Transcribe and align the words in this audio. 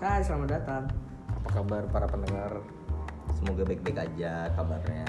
Hai, 0.00 0.24
selamat 0.24 0.48
datang. 0.48 0.88
Apa 1.28 1.60
kabar 1.60 1.84
para 1.92 2.08
pendengar? 2.08 2.64
Semoga 3.36 3.68
baik-baik 3.68 4.00
aja 4.00 4.48
kabarnya. 4.56 5.04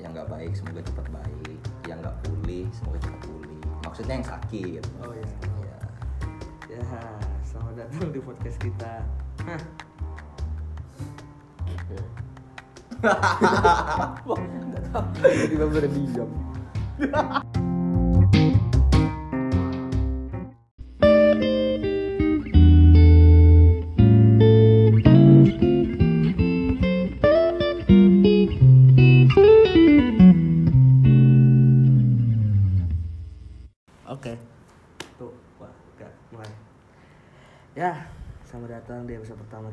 Yang 0.00 0.16
nggak 0.16 0.32
baik 0.32 0.56
semoga 0.56 0.80
cepat 0.80 1.12
baik. 1.12 1.60
Yang 1.84 1.98
nggak 2.00 2.16
pulih 2.24 2.64
semoga 2.72 3.04
cepat 3.04 3.20
pulih. 3.28 3.60
Maksudnya 3.84 4.16
yang 4.16 4.24
sakit. 4.24 4.80
Oh 5.04 5.12
iya. 5.12 5.28
Ya. 5.60 5.76
Ya, 6.72 6.80
selamat 7.44 7.84
datang 7.84 8.16
di 8.16 8.20
podcast 8.24 8.56
kita. 8.64 9.04
Hah, 9.44 9.60
Tiba-tiba 15.20 15.64
udah 15.68 15.92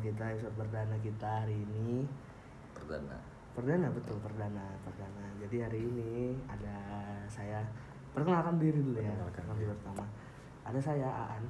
kita, 0.00 0.24
episode 0.28 0.54
perdana 0.54 0.96
kita 0.98 1.28
hari 1.42 1.56
ini. 1.58 2.06
Perdana. 2.72 3.18
Perdana 3.52 3.86
betul, 3.90 4.16
perdana, 4.18 4.66
perdana. 4.80 5.24
Jadi 5.38 5.56
hari 5.58 5.80
ini 5.82 6.12
ada 6.46 6.76
saya 7.26 7.58
perkenalkan 8.10 8.56
diri 8.56 8.78
dulu 8.78 8.96
ya. 8.96 9.10
Perkenalkan 9.18 9.56
diri 9.56 9.70
pertama. 9.72 10.04
Ada 10.62 10.80
saya 10.80 11.08
Aan. 11.08 11.44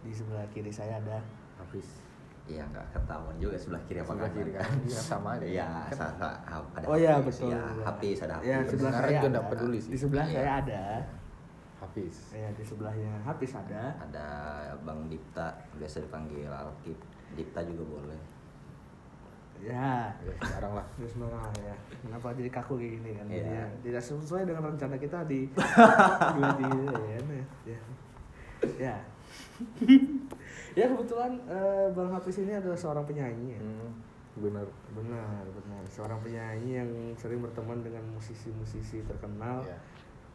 Di 0.00 0.10
sebelah 0.10 0.46
kiri 0.48 0.70
saya 0.70 0.96
ada 0.96 1.20
Habis. 1.56 2.00
Iya 2.48 2.64
nggak 2.64 2.86
ketahuan 2.90 3.36
juga 3.36 3.52
sebelah 3.54 3.82
kiri 3.84 4.00
apa 4.00 4.10
Sebelah 4.10 4.32
kiri 4.32 4.50
kan? 4.56 4.70
Iya 4.82 4.96
sama 4.98 5.28
aja. 5.36 5.44
Iya, 5.44 5.66
sa- 5.92 6.14
ada 6.72 6.86
Oh 6.88 6.96
iya 6.96 7.12
Hafiz, 7.14 7.36
betul. 7.36 7.52
Ya, 7.52 7.62
habis 7.84 8.18
ada 8.18 8.34
Ya, 8.40 8.56
habis. 8.58 8.70
sebelah 8.72 8.90
Sekarang 8.90 9.04
saya 9.04 9.12
juga 9.12 9.20
ada. 9.20 9.30
nggak 9.30 9.46
peduli 9.52 9.78
sih. 9.78 9.90
Di 9.92 9.98
sebelah 10.00 10.24
Iya. 10.24 10.34
saya 10.34 10.50
ada. 10.56 10.82
Habis. 11.80 12.16
Ya, 12.32 12.48
di 12.50 12.64
sebelahnya 12.64 13.12
Hafiz 13.22 13.52
ada. 13.52 13.82
Ada 13.98 14.26
Bang 14.82 15.00
Dipta, 15.06 15.48
biasa 15.74 15.96
dipanggil 16.00 16.48
Alkip. 16.48 16.98
Dipta 17.32 17.60
juga 17.62 17.84
boleh. 17.86 18.20
Ya, 19.60 20.08
Ya, 20.24 20.32
sekarang 20.40 20.72
lah. 20.72 20.86
terus 20.96 21.12
sembarangan 21.12 21.52
ya. 21.60 21.76
Kenapa 22.00 22.32
jadi 22.32 22.48
kaku 22.48 22.80
kayak 22.80 22.92
gini 22.96 23.10
kan? 23.12 23.26
Iya. 23.28 23.44
Jadi, 23.44 23.52
tidak 23.84 24.02
sesuai 24.02 24.42
dengan 24.44 24.62
rencana 24.66 24.96
kita 24.96 25.18
di 25.24 25.52
dua 25.52 26.48
di 26.60 26.70
ya, 26.88 27.20
ya. 27.68 27.80
Ya. 28.80 28.96
ya 30.78 30.84
kebetulan 30.86 31.32
eh, 31.44 31.86
Bang 31.92 32.08
Hafiz 32.08 32.40
ini 32.40 32.52
adalah 32.52 32.72
seorang 32.74 33.04
penyanyi 33.04 33.52
ya. 33.52 33.60
Hmm, 33.60 33.90
bener. 34.40 34.64
Benar, 34.96 35.44
benar. 35.46 35.82
Seorang 35.86 36.18
penyanyi 36.20 36.80
yang 36.80 36.90
sering 37.14 37.40
berteman 37.40 37.84
dengan 37.84 38.02
musisi-musisi 38.10 39.04
terkenal 39.04 39.60
Ya. 39.60 39.76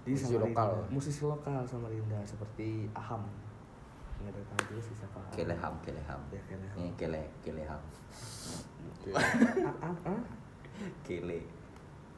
di 0.05 0.13
Musisi 0.13 0.37
Samarinda. 0.37 0.53
lokal. 0.53 0.71
Musisi 0.93 1.21
lokal 1.25 1.61
Samarinda 1.65 2.19
seperti 2.21 2.85
Aham. 2.93 3.25
Nggak 4.25 4.33
ada 4.33 4.41
tahu 4.49 4.61
juga 4.67 4.81
sih 4.81 4.95
siapa. 4.97 5.19
Keleham, 5.31 5.73
keleham. 5.85 6.19
Ya, 6.33 6.41
Keleham. 6.49 6.75
Ini 6.81 6.89
kele, 6.97 7.23
keleham. 7.45 7.81
Ah, 9.13 9.85
ah, 9.85 9.95
ah. 10.09 10.21
Kele. 11.05 11.45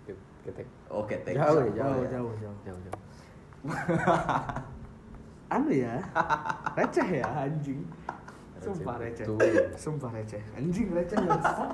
Ket- 0.07 0.25
Ketek. 0.41 0.67
Oh, 0.87 1.03
ketek. 1.03 1.35
Jauh 1.35 1.59
ya, 1.59 1.67
Jauh, 1.67 1.75
jauh. 1.75 1.99
ya. 1.99 2.09
jauh, 2.15 2.31
jauh. 2.39 2.55
Jauh, 2.63 2.79
jauh. 2.79 3.01
Anu 5.47 5.71
ya, 5.71 5.95
receh 6.75 7.07
ya 7.19 7.27
anjing. 7.43 7.79
Sumpah 8.57 8.99
Receh. 8.99 9.23
Sumpah 9.75 10.11
receh. 10.11 10.43
Anjing 10.55 10.91
receh 10.91 11.15
bangsat. 11.15 11.71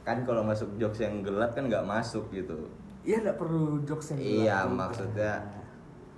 Kan 0.00 0.24
kalau 0.24 0.40
masuk 0.40 0.68
jokes 0.76 1.00
yang 1.00 1.20
gelap 1.20 1.52
kan 1.52 1.68
nggak 1.68 1.84
masuk 1.84 2.24
gitu. 2.32 2.56
Iya 3.04 3.20
nggak 3.20 3.36
perlu 3.36 3.80
jokes 3.84 4.12
yang 4.12 4.20
gelap 4.20 4.40
Iya, 4.40 4.56
maksudnya 4.64 5.32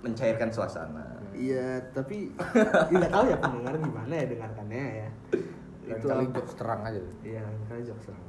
mencairkan 0.03 0.49
suasana. 0.51 1.05
Iya, 1.33 1.79
tapi 1.91 2.29
nggak 2.91 3.09
tahu 3.09 3.25
ya 3.25 3.37
pendengar 3.39 3.73
gimana 3.73 4.13
ya 4.13 4.25
dengarkannya 4.27 4.83
ya. 4.99 5.09
Lain 5.83 5.97
Itu 5.97 6.05
kali 6.05 6.25
jokes 6.29 6.53
terang 6.55 6.81
aja. 6.83 7.01
Iya, 7.23 7.39
lain 7.41 7.61
kali 7.65 7.81
jokes 7.83 8.05
terang. 8.05 8.21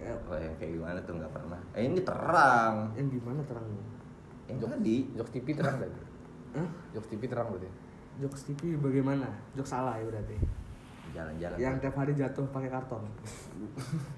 Ya, 0.00 0.16
Oh, 0.24 0.32
yang 0.32 0.56
kayak 0.56 0.72
gimana 0.72 0.96
tuh 1.04 1.12
nggak 1.12 1.28
pernah. 1.28 1.60
Eh, 1.76 1.84
ini 1.84 2.00
terang. 2.00 2.88
yang 2.94 3.08
gimana 3.08 3.40
terangnya? 3.44 3.84
Yang 4.48 4.56
Jokes- 4.64 4.72
tadi. 4.72 4.96
Jokes 5.12 5.30
TV 5.30 5.46
terang 5.52 5.74
berarti. 5.76 6.00
Hah? 6.56 6.68
Jokes 6.96 7.08
TV 7.12 7.22
terang 7.28 7.46
berarti. 7.52 7.68
Jokes 8.16 8.42
TV 8.42 8.60
bagaimana? 8.80 9.28
Jokes 9.52 9.68
salah 9.68 10.00
ya 10.00 10.04
berarti. 10.08 10.36
Jalan-jalan. 11.10 11.56
Yang 11.58 11.74
tiap 11.82 11.96
hari 11.98 12.12
jatuh 12.14 12.46
pakai 12.48 12.70
karton. 12.70 13.02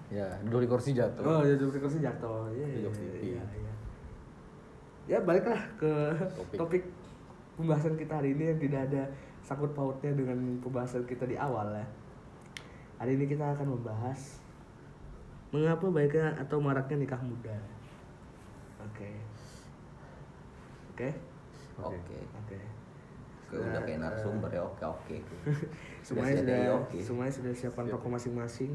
Ya, 0.06 0.28
dua 0.44 0.60
di 0.60 0.69
kursi 0.69 0.92
jatuh. 0.92 1.24
Oh, 1.24 1.41
ya 1.42 1.56
jokes 1.56 1.80
kursi 1.80 1.98
jatuh. 1.98 2.47
Iya, 2.53 2.66
iya, 2.69 2.78
Jokes 2.86 2.98
TV. 3.00 3.14
iya, 3.34 3.42
iya. 3.59 3.72
Ya 5.10 5.18
baliklah 5.18 5.58
ke 5.78 5.92
Topik. 6.38 6.58
topik. 6.58 6.84
pembahasan 7.52 7.94
kita 8.00 8.16
hari 8.16 8.32
ini 8.32 8.48
yang 8.54 8.58
tidak 8.58 8.80
ada 8.90 9.02
sangkut 9.44 9.76
pautnya 9.76 10.08
dengan 10.16 10.38
pembahasan 10.64 11.04
kita 11.04 11.28
di 11.28 11.36
awal 11.36 11.68
ya. 11.74 11.86
Hari 12.96 13.18
ini 13.18 13.28
kita 13.28 13.44
akan 13.52 13.76
membahas 13.76 14.41
mengapa 15.52 15.84
baiknya 15.92 16.32
atau 16.41 16.62
maraknya 16.64 16.96
nikah 17.04 17.20
muda. 17.20 17.52
Oke. 18.88 19.10
Oke. 20.96 21.08
Oke. 21.76 22.18
Oke. 22.41 22.58
Oke, 23.52 23.60
udah 23.60 23.84
kayak 23.84 24.00
narasumber 24.00 24.48
ya. 24.48 24.64
Oke, 24.64 24.84
oke. 24.88 25.16
Semuanya 26.06 26.41
Udah 26.41 26.41
sudah, 26.41 26.56
ya, 26.56 26.72
oke. 26.72 26.96
semuanya 27.04 27.32
sudah 27.36 27.52
siapkan 27.52 27.84
rokok 27.84 28.10
masing-masing. 28.16 28.72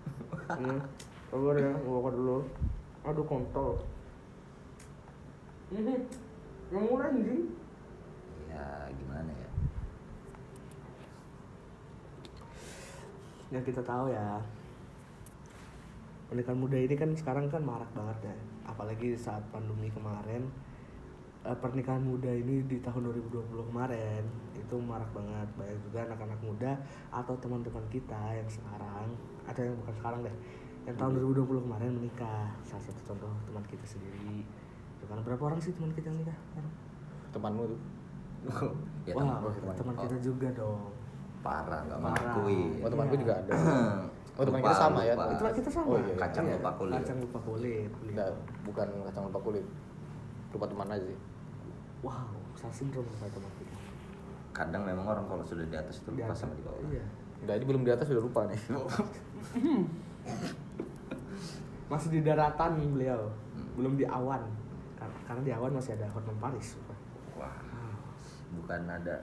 hmm. 0.48 0.80
Sabar 1.28 1.56
ya, 1.60 1.72
rokok 1.84 2.12
dulu. 2.16 2.38
Aduh 3.04 3.26
kontol. 3.28 3.76
Ini 5.74 5.94
yang 6.70 6.84
murah 6.86 7.10
anjing. 7.10 7.50
Ya, 8.46 8.86
gimana 8.94 9.30
ya? 9.34 9.50
Yang 13.50 13.74
kita 13.74 13.82
tahu 13.82 14.14
ya. 14.14 14.38
Pernikahan 16.30 16.58
muda 16.62 16.78
ini 16.78 16.94
kan 16.94 17.10
sekarang 17.18 17.50
kan 17.50 17.66
marak 17.66 17.90
banget 17.90 18.30
ya. 18.30 18.36
Apalagi 18.70 19.18
saat 19.18 19.42
pandemi 19.50 19.90
kemarin. 19.90 20.46
Eh, 21.44 21.58
pernikahan 21.60 22.00
muda 22.00 22.32
ini 22.32 22.64
di 22.64 22.80
tahun 22.80 23.10
2020 23.12 23.68
kemarin 23.68 24.24
itu 24.56 24.80
marak 24.80 25.12
banget 25.12 25.44
banyak 25.60 25.76
juga 25.84 26.08
anak-anak 26.08 26.40
muda 26.40 26.72
atau 27.12 27.36
teman-teman 27.36 27.84
kita 27.92 28.32
yang 28.32 28.48
sekarang 28.48 29.12
atau 29.44 29.60
yang 29.60 29.76
bukan 29.76 29.92
sekarang 30.00 30.20
deh 30.24 30.36
yang 30.88 30.96
tahun 30.96 31.20
2020 31.20 31.68
kemarin 31.68 32.00
menikah 32.00 32.48
salah 32.64 32.88
satu 32.88 33.12
contoh 33.12 33.28
teman 33.44 33.60
kita 33.68 33.84
sendiri 33.84 34.40
Itu 35.04 35.12
kan 35.12 35.20
berapa 35.20 35.42
orang 35.44 35.60
sih 35.60 35.72
teman 35.72 35.92
kita 35.92 36.08
yang 36.08 36.18
nikah? 36.18 36.38
Temanmu 37.30 37.62
tuh. 37.66 37.80
ya, 39.04 39.12
Wah, 39.12 39.20
teman- 39.20 39.36
oh, 39.38 39.52
teman. 39.52 39.74
teman 39.74 39.94
Oh. 39.94 40.02
kita 40.02 40.16
juga 40.18 40.48
dong. 40.50 40.80
parah 41.40 41.84
nggak 41.84 42.00
Parah. 42.00 42.16
mengakui. 42.16 42.80
Oh, 42.80 42.88
temanku 42.88 43.14
Iya. 43.14 43.20
juga 43.20 43.34
ada. 43.36 43.52
Oh, 44.34 44.42
teman 44.42 44.58
Lupa, 44.58 44.66
kita 44.66 44.80
sama 44.80 44.98
ya? 44.98 45.14
lupa. 45.14 45.24
Itu 45.24 45.38
teman 45.38 45.54
kita 45.54 45.70
sama. 45.70 45.86
Oh, 45.86 45.98
iya. 46.00 46.14
Kacang 46.18 46.44
Iya, 46.44 46.56
lupa 46.58 46.70
kulit. 46.74 46.94
Kacang 46.96 47.18
lupa 47.20 47.38
kulit. 47.38 47.86
kulit. 47.92 48.10
Enggak, 48.10 48.30
bukan 48.64 48.86
kacang 49.04 49.24
lupa 49.30 49.38
kulit. 49.40 49.62
Lupa 50.50 50.66
teman 50.66 50.88
aja 50.88 51.04
sih. 51.04 51.18
Wow, 52.00 52.26
sal 52.54 52.72
sindrom 52.72 53.06
kayak 53.06 53.30
teman 53.30 53.52
kita. 53.54 53.76
Kadang 54.50 54.82
memang 54.82 55.06
orang 55.06 55.24
kalau 55.24 55.44
sudah 55.44 55.62
di 55.62 55.76
atas 55.76 56.00
itu 56.00 56.08
Di 56.08 56.18
lupa 56.18 56.32
atas. 56.32 56.38
sama 56.40 56.52
di 56.52 56.62
bawah. 56.62 56.82
Iya. 56.82 57.04
Enggak, 57.44 57.54
ini 57.54 57.64
belum 57.64 57.82
di 57.84 57.90
atas 57.92 58.06
sudah 58.08 58.22
lupa 58.24 58.40
nih. 58.48 58.58
Masih 61.86 62.08
di 62.10 62.20
daratan 62.20 62.70
beliau, 62.90 63.20
Hmm. 63.54 63.68
belum 63.76 63.94
di 63.94 64.04
awan. 64.04 64.42
Kar- 65.04 65.22
Karena 65.26 65.42
di 65.44 65.52
awan 65.52 65.72
masih 65.72 65.92
ada 65.94 66.08
hormon 66.08 66.36
Paris. 66.40 66.80
Wah, 67.36 67.52
bukan 68.54 68.80
ada 68.86 69.20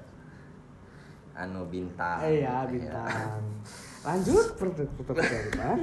anu 1.34 1.66
bintang. 1.66 2.22
Eh 2.22 2.44
ya 2.44 2.70
bintang. 2.70 3.42
Lanjut 4.04 4.46
pertanyaan 4.54 5.46
kita. 5.50 5.70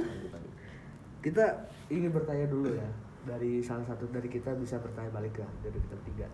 Kita 1.19 1.45
ingin 1.89 2.15
bertanya 2.15 2.47
dulu 2.47 2.71
ya 2.71 2.87
dari 3.27 3.59
salah 3.59 3.83
satu 3.83 4.07
dari 4.07 4.31
kita 4.31 4.55
bisa 4.55 4.79
bertanya 4.79 5.11
balik 5.11 5.35
lah 5.35 5.51
dari 5.59 5.75
kita 5.75 5.91
bertiga. 5.93 6.27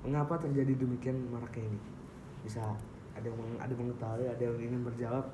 Mengapa 0.00 0.40
terjadi 0.40 0.80
demikian 0.80 1.28
maraknya 1.28 1.68
ini? 1.68 1.80
Bisa 2.40 2.64
ada 3.12 3.26
yang 3.26 3.36
ada 3.60 3.68
yang 3.68 3.80
mengetahui, 3.84 4.24
ada 4.24 4.40
yang 4.40 4.56
ingin 4.56 4.80
berjawab. 4.80 5.28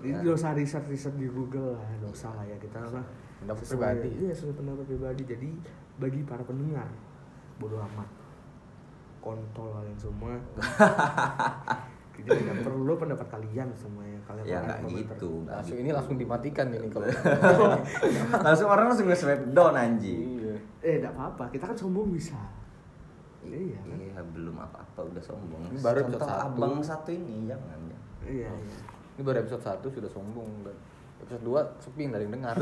Ini 0.00 0.16
Ya. 0.16 0.24
dosa 0.24 0.56
riset 0.56 0.88
riset 0.88 1.12
di 1.16 1.28
Google 1.28 1.76
lah, 1.76 1.84
dosa 2.00 2.32
lah 2.32 2.48
ya 2.48 2.56
kita 2.56 2.80
mah. 2.88 3.04
Pendapat 3.44 3.60
pribadi. 3.62 4.08
Iya, 4.16 4.32
sesuai 4.32 4.56
pendapat 4.56 4.84
pribadi. 4.88 5.22
Jadi 5.28 5.50
bagi 5.96 6.20
para 6.22 6.42
pendengar 6.42 6.88
bodoh 7.56 7.78
amat. 7.80 8.08
Kontol 9.18 9.72
kalian 9.72 9.96
semua. 9.96 10.36
Jadi 12.14 12.30
tidak 12.30 12.62
perlu 12.62 12.94
pendapat 12.94 13.26
kalian 13.26 13.68
semua 13.74 14.06
yang 14.06 14.22
kalian 14.22 14.44
Ya 14.46 14.58
nggak 14.62 14.78
gitu. 14.86 15.42
nggak 15.42 15.54
Langsung 15.58 15.76
gitu. 15.76 15.82
ini 15.82 15.90
langsung 15.90 16.14
dimatikan 16.14 16.66
ini 16.70 16.86
kalau. 16.86 17.06
langsung 18.46 18.68
orang 18.70 18.86
langsung 18.86 19.06
nge-swipe 19.10 19.50
down 19.50 19.74
anjing. 19.74 20.38
Iya. 20.38 20.56
Eh, 20.78 20.94
tidak 21.00 21.12
apa-apa. 21.16 21.50
Kita 21.50 21.64
kan 21.68 21.76
sombong 21.76 22.14
bisa. 22.14 22.38
Iya. 23.42 23.76
kan? 23.82 23.98
Iya, 23.98 24.20
belum 24.30 24.56
apa-apa 24.56 25.00
udah 25.04 25.22
sombong. 25.24 25.62
Ini 25.68 25.80
baru 25.82 25.98
Contoh 26.00 26.16
episode 26.16 26.30
satu. 26.30 26.46
abang 26.46 26.74
satu 26.80 27.08
ini 27.10 27.34
jangan. 27.44 27.78
jangan. 27.82 28.02
Iya, 28.24 28.50
iya. 28.52 28.78
Ini 29.14 29.22
baru 29.22 29.36
episode 29.42 29.62
1 29.62 29.84
sudah 29.90 30.10
sombong 30.10 30.50
dan 30.64 30.76
episode 31.18 31.44
2 31.44 31.82
sepi 31.82 32.02
nggak 32.04 32.18
ada 32.18 32.24
yang 32.24 32.34
dengar. 32.34 32.54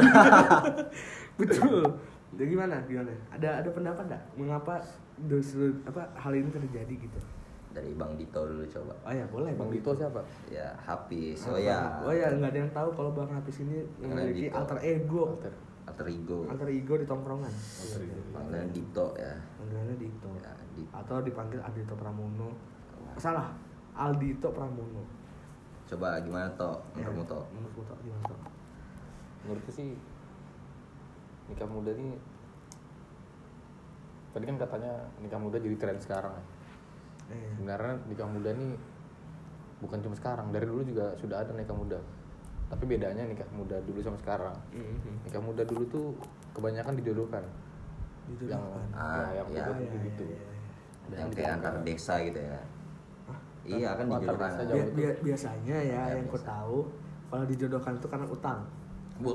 betul 1.40 1.82
jadi 2.32 2.48
gimana 2.48 2.76
gimana 2.82 3.12
ada 3.28 3.60
ada 3.60 3.68
pendapat 3.68 4.04
nggak 4.06 4.22
mengapa 4.34 4.80
dos, 5.22 5.52
apa 5.84 6.00
hal 6.16 6.32
ini 6.32 6.48
terjadi 6.48 6.94
gitu 6.98 7.20
Dari 7.70 7.92
Bang 7.94 8.16
Dito 8.16 8.36
dulu 8.38 8.60
coba. 8.66 8.92
oh 9.02 9.08
ya 9.10 9.24
boleh 9.26 9.52
Bang 9.54 9.68
Dito 9.68 9.90
siapa? 9.90 10.20
Ya, 10.46 10.68
Hafiz. 10.78 11.40
Apa? 11.42 11.48
Oh 11.48 11.58
ya. 11.58 11.78
oh 12.04 12.12
ya 12.12 12.28
nggak 12.28 12.52
ada 12.52 12.60
yang 12.60 12.72
tahu 12.72 12.88
kalau 12.92 13.10
bang 13.10 13.28
Hafiz 13.30 13.64
ini 13.64 13.80
memiliki 13.98 14.48
Dito. 14.48 14.56
alter 14.56 14.76
ego 14.78 15.32
Alter. 15.32 15.52
Alter 15.82 16.06
ego. 16.06 16.38
alter 16.46 16.68
ego 16.68 16.94
di 16.94 17.06
tongkrongan 17.06 17.48
Alter 17.48 18.00
ego. 18.02 18.20
Panggilan 18.30 18.68
Dito 18.70 19.06
ya. 19.14 19.32
panggilannya 19.56 19.96
Dito 19.96 20.28
Ya, 20.36 20.52
Dito. 20.70 20.92
atau 20.94 21.16
dipanggil 21.20 21.60
Adito 21.60 21.94
Pramono 21.94 22.48
salah 23.14 23.48
Aldito 23.94 24.48
Pramono 24.50 25.04
Coba 25.84 26.16
gimana 26.18 26.48
toh 26.52 26.76
menurutmu 26.92 27.24
toh? 27.26 27.44
menurutmu 27.52 27.82
Tok, 27.84 27.98
gimana 28.00 28.24
Tok? 28.26 28.40
Menurutku 29.42 29.70
sih 29.70 29.96
nikah 31.46 31.66
muda 31.66 31.90
ini 31.90 32.14
tadi 34.32 34.44
kan 34.44 34.56
katanya 34.56 34.92
nikah 35.18 35.36
muda 35.36 35.56
jadi 35.56 35.76
tren 35.76 35.98
sekarang 35.98 36.32
ya. 36.32 36.44
eh, 37.30 37.52
Sebenarnya 37.52 37.94
nikah 38.06 38.24
muda 38.26 38.48
ini 38.50 38.68
bukan 39.78 39.98
cuma 40.00 40.14
sekarang, 40.14 40.46
dari 40.48 40.64
dulu 40.64 40.82
juga 40.82 41.10
sudah 41.16 41.36
ada 41.38 41.50
nikah 41.52 41.74
muda. 41.74 41.98
Tapi 42.68 42.86
bedanya 42.86 43.26
nikah 43.26 43.44
muda 43.50 43.76
dulu 43.82 43.98
sama 44.00 44.16
sekarang. 44.16 44.54
mhm. 44.70 45.26
Nikah 45.26 45.42
muda 45.42 45.62
dulu 45.62 45.84
tuh 45.86 46.06
kebanyakan 46.52 46.94
dijodohkan. 46.96 47.44
Dijodohkan. 48.24 48.62
Yang 48.88 48.94
Ah, 48.94 49.26
ya, 49.28 49.30
yang 49.34 49.48
ya. 49.50 49.64
iya, 49.74 49.98
gitu. 50.06 50.24
iya, 50.24 50.38
iya. 50.38 50.50
Ada 51.02 51.14
Yang 51.18 51.30
kayak 51.34 51.50
antar 51.52 51.74
desa 51.82 52.14
gitu 52.22 52.38
ya. 52.40 52.60
Hah? 53.26 53.38
Iya 53.66 53.90
kan 53.92 54.04
dijodohkan. 54.08 54.50
itu. 54.54 54.74
bia- 54.94 55.18
biasanya 55.20 55.76
ya 55.76 55.92
Ya, 56.00 56.14
yang 56.14 56.24
ku 56.24 56.38
biasa. 56.38 56.46
tahu 56.48 56.78
kalau 57.26 57.44
dijodohkan 57.44 57.92
itu 57.92 58.06
karena 58.06 58.26
utang 58.28 58.58
Bu. 59.18 59.32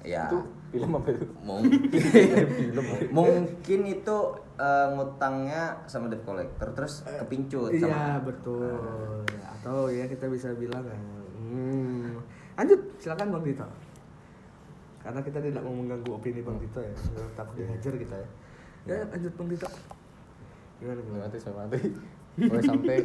Ya. 0.00 0.28
Itu 0.28 0.38
film 0.68 0.90
apa 1.00 1.08
itu? 1.16 1.26
Mungkin 1.40 1.80
Film. 2.60 2.86
mungkin 3.10 3.80
itu 3.88 4.16
eh, 4.60 4.86
ngutangnya 4.92 5.62
sama 5.88 6.12
debt 6.12 6.22
collector 6.28 6.68
terus 6.76 7.04
kepincut 7.04 7.72
iya 7.72 7.88
sama 7.88 8.28
betul 8.28 9.24
atau 9.58 9.88
ya 9.88 10.04
kita 10.06 10.28
bisa 10.28 10.52
bilang 10.54 10.84
ya, 10.84 10.98
hmm. 11.40 12.20
lanjut 12.60 12.80
silakan 13.00 13.32
bang 13.34 13.44
Dito 13.48 13.66
karena 14.98 15.20
kita 15.24 15.38
tidak 15.40 15.62
mau 15.64 15.72
mengganggu 15.72 16.10
opini 16.12 16.44
bang 16.44 16.58
Dito 16.60 16.80
ya 16.84 16.94
takut 17.32 17.56
dihajar 17.56 17.94
kita 17.96 18.16
ya 18.20 18.28
ya 18.86 18.96
lanjut 19.08 19.32
bang 19.34 19.48
Dito 19.56 19.68
gimana 20.78 21.00
gimana 21.02 21.22
mati 21.26 21.38
sampai 21.42 21.60
mati. 21.66 21.80
Sampai 22.38 22.62
sampai 22.62 22.96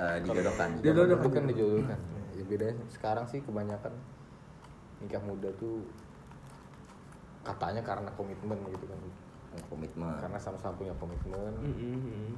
eh, 0.00 0.16
dijodohkan. 0.24 0.68
Dijodohkan. 0.84 1.20
Itu 1.20 1.28
kan 1.36 1.44
dijodohkan. 1.44 1.98
Ya 2.32 2.44
bedanya 2.48 2.84
sekarang 2.88 3.24
sih 3.28 3.44
kebanyakan 3.44 3.92
nikah 5.04 5.20
muda 5.20 5.52
tuh 5.60 5.84
katanya 7.42 7.82
karena 7.82 8.10
komitmen 8.14 8.58
gitu 8.70 8.86
kan. 8.86 8.98
Komitmen. 9.68 10.16
Karena 10.18 10.38
sama-sama 10.38 10.74
punya 10.74 10.94
komitmen. 10.96 11.52
Mhm. 11.58 12.32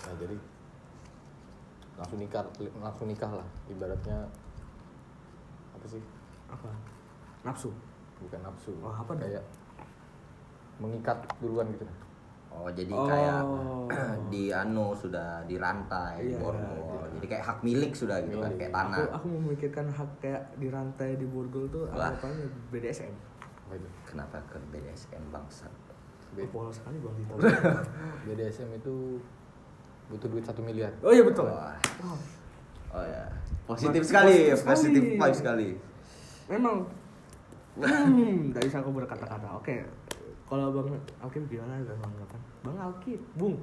Nah, 0.00 0.14
jadi 0.16 0.36
langsung 1.96 2.16
nikah 2.16 2.44
langsung 2.80 3.06
nikah 3.06 3.28
lah 3.28 3.44
ibaratnya 3.68 4.24
apa 5.76 5.86
sih? 5.86 6.00
apa 6.48 6.66
nafsu 7.44 7.70
Bukan 8.20 8.40
nafsu. 8.40 8.72
Oh, 8.80 8.90
apa 8.90 9.12
dong? 9.12 9.20
kayak 9.24 9.44
mengikat 10.76 11.16
duluan 11.40 11.68
gitu. 11.72 11.84
Oh 12.50 12.68
jadi 12.68 12.92
Oh. 12.92 13.06
kayak 13.10 13.40
di 14.28 14.50
anu 14.50 14.92
sudah 14.92 15.44
dirantai, 15.46 16.20
Iya, 16.20 16.36
borgol. 16.36 17.08
Jadi 17.16 17.26
kayak 17.26 17.44
hak 17.46 17.58
milik 17.62 17.92
sudah 17.94 18.18
gitu 18.20 18.40
kan, 18.40 18.52
kayak 18.56 18.72
aku 18.72 18.78
tanah. 18.92 19.06
aku 19.14 19.26
memikirkan 19.30 19.86
hak 19.88 20.10
kayak 20.18 20.42
di 20.56 20.68
rantai 20.68 21.16
di 21.16 21.24
borgol 21.24 21.64
tuh 21.68 21.84
apa 21.88 22.16
BDSM 22.70 23.12
Apa 23.68 23.74
itu? 23.76 23.88
Kenapa 24.10 24.42
ke 24.50 24.58
BDSM 24.74 25.22
bangsat? 25.30 25.70
Oh, 26.34 26.46
polos 26.50 26.78
sekali 26.78 26.98
bang 26.98 27.14
Dito 27.14 27.34
BDSM 28.26 28.70
itu 28.74 29.18
butuh 30.10 30.26
duit 30.30 30.42
satu 30.42 30.62
miliar. 30.62 30.90
oh 31.06 31.14
iya 31.14 31.22
betul 31.22 31.46
Wah. 31.46 31.74
Oh. 32.02 32.18
Oh 32.90 33.04
ya. 33.06 33.30
Positif 33.70 34.02
sekali, 34.02 34.50
Positif 34.50 35.02
positif 35.14 35.38
sekali. 35.38 35.68
Memang. 36.50 36.82
Hmm, 37.80 38.50
tidak 38.50 38.66
bisa 38.66 38.82
aku 38.82 38.90
berkata-kata. 38.92 39.46
Oke, 39.56 39.86
kalau 40.50 40.74
Bang 40.74 40.90
Alkim 41.22 41.46
gimana 41.46 41.78
Bang 41.86 42.02
Anggapan? 42.02 42.40
Bang 42.66 42.76
Alkim, 42.76 43.20
Bung, 43.38 43.56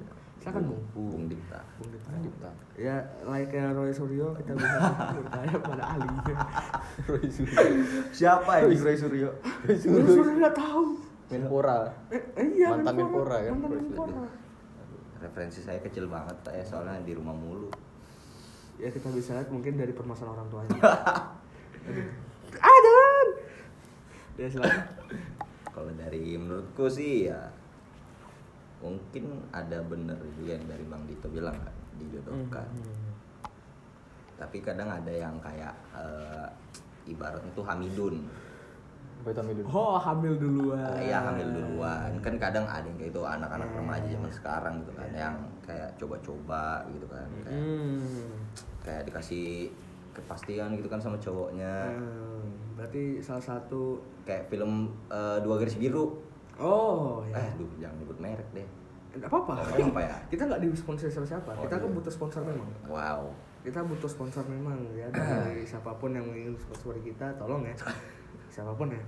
silakan 0.47 0.63
Bung. 0.71 0.83
Bung 0.95 1.25
Dipta. 1.27 1.59
Bung 1.75 1.89
Dipta. 1.91 2.11
Dipta. 2.23 2.49
Ya, 2.79 2.95
like 3.27 3.51
kayak 3.51 3.75
Roy 3.75 3.91
Suryo 3.91 4.31
kita 4.39 4.55
bisa 4.55 4.79
bertanya 5.19 5.55
pada 5.59 5.83
ahlinya. 5.83 6.35
Roy 7.11 7.27
Suryo. 7.27 7.59
Siapa 8.15 8.51
ini 8.63 8.79
Roy 8.79 8.95
Suryo? 8.95 9.29
Roy 9.67 9.75
Suryo 9.75 10.33
nggak 10.39 10.55
tahu. 10.55 10.83
Menpora. 11.27 11.91
Eh, 12.07 12.23
eh, 12.39 12.47
iya, 12.55 12.71
Mantan 12.71 12.95
Menpora 12.95 13.37
kan, 13.43 13.59
Mantan. 13.59 13.83
Menpora. 13.91 14.23
Referensi 15.19 15.59
saya 15.59 15.83
kecil 15.83 16.07
banget, 16.07 16.39
saya 16.47 16.63
soalnya 16.63 17.03
di 17.03 17.11
rumah 17.11 17.35
mulu. 17.35 17.67
Ya 18.79 18.87
kita 18.87 19.11
bisa 19.11 19.35
lihat 19.35 19.51
mungkin 19.51 19.75
dari 19.75 19.91
permasalahan 19.91 20.39
orang 20.39 20.47
tuanya. 20.47 20.79
Adan. 22.71 23.27
Ya 24.39 24.47
silakan. 24.47 24.87
Kalau 25.75 25.91
dari 25.97 26.39
menurutku 26.39 26.87
sih 26.87 27.27
ya 27.27 27.51
mungkin 28.77 29.23
ada 29.49 29.81
bener 29.81 30.17
juga 30.37 30.53
yang 30.53 30.65
dari 30.65 30.85
Bang 30.85 31.03
Dito 31.05 31.27
bilang 31.27 31.57
kan 31.57 31.73
dijodohkan. 31.97 32.67
Hmm. 32.69 33.11
Tapi 34.37 34.57
kadang 34.61 34.85
ada 34.87 35.09
yang 35.09 35.33
kayak 35.41 35.73
eh, 35.97 36.47
ibaratnya 37.09 37.49
tuh 37.57 37.65
Hamidun. 37.65 38.21
Apa 39.17 39.33
itu 39.33 39.39
Hamidun? 39.41 39.65
Oh, 39.65 39.97
hamil 39.97 40.37
duluan. 40.37 40.93
Iya 41.01 41.17
hamil 41.25 41.49
duluan 41.49 42.11
kan 42.21 42.37
kadang 42.37 42.69
ada 42.69 42.85
yang 42.85 42.97
kayak 43.01 43.11
itu 43.11 43.21
anak-anak 43.25 43.65
Iya. 43.65 43.77
remaja 43.81 44.07
zaman 44.13 44.31
sekarang 44.31 44.73
gitu 44.85 44.91
kan 44.93 45.09
Iya. 45.09 45.19
yang 45.25 45.35
kayak 45.65 45.89
coba-coba 45.97 46.63
gitu 46.93 47.05
kan 47.09 47.27
kayak, 47.41 47.57
Hmm. 47.57 48.29
kayak 48.85 49.01
dikasih 49.09 49.73
kepastian 50.13 50.77
gitu 50.77 50.85
kan 50.87 50.97
sama 50.97 51.17
cowoknya 51.17 51.93
Hmm, 51.93 52.45
berarti 52.73 53.21
salah 53.21 53.41
satu 53.41 53.97
kayak 54.21 54.49
film 54.49 54.93
eh, 55.09 55.37
dua 55.41 55.55
garis 55.57 55.75
biru 55.75 56.21
oh 56.61 57.23
ya 57.29 57.35
eh 57.37 57.49
duh 57.57 57.69
jangan 57.81 57.95
nyebut 58.01 58.17
merek 58.19 58.49
deh. 58.53 58.67
Nggak 59.17 59.29
apa-apa. 59.33 59.53
Oh, 59.57 59.65
nggak 59.65 59.89
apa 59.93 60.01
ya? 60.05 60.17
kita 60.29 60.41
nggak 60.45 60.61
disponsori 60.61 61.11
sama 61.11 61.25
siapa. 61.25 61.49
Oh, 61.57 61.63
kita 61.65 61.75
kan 61.81 61.89
iya. 61.89 61.95
butuh 61.97 62.13
sponsor 62.13 62.41
memang. 62.45 62.69
Wow. 62.85 63.21
Kita 63.65 63.79
butuh 63.83 64.09
sponsor 64.09 64.43
memang 64.45 64.79
ya. 64.93 65.07
Dari 65.09 65.65
siapa 65.71 65.91
pun 65.97 66.13
yang 66.13 66.27
ingin 66.29 66.53
sponsori 66.57 67.01
kita 67.01 67.33
tolong 67.39 67.65
ya. 67.65 67.75
Siapa 68.47 68.73
pun 68.73 68.89
ya. 68.89 69.03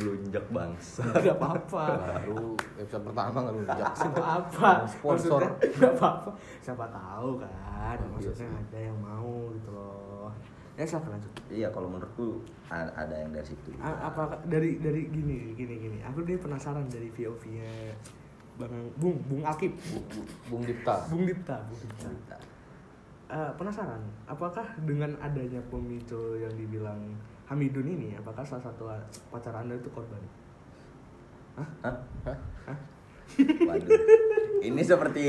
Melunjak 0.00 0.48
bangsa. 0.48 1.02
Nggak 1.12 1.36
apa-apa. 1.36 1.84
Baru 2.08 2.56
episode 2.78 3.04
pertama 3.04 3.36
nggak 3.44 3.52
lu 3.52 3.60
nggak 3.66 3.92
sih. 3.92 4.08
apa-apa. 4.08 4.70
Sponsor. 4.86 5.40
Maksudnya, 5.44 5.76
nggak 5.76 5.92
apa-apa. 5.98 6.30
Siapa 6.62 6.84
tahu 6.88 7.30
kan. 7.42 7.96
Iya 7.98 8.06
maksudnya 8.08 8.48
ada 8.48 8.78
yang 8.78 8.98
mau 9.02 9.50
gitu 9.52 9.70
loh 9.74 9.97
ya 10.78 10.86
silakan 10.86 11.18
lanjut 11.18 11.32
iya 11.50 11.68
kalau 11.68 11.90
menurutku 11.90 12.38
ada 12.70 13.10
yang 13.12 13.28
dari 13.28 13.42
situ 13.44 13.74
juga. 13.74 13.90
Apa 13.98 14.38
dari 14.46 14.78
dari 14.78 15.10
gini 15.10 15.52
gini 15.52 15.74
gini 15.76 15.98
aku 16.00 16.22
dia 16.22 16.38
penasaran 16.38 16.86
dari 16.86 17.10
VOV 17.10 17.42
nya 17.50 17.66
bang 18.54 18.86
Bung 18.94 19.18
Bung 19.26 19.42
Akib 19.42 19.74
Bu- 19.74 20.06
Bu- 20.06 20.28
Bung 20.48 20.62
Dipta. 20.62 21.02
Bung 21.06 21.26
Dipta 21.26 21.58
Bung 21.66 21.82
Dipta 21.82 22.38
Eh, 23.28 23.52
penasaran 23.54 24.00
apakah 24.24 24.64
dengan 24.82 25.12
adanya 25.18 25.60
pemicu 25.68 26.16
yang 26.38 26.54
dibilang 26.54 26.96
Hamidun 27.44 27.84
ini 27.84 28.16
apakah 28.16 28.40
salah 28.40 28.64
satu 28.64 28.88
pacar 29.28 29.52
anda 29.52 29.74
itu 29.74 29.90
korban 29.90 30.16
Hah? 31.58 31.68
Hah? 31.84 31.96
Hah? 32.64 32.78
Waduh. 33.68 33.90
Ini 34.58 34.80
seperti 34.80 35.26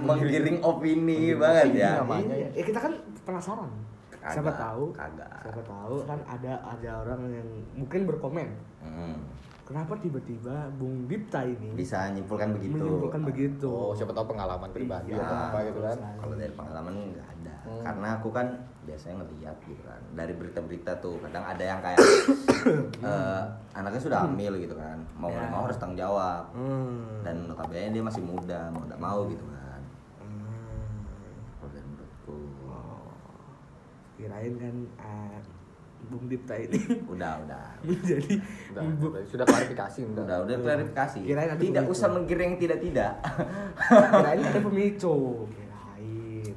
menggiring 0.00 0.62
opini 0.62 1.36
banget 1.36 1.76
ya. 1.76 2.00
namanya 2.00 2.32
Iya, 2.32 2.48
ya 2.54 2.62
kita 2.64 2.80
kan 2.80 2.92
penasaran 3.22 3.68
Kagak, 4.24 4.34
siapa 4.34 4.52
tahu 4.56 4.84
kagak. 4.90 5.28
siapa 5.38 5.62
tahu 5.62 5.94
kan 6.02 6.18
ada 6.24 6.52
ada 6.58 6.90
orang 6.98 7.20
yang 7.30 7.48
mungkin 7.74 8.00
berkomen 8.06 8.48
Hmm. 8.80 9.20
kenapa 9.62 9.92
tiba-tiba 9.96 10.64
Bung 10.74 11.04
Dipta 11.04 11.40
ini 11.40 11.72
Bisa 11.72 12.08
nyimpulkan 12.08 12.52
begitu. 12.52 12.72
menyimpulkan 12.74 13.20
begitu 13.22 13.68
Oh, 13.68 13.92
siapa 13.92 14.12
tahu 14.12 14.28
pengalaman 14.30 14.68
pribadi 14.70 15.12
Iya. 15.12 15.20
atau 15.20 15.36
apa 15.42 15.58
gitu 15.62 15.80
kan. 15.82 15.96
Kalau 16.16 16.34
dari 16.34 16.52
pengalaman 16.52 16.94
nggak 17.10 17.28
ada. 17.30 17.54
Hmm. 17.64 17.80
Karena 17.82 18.08
aku 18.14 18.28
kan 18.30 18.46
biasanya 18.82 19.14
ngeliat 19.20 19.56
gitu 19.62 19.82
kan. 19.82 20.00
Dari 20.14 20.32
berita-berita 20.32 20.92
tuh 20.98 21.16
kadang 21.18 21.40
ada 21.42 21.60
yang 21.62 21.80
kayak 21.80 22.00
eh, 23.04 23.42
anaknya 23.74 24.00
sudah 24.02 24.18
hamil 24.22 24.52
gitu 24.58 24.72
kan. 24.74 25.00
Mau 25.14 25.28
nggak 25.28 25.42
Ya. 25.42 25.50
mau 25.50 25.62
harus 25.62 25.76
tanggung 25.76 25.96
jawab. 25.98 26.48
Hmm. 26.50 27.20
Dan 27.20 27.44
notabene 27.46 27.88
dia 27.90 28.00
masih 28.02 28.20
muda, 28.20 28.68
mau 28.70 28.80
nggak 28.82 29.00
mau 29.02 29.24
gitu 29.26 29.44
kan. 29.46 29.80
Hmm. 30.18 31.04
Kalau 31.54 31.70
dari 31.70 31.84
menurutku 31.86 32.36
Oh, 32.66 33.08
kirain 34.14 34.54
kan 34.54 34.74
ah, 34.96 35.38
Bung 36.04 36.28
Dipta 36.28 36.52
ini 36.54 36.76
udah 37.06 37.40
udah 37.40 37.64
menjadi 37.82 38.36
Udah, 38.70 38.82
Bu- 38.94 39.10
udah, 39.10 39.22
sudah 39.24 39.44
klarifikasi 39.44 40.04
udah. 40.06 40.22
udah 40.22 40.36
udah 40.44 40.56
klarifikasi. 40.60 41.18
Kirain 41.22 41.48
ada 41.48 41.56
Tidak 41.56 41.82
pemicu. 41.82 41.94
usah 41.94 42.08
menggiring 42.10 42.52
tidak 42.56 42.78
tidak. 42.78 43.12
kirain 44.12 44.42
ada 44.42 44.60
pemicu 44.68 45.14
kirain 45.48 46.54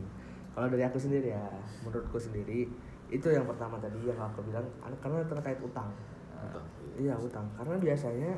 kalau 0.52 0.68
dari 0.68 0.84
aku 0.84 0.98
sendiri 0.98 1.32
ya 1.32 1.46
menurutku 1.82 2.18
sendiri 2.18 2.68
itu 3.08 3.24
yang 3.26 3.46
pertama 3.46 3.78
tadi 3.78 3.96
yang 4.04 4.20
aku 4.20 4.44
bilang 4.44 4.66
an- 4.82 5.00
karena 5.00 5.24
terkait 5.24 5.58
utang 5.58 5.88
Utang. 6.38 6.66
iya 6.94 7.16
utang 7.16 7.48
karena 7.54 7.78
biasanya 7.78 8.32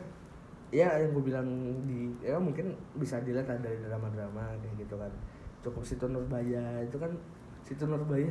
ya 0.70 0.88
yang 0.96 1.10
gue 1.10 1.24
bilang 1.26 1.48
di 1.84 2.14
ya 2.22 2.38
mungkin 2.38 2.72
bisa 2.94 3.18
dilihat 3.20 3.50
dari 3.50 3.82
drama-drama 3.82 4.54
kayak 4.56 4.76
gitu 4.78 4.96
kan 4.96 5.10
cukup 5.60 5.82
situ 5.82 6.06
Nurbaya 6.06 6.80
itu 6.80 6.96
kan 6.96 7.10
situ 7.60 7.84
Nurbaya 7.84 8.30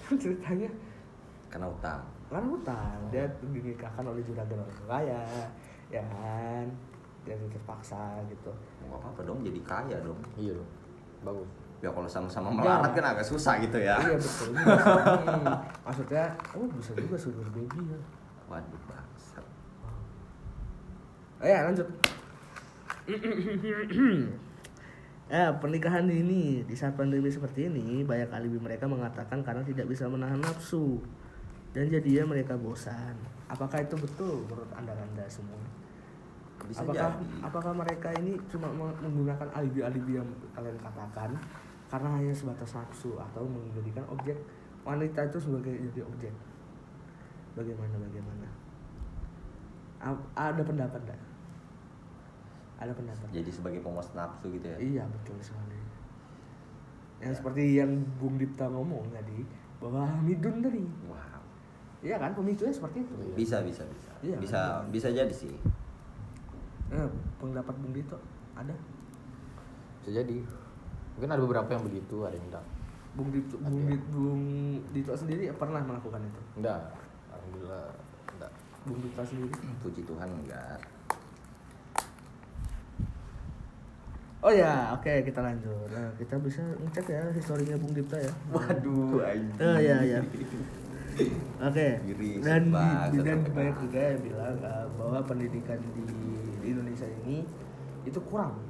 ceritanya. 0.22 0.70
Karena 1.48 1.66
utang 1.68 2.02
karena 2.28 2.44
utang 2.52 2.98
dia 3.08 3.24
dinikahkan 3.40 4.04
oleh 4.04 4.20
juragan 4.20 4.60
orang 4.60 4.84
kaya 4.84 5.48
ya 5.88 6.02
kan? 6.12 6.68
Dia 7.24 7.36
terpaksa 7.48 8.20
gitu. 8.28 8.52
Nggak 8.84 9.00
apa-apa 9.00 9.20
dong 9.24 9.40
jadi 9.40 9.60
kaya 9.64 9.96
dong. 10.04 10.20
Iya 10.36 10.52
dong. 10.60 10.70
Bagus. 11.24 11.50
ya 11.78 11.94
kalau 11.94 12.10
sama-sama 12.10 12.50
melarat 12.50 12.90
kan 12.90 13.14
agak 13.14 13.22
susah 13.22 13.54
gitu 13.62 13.78
ya. 13.78 13.94
Iya 14.02 14.18
betul 14.18 14.50
maksudnya 15.86 16.24
oh 16.58 16.66
bisa 16.74 16.92
juga 16.98 17.16
sugar 17.16 17.48
baby 17.54 17.80
ya. 17.86 17.98
Waduh 18.50 18.82
bangsat. 18.90 19.46
Oh 21.38 21.46
ya 21.46 21.70
lanjut. 21.70 21.88
ya 25.28 25.52
pernikahan 25.60 26.08
ini 26.08 26.64
di 26.64 26.74
saat 26.74 26.96
pandemi 26.96 27.28
seperti 27.28 27.68
ini 27.68 28.00
banyak 28.00 28.32
alibi 28.32 28.56
mereka 28.56 28.88
mengatakan 28.88 29.44
karena 29.44 29.60
tidak 29.60 29.84
bisa 29.84 30.08
menahan 30.08 30.40
nafsu 30.40 30.98
dan 31.76 31.92
jadinya 31.92 32.32
mereka 32.32 32.56
bosan. 32.56 33.12
Apakah 33.48 33.84
itu 33.84 33.96
betul 34.00 34.44
menurut 34.48 34.72
anda 34.72 34.92
anda 34.96 35.24
semua? 35.28 35.60
bisa 36.66 36.82
apakah 36.82 37.14
jadi 37.14 37.24
apakah 37.46 37.72
mereka 37.72 38.08
ini 38.18 38.34
cuma 38.50 38.66
meng- 38.74 38.98
menggunakan 38.98 39.46
alibi-alibi 39.54 40.18
yang 40.18 40.28
kalian 40.52 40.74
katakan 40.82 41.30
karena 41.86 42.08
hanya 42.18 42.34
sebatas 42.34 42.74
nafsu 42.74 43.14
atau 43.14 43.46
menjadikan 43.46 44.02
objek 44.10 44.34
wanita 44.82 45.22
itu 45.30 45.38
sebagai 45.38 45.70
jadi 45.70 46.02
objek? 46.02 46.34
Bagaimana 47.54 47.94
bagaimana? 48.02 48.48
A- 50.02 50.26
ada 50.34 50.62
pendapat 50.66 51.00
enggak? 51.06 51.20
Ada 52.78 52.92
pendapat? 52.92 53.26
jadi 53.28 53.50
sebagai 53.50 53.80
pemuas 53.80 54.06
nafsu 54.12 54.48
gitu 54.48 54.64
ya 54.64 54.78
Iya 54.78 55.04
betul 55.04 55.34
sekali. 55.38 55.78
Yang 57.18 57.28
Ya. 57.28 57.36
seperti 57.36 57.62
yang 57.74 57.90
Bung 58.16 58.36
Dipta 58.36 58.66
ngomong 58.66 59.10
tadi 59.10 59.42
bahwa 59.76 60.06
Hamidun 60.08 60.58
tadi, 60.60 60.82
wow 61.04 61.38
iya 61.98 62.14
kan 62.16 62.30
pemicunya 62.30 62.70
seperti 62.70 62.98
itu. 63.00 63.14
bisa 63.32 63.58
bisa 63.60 63.82
bisa 63.84 64.10
Iya, 64.20 64.38
bisa 64.38 64.60
kan? 64.76 64.90
bisa 64.90 65.08
jadi 65.08 65.30
sih 65.32 65.54
Eh, 66.88 67.08
pendapat 67.36 67.74
Bung 67.76 67.90
Dito 67.90 68.16
ada? 68.54 68.72
Bisa 70.00 70.10
jadi. 70.16 70.40
Mungkin 71.12 71.28
ada 71.28 71.42
beberapa 71.42 71.68
yang 71.68 71.84
begitu, 71.84 72.22
ada 72.22 72.32
yang 72.32 72.48
enggak. 72.48 72.64
Bung 73.12 73.28
Dito, 73.28 73.58
Bung, 73.58 73.76
Ada. 73.76 73.90
Dit- 73.90 74.08
Bung 74.08 74.42
Dito 74.88 75.12
sendiri 75.12 75.50
pernah 75.52 75.78
melakukan 75.80 76.22
itu. 76.22 76.40
Enggak. 76.56 76.80
Alhamdulillah 77.28 77.92
enggak. 78.30 78.52
Bung 78.84 78.98
Dito 79.00 79.20
sendiri. 79.20 79.52
puji 79.78 80.00
Tuhan 80.02 80.28
enggak 80.32 80.78
Oh 84.38 84.54
ya, 84.54 84.94
oke 84.94 85.10
kita 85.26 85.42
lanjut. 85.42 85.90
Nah, 85.90 86.14
kita 86.14 86.38
bisa 86.38 86.62
ngecek 86.62 87.10
ya 87.10 87.22
historinya 87.34 87.74
Bung 87.74 87.90
Dipta 87.90 88.22
ya. 88.22 88.32
waduh 88.54 89.18
anjing 89.26 89.58
Oh 89.58 89.78
ya 89.82 89.98
ya. 90.06 90.20
Oke. 91.58 91.88
Diri 92.06 92.38
Dan 92.38 92.70
di, 93.10 93.18
dan 93.18 93.42
banyak 93.42 93.76
juga 93.82 93.98
yang 93.98 94.20
bilang 94.22 94.56
uh, 94.62 94.86
bahwa 94.94 95.18
pendidikan 95.26 95.82
di, 95.90 96.06
di 96.62 96.66
Indonesia 96.70 97.10
ini 97.26 97.42
itu 98.06 98.20
kurang 98.30 98.62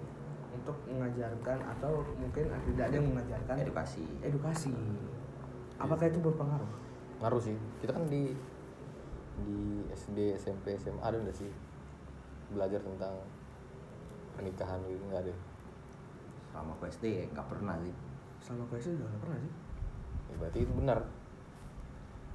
untuk 0.56 0.76
mengajarkan 0.88 1.58
atau 1.76 2.00
mungkin 2.16 2.48
tidak 2.48 2.84
ada 2.88 2.94
yang 2.96 3.08
mengajarkan 3.12 3.56
edukasi 3.60 4.04
edukasi. 4.24 4.72
Apakah 5.76 6.08
itu 6.08 6.18
berpengaruh? 6.24 6.72
Ngaruh 7.20 7.42
sih. 7.44 7.56
Kita 7.84 7.92
kan 7.92 8.08
di 8.08 8.32
di 9.44 9.84
SD, 9.92 10.34
SMP, 10.40 10.80
SMA 10.80 11.04
ada 11.04 11.20
enggak 11.20 11.36
sih 11.36 11.52
belajar 12.56 12.80
tentang 12.80 13.20
pernikahan 14.32 14.80
gitu 14.88 15.04
enggak 15.12 15.28
ada. 15.28 15.34
Selama 16.58 16.74
aku 16.74 16.90
SD 16.90 17.04
nggak 17.30 17.46
pernah 17.46 17.78
sih 17.78 17.94
Selama 18.40 18.66
kuliah 18.66 18.82
juga 18.88 19.06
nggak 19.06 19.22
pernah 19.22 19.38
sih. 19.38 19.52
Ya, 20.26 20.34
berarti 20.36 20.58
itu 20.60 20.72
benar. 20.74 20.98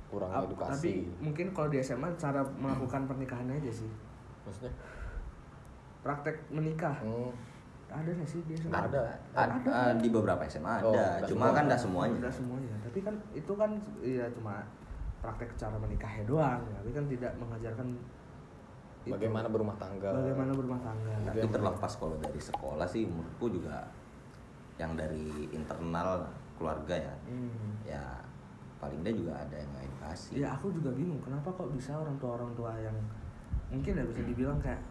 Kurang 0.08 0.30
Ap- 0.30 0.40
Tapi 0.40 0.48
edukasi. 0.50 0.94
mungkin 1.20 1.46
kalau 1.52 1.68
di 1.68 1.78
SMA 1.78 2.08
cara 2.16 2.40
melakukan 2.54 3.02
pernikahannya 3.04 3.56
aja 3.58 3.72
sih. 3.74 3.92
Maksudnya? 4.44 4.72
Praktek 6.00 6.36
menikah 6.50 6.96
Hmm, 6.98 7.32
ada 7.90 8.08
nggak 8.10 8.26
sih 8.26 8.40
di 8.44 8.54
SMA? 8.54 8.70
Nggak 8.70 8.84
ada. 8.90 9.02
Ad- 9.34 9.64
eh, 9.66 9.94
di 9.98 10.08
beberapa 10.10 10.44
SMA 10.46 10.80
Oh, 10.82 10.92
ada 10.92 11.20
nggak 11.20 11.28
cuma 11.28 11.46
semua. 11.46 11.52
kan 11.54 11.64
nggak 11.66 11.82
semuanya 11.82 12.16
Udah 12.18 12.34
semuanya. 12.34 12.74
Tapi 12.82 13.00
kan 13.02 13.16
itu 13.34 13.54
kan 13.54 13.72
ya 14.00 14.26
cuma 14.32 14.56
praktek 15.20 15.50
cara 15.56 15.76
menikahnya 15.78 16.24
doang. 16.24 16.60
Tapi 16.64 16.90
kan 16.92 17.04
tidak 17.06 17.32
mengajarkan 17.36 17.88
itu. 19.04 19.12
bagaimana 19.12 19.48
berumah 19.48 19.76
tangga. 19.76 20.08
bagaimana 20.10 20.52
berumah 20.54 20.80
tangga. 20.80 21.12
tapi 21.26 21.44
terlepas 21.46 21.92
kalau 21.94 22.16
dari 22.18 22.40
sekolah 22.40 22.88
sih 22.88 23.04
menurutku 23.04 23.52
juga 23.52 23.84
yang 24.84 24.94
dari 25.00 25.48
internal 25.56 26.28
keluarga 26.60 26.96
ya. 26.96 27.16
Hmm. 27.28 27.72
ya 27.88 28.04
paling 28.84 29.00
dia 29.00 29.16
juga 29.16 29.40
ada 29.40 29.56
yang 29.56 29.72
edukasi. 29.80 30.44
Ya 30.44 30.52
aku 30.52 30.68
juga 30.76 30.92
bingung 30.92 31.24
kenapa 31.24 31.48
kok 31.56 31.72
bisa 31.72 31.96
orang 31.96 32.20
tua 32.20 32.36
orang 32.36 32.52
tua 32.52 32.76
yang 32.76 32.96
mungkin 33.72 33.96
ya 33.96 34.04
bisa 34.04 34.22
dibilang 34.28 34.60
kayak 34.60 34.84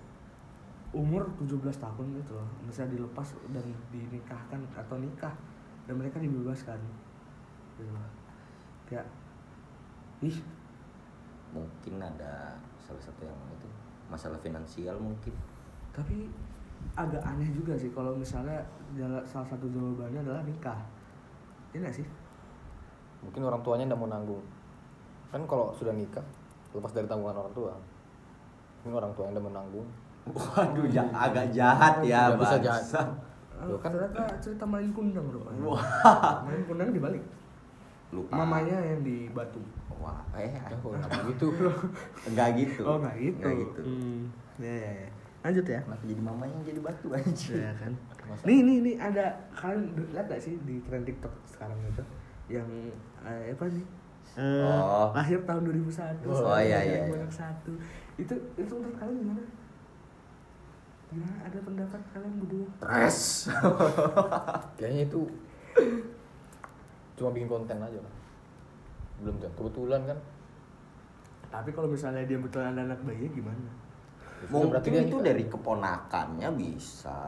umur 0.92 1.24
17 1.40 1.60
tahun 1.60 2.06
gitu 2.20 2.36
loh 2.36 2.48
bisa 2.68 2.84
dilepas 2.84 3.24
dan 3.48 3.64
dinikahkan 3.88 4.60
atau 4.76 4.96
nikah 4.96 5.32
dan 5.84 5.94
mereka 6.00 6.16
dibebaskan. 6.20 6.80
Gitu 7.76 7.92
loh. 7.92 8.08
kayak 8.88 9.06
ih. 10.24 10.38
Mungkin 11.52 12.00
ada 12.00 12.56
salah 12.80 13.02
satu 13.04 13.28
yang 13.28 13.36
itu 13.52 13.68
masalah 14.08 14.40
finansial 14.40 14.96
mungkin. 14.96 15.36
Tapi 15.92 16.32
agak 16.92 17.22
aneh 17.22 17.48
juga 17.50 17.72
sih 17.72 17.88
kalau 17.90 18.12
misalnya 18.12 18.60
salah 19.22 19.46
satu 19.46 19.64
jawabannya 19.66 20.20
adalah 20.20 20.42
nikah 20.42 20.76
ya 21.70 21.80
nggak 21.80 21.94
sih 21.94 22.06
Mungkin 23.22 23.38
orang 23.40 23.62
tuanya 23.62 23.86
enggak 23.86 23.96
mau 23.96 24.10
nanggung. 24.10 24.42
Kan 25.30 25.46
kalau 25.46 25.70
sudah 25.70 25.94
nikah 25.94 26.26
lepas 26.72 26.90
dari 26.90 27.06
tanggungan 27.06 27.38
orang 27.38 27.54
tua. 27.54 27.70
Ini 28.82 28.90
orang 28.90 29.14
tua 29.14 29.24
yang 29.24 29.32
enggak 29.32 29.46
mau 29.46 29.54
nanggung. 29.54 29.86
waduh 30.26 30.86
ja- 30.86 31.06
agak 31.08 31.46
jahat 31.50 32.02
ya 32.02 32.34
bisa 32.34 32.58
jahat. 32.58 32.82
bangsa. 32.82 33.00
Loh, 33.62 33.78
kan- 33.78 33.94
ternyata 33.94 34.26
cerita 34.38 34.62
main 34.62 34.90
kundang 34.90 35.22
rupanya 35.24 35.62
Wah. 35.62 35.82
main 36.42 36.62
kundang 36.62 36.90
dibalik 36.90 37.22
lupa 38.10 38.34
mamanya 38.36 38.74
yang 38.76 39.00
di 39.00 39.30
batu 39.30 39.62
wah 39.88 40.18
eh 40.34 40.50
Oh, 40.82 40.90
gitu? 41.24 41.46
enggak 42.26 42.58
gitu 42.58 42.82
oh 42.82 42.98
nggak 42.98 43.14
gitu 43.16 43.38
Nggak 43.40 43.54
gitu 43.56 43.80
Hmm, 43.82 44.20
ya 44.58 44.74
ya 44.74 44.92
ya 44.98 45.08
lanjut 45.42 45.66
ya. 45.66 45.80
Kenapa 45.82 46.04
jadi 46.04 46.22
mamanya 46.22 46.54
yang 46.54 46.64
jadi 46.64 46.80
batu 46.80 47.08
aja 47.10 47.52
ya 47.52 47.72
kan. 47.74 47.92
Nih 48.42 48.58
nih 48.62 48.76
nih 48.80 48.94
ada 48.96 49.26
kalian 49.52 49.82
lihat 50.10 50.26
gak 50.26 50.38
sih 50.38 50.54
di 50.62 50.78
tren 50.82 51.02
TikTok 51.02 51.34
sekarang 51.44 51.74
itu? 51.82 52.02
Yang 52.48 52.68
eh, 53.20 53.50
apa 53.50 53.64
nih? 53.66 53.86
Eh, 54.32 54.64
Oh. 54.64 55.10
lahir 55.12 55.42
tahun 55.42 55.66
2001 55.66 56.24
Oh, 56.24 56.32
sekarang 56.32 56.64
iya, 56.64 56.78
iya, 56.80 57.00
iya. 57.04 57.26
satu. 57.28 57.74
Itu 58.14 58.32
itu 58.54 58.72
menurut 58.72 58.96
kalian 58.96 59.18
gimana? 59.18 59.42
Gimana? 61.10 61.34
Ada 61.44 61.58
pendapat 61.60 62.00
kalian 62.08 62.32
berdua? 62.40 62.66
Tres. 62.78 63.18
Kayaknya 64.78 65.02
itu 65.04 65.20
cuma 67.12 67.28
bikin 67.30 67.44
konten 67.46 67.76
aja 67.76 67.98
lah. 67.98 68.14
Belum 69.20 69.36
tentu. 69.36 69.52
Kebetulan 69.58 70.02
kan. 70.04 70.18
tapi 71.44 71.68
kalau 71.68 71.84
misalnya 71.84 72.24
dia 72.24 72.40
betul 72.40 72.64
ada 72.64 72.80
anak 72.80 72.96
bayi 73.04 73.28
gimana 73.28 73.68
Berarti 74.44 74.88
Mungkin 74.88 74.90
dia 74.90 75.02
itu 75.04 75.16
dari 75.18 75.44
keponakannya 75.46 76.48
bisa 76.52 77.20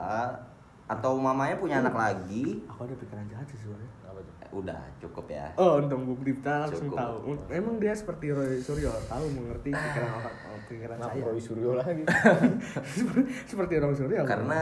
atau 0.84 1.16
mamanya 1.16 1.56
punya 1.56 1.80
anak 1.80 1.96
lagi. 1.96 2.60
aku 2.66 2.84
ada 2.84 2.94
pikiran 2.94 3.24
jahat 3.26 3.46
sih 3.48 3.56
sebenarnya? 3.56 3.90
Eh, 4.44 4.50
Udah 4.52 4.78
cukup 5.00 5.26
ya. 5.26 5.48
Oh, 5.56 5.80
untung 5.80 6.04
Bung 6.04 6.22
Dipta 6.22 6.62
langsung 6.62 6.86
Cukup. 6.86 6.98
tahu. 7.00 7.16
Emang 7.48 7.80
dia 7.80 7.90
seperti 7.90 8.30
Roy 8.30 8.60
Suryo, 8.60 8.92
tahu 9.08 9.24
mengerti 9.32 9.72
pikiran 9.72 10.10
orang, 10.14 10.36
oh, 10.46 10.60
pikiran 10.68 10.96
Kenapa 11.00 11.10
saya. 11.10 11.24
Roy 11.26 11.40
Suryo 11.40 11.70
lagi? 11.74 12.02
seperti, 12.86 13.22
seperti 13.50 13.74
Roy 13.80 13.94
Suryo. 13.96 14.22
Karena 14.22 14.60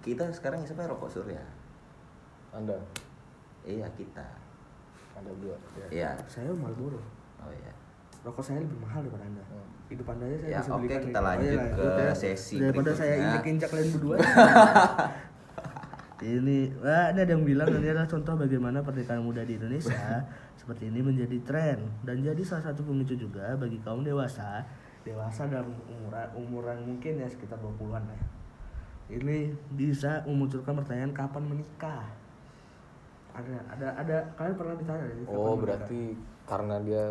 kita 0.00 0.24
sekarang 0.30 0.62
siapa 0.62 0.86
rokok 0.86 1.10
surya? 1.10 1.42
Anda, 2.50 2.78
Iya 3.66 3.90
kita. 3.92 4.24
Anda 5.14 5.28
berdua. 5.34 5.58
Ya. 5.74 5.86
Iya. 5.90 6.10
saya 6.24 6.48
Marlboro. 6.54 7.02
Oh 7.42 7.50
iya. 7.50 7.73
Rokok 8.24 8.40
saya 8.40 8.58
lebih 8.58 8.78
mahal 8.80 9.04
daripada 9.04 9.24
Anda. 9.28 9.44
Hmm. 9.44 9.68
Hidup 9.86 10.06
Anda 10.08 10.24
aja 10.24 10.36
saya 10.40 10.48
Ya, 10.48 10.58
bisa 10.58 10.70
oke, 10.72 10.80
belikan 10.80 11.00
kita 11.04 11.20
nih. 11.20 11.26
lanjut 11.28 11.60
iya, 11.60 11.76
ke 11.76 11.86
ya. 11.86 12.14
sesi 12.16 12.54
Daripada 12.56 12.90
saya 12.90 13.04
berikutnya. 13.12 13.28
injek-injek 13.28 13.68
kalian 13.68 13.88
berdua. 13.92 14.16
ini, 16.24 16.58
wah, 16.80 17.06
ini 17.12 17.20
ada 17.20 17.32
yang 17.36 17.44
bilang 17.44 17.68
ini 17.68 17.86
adalah 17.86 18.08
contoh 18.08 18.32
bagaimana 18.34 18.80
pernikahan 18.80 19.20
muda 19.20 19.44
di 19.44 19.60
Indonesia 19.60 20.24
seperti 20.60 20.88
ini 20.88 21.04
menjadi 21.04 21.36
tren 21.44 21.78
dan 22.00 22.24
jadi 22.24 22.40
salah 22.40 22.72
satu 22.72 22.80
pemicu 22.80 23.12
juga 23.12 23.52
bagi 23.60 23.76
kaum 23.84 24.00
dewasa 24.00 24.64
dewasa 25.04 25.44
dalam 25.44 25.68
umuran 25.84 26.24
umuran 26.32 26.78
mungkin 26.80 27.20
ya 27.20 27.28
sekitar 27.28 27.60
20-an 27.60 28.08
lah 28.08 28.16
ya. 28.16 28.28
Ini 29.04 29.52
bisa 29.76 30.24
memunculkan 30.24 30.80
pertanyaan 30.80 31.12
kapan 31.12 31.44
menikah. 31.44 32.08
ada 33.36 33.58
ada 33.68 33.88
ada 34.00 34.16
kalian 34.38 34.56
pernah 34.56 34.74
ditanya 34.80 35.04
ya, 35.04 35.14
oh 35.28 35.52
menikah? 35.52 35.56
berarti 35.60 36.02
karena 36.48 36.76
dia 36.80 37.02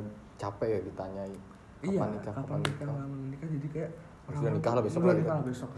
capek 0.43 0.67
ya 0.69 0.79
ditanyai 0.83 1.35
kapan 1.79 1.87
iya 1.89 2.03
nikah 2.09 2.33
kapan 2.33 2.57
nikah 2.59 2.85
kapan 2.85 3.07
nikah 3.29 3.47
jadi 3.49 3.67
kayak 3.69 3.91
Sudah 4.23 4.39
orang- 4.39 4.55
nikah 4.55 4.71
lah 4.71 4.83
besok 4.83 4.99
udah 4.99 5.05
lah 5.05 5.15
nikah 5.15 5.23
gitu. 5.23 5.33
lah 5.33 5.43
besok 5.45 5.69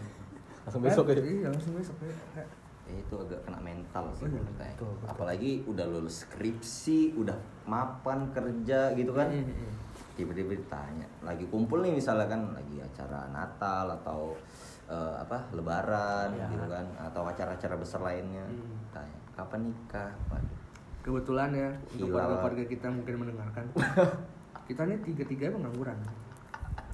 langsung 0.58 0.74
Kan? 0.76 0.86
besok 0.86 1.04
ya 1.06 1.14
iya 1.22 1.48
langsung 1.48 1.74
besok 1.74 1.96
kayak 1.98 2.48
Ya, 2.86 2.94
itu 2.96 3.18
agak 3.18 3.42
kena 3.42 3.58
mental 3.60 4.04
sih 4.12 4.22
Oh 4.22 4.28
iya, 4.28 4.38
menurut 4.38 4.54
saya. 4.56 4.74
apalagi 5.04 5.50
udah 5.66 5.86
lulus 5.88 6.22
skripsi 6.22 7.18
udah 7.18 7.34
mapan 7.64 8.30
kerja 8.30 8.94
gitu 8.94 9.10
kan 9.10 9.26
mm, 9.26 9.42
mm. 9.42 9.70
tiba-tiba 10.14 10.54
ditanya 10.54 11.02
lagi 11.20 11.42
kumpul 11.46 11.82
nih 11.82 11.90
misalnya 11.92 12.26
kan 12.28 12.46
lagi 12.48 12.78
acara 12.78 13.26
Natal 13.28 13.90
atau 13.92 14.38
eh, 14.86 15.14
apa 15.18 15.50
Lebaran 15.50 16.30
Ya. 16.32 16.46
gitu 16.46 16.62
kan 16.64 16.86
atau 16.96 17.26
acara-acara 17.26 17.74
besar 17.74 18.00
lainnya 18.00 18.46
Hmm. 18.46 18.78
tanya 18.92 19.18
kapan 19.34 19.66
nikah 19.66 20.10
Waduh. 20.28 20.54
kebetulan 21.02 21.50
ya 21.52 21.70
untuk 21.90 22.06
Gila. 22.08 22.22
keluarga 22.38 22.64
kita 22.64 22.86
mungkin 22.88 23.14
mendengarkan 23.18 23.64
kita 24.66 24.82
nih 24.84 24.98
tiga 25.02 25.24
tiga 25.24 25.54
pengangguran 25.54 25.98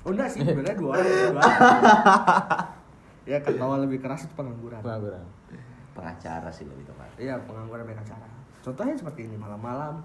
oh 0.02 0.10
enggak 0.10 0.28
sih 0.30 0.40
sebenarnya 0.42 0.76
dua 0.78 0.90
orang 0.98 1.06
dua 1.06 1.28
orang. 1.30 1.52
ya 3.30 3.38
ketawa 3.38 3.74
lebih 3.86 3.98
keras 4.02 4.26
itu 4.26 4.34
pengangguran. 4.34 4.82
Pengangguran. 4.82 5.24
Pengacara 5.94 6.50
sih 6.50 6.66
lebih 6.66 6.84
tepat. 6.88 7.10
Iya 7.18 7.38
pengangguran 7.46 7.86
banyak 7.86 8.02
acara. 8.02 8.28
Contohnya 8.62 8.94
seperti 8.98 9.30
ini 9.30 9.36
malam-malam. 9.38 10.02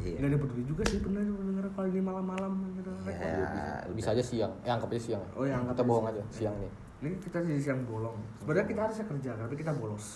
Iya. 0.00 0.16
Nggak 0.24 0.30
ada 0.32 0.38
peduli 0.40 0.64
juga 0.64 0.82
sih 0.88 0.98
pernah 1.04 1.22
dengar 1.22 1.66
kalau 1.76 1.88
ini 1.92 2.00
malam-malam 2.00 2.52
gitu. 2.80 2.90
Ya, 3.04 3.84
bisa 3.92 4.08
aja 4.16 4.24
siang. 4.24 4.52
Eh 4.64 4.70
anggap 4.72 4.90
aja 4.96 5.02
siang. 5.12 5.22
Oh, 5.36 5.44
ya, 5.44 5.60
anggap 5.60 5.76
kita 5.76 5.82
aja 5.84 5.90
bohong 5.92 6.06
siang. 6.08 6.16
aja 6.16 6.22
siang 6.32 6.56
nih. 6.56 6.72
Ini 6.98 7.10
kita 7.22 7.38
di 7.44 7.52
siang 7.60 7.80
bolong. 7.84 8.16
Sebenarnya 8.42 8.66
kita 8.66 8.80
harusnya 8.88 9.06
kerja 9.06 9.30
tapi 9.36 9.54
kita 9.54 9.72
bolos. 9.76 10.06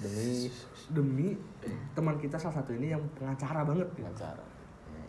Demi 0.00 0.48
demi 0.90 1.28
teman 1.92 2.16
kita 2.16 2.40
salah 2.40 2.58
satu 2.58 2.72
ini 2.72 2.90
yang 2.90 3.04
pengacara 3.14 3.62
banget 3.62 3.86
gitu. 3.94 4.02
pengacara 4.02 4.49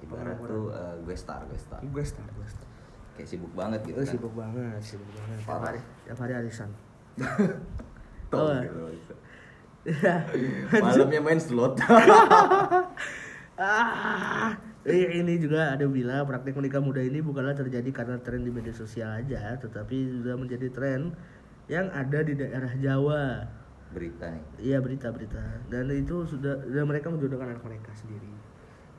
Ibarat 0.01 0.37
tuh 0.39 0.69
eh, 0.69 0.95
gue 1.01 1.15
star 1.15 1.41
gue 1.45 1.57
star 1.57 1.79
gue 1.79 2.03
star 2.03 2.25
gue 2.27 2.47
star 2.47 2.67
kayak 3.11 3.27
sibuk 3.27 3.51
banget 3.51 3.79
gitu 3.83 3.95
Oh, 3.95 4.01
kan 4.01 4.11
sibuk 4.11 4.33
banget, 4.33 4.79
sibuk 4.81 5.09
banget. 5.11 5.37
Tiap 5.41 5.61
hari, 5.61 5.79
tiap 6.03 6.17
hari 6.17 6.33
arisan. 6.35 6.69
Tuh, 8.31 8.39
Oh. 8.39 8.55
gitu. 8.89 9.15
malamnya 10.77 11.19
main 11.19 11.37
slot 11.37 11.81
ah, 13.57 14.53
eh, 14.83 15.17
ini 15.17 15.37
juga 15.37 15.73
ada 15.73 15.85
bilang 15.85 16.23
praktik 16.23 16.53
menikah 16.53 16.79
muda 16.79 17.01
ini 17.01 17.17
bukanlah 17.19 17.53
terjadi 17.53 17.89
karena 17.91 18.17
tren 18.17 18.41
di 18.41 18.49
media 18.49 18.71
sosial 18.71 19.09
aja, 19.11 19.57
tetapi 19.57 20.21
sudah 20.21 20.37
menjadi 20.37 20.69
tren 20.69 21.13
yang 21.65 21.89
ada 21.89 22.21
di 22.21 22.33
daerah 22.33 22.71
Jawa. 22.75 23.23
berita 23.91 24.23
nih 24.23 24.43
Iya 24.71 24.77
berita-berita 24.79 25.67
dan 25.67 25.91
itu 25.91 26.23
sudah 26.23 26.63
dan 26.63 26.87
mereka 26.87 27.11
menjodohkan 27.11 27.51
anak 27.51 27.63
mereka 27.65 27.91
sendiri. 27.91 28.31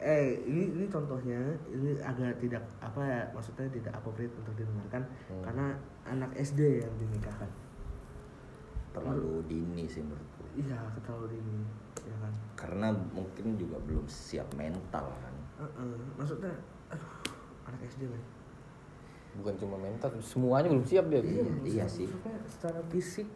Eh 0.02 0.34
ini 0.42 0.66
ini 0.68 0.84
contohnya 0.86 1.38
ini 1.64 1.94
agak 1.96 2.34
tidak 2.36 2.58
apa 2.76 2.98
ya 3.00 3.22
maksudnya 3.30 3.70
tidak 3.70 3.94
appropriate 3.94 4.34
untuk 4.34 4.50
didengarkan 4.52 5.02
Hmm. 5.26 5.42
karena 5.42 5.66
anak 6.04 6.30
SD 6.34 6.82
yang 6.82 6.92
dinikahkan. 6.98 7.46
terlalu 8.92 9.40
dini 9.46 9.88
sih 9.88 10.04
menurutku 10.04 10.44
Iya 10.52 10.76
terlalu 11.00 11.32
dini 11.32 11.64
ya 12.02 12.16
kan. 12.18 12.32
karena 12.52 12.92
mungkin 13.08 13.56
juga 13.56 13.80
belum 13.80 14.04
siap 14.04 14.44
mental 14.52 15.08
kan 15.08 15.34
Heeh, 15.56 15.96
maksudnya 16.12 16.52
aduh 16.90 17.08
anak 17.64 17.80
SD 17.82 18.04
men. 18.04 18.20
bukan 19.32 19.54
cuma 19.56 19.80
mental 19.80 20.12
semuanya 20.20 20.68
belum 20.68 20.84
siap 20.84 21.08
dia 21.08 21.24
Iya, 21.24 21.40
maksudnya- 21.40 21.64
iya 21.64 21.86
sih. 21.88 22.04
maksudnya 22.04 22.36
secara 22.44 22.80
fisik 22.92 23.28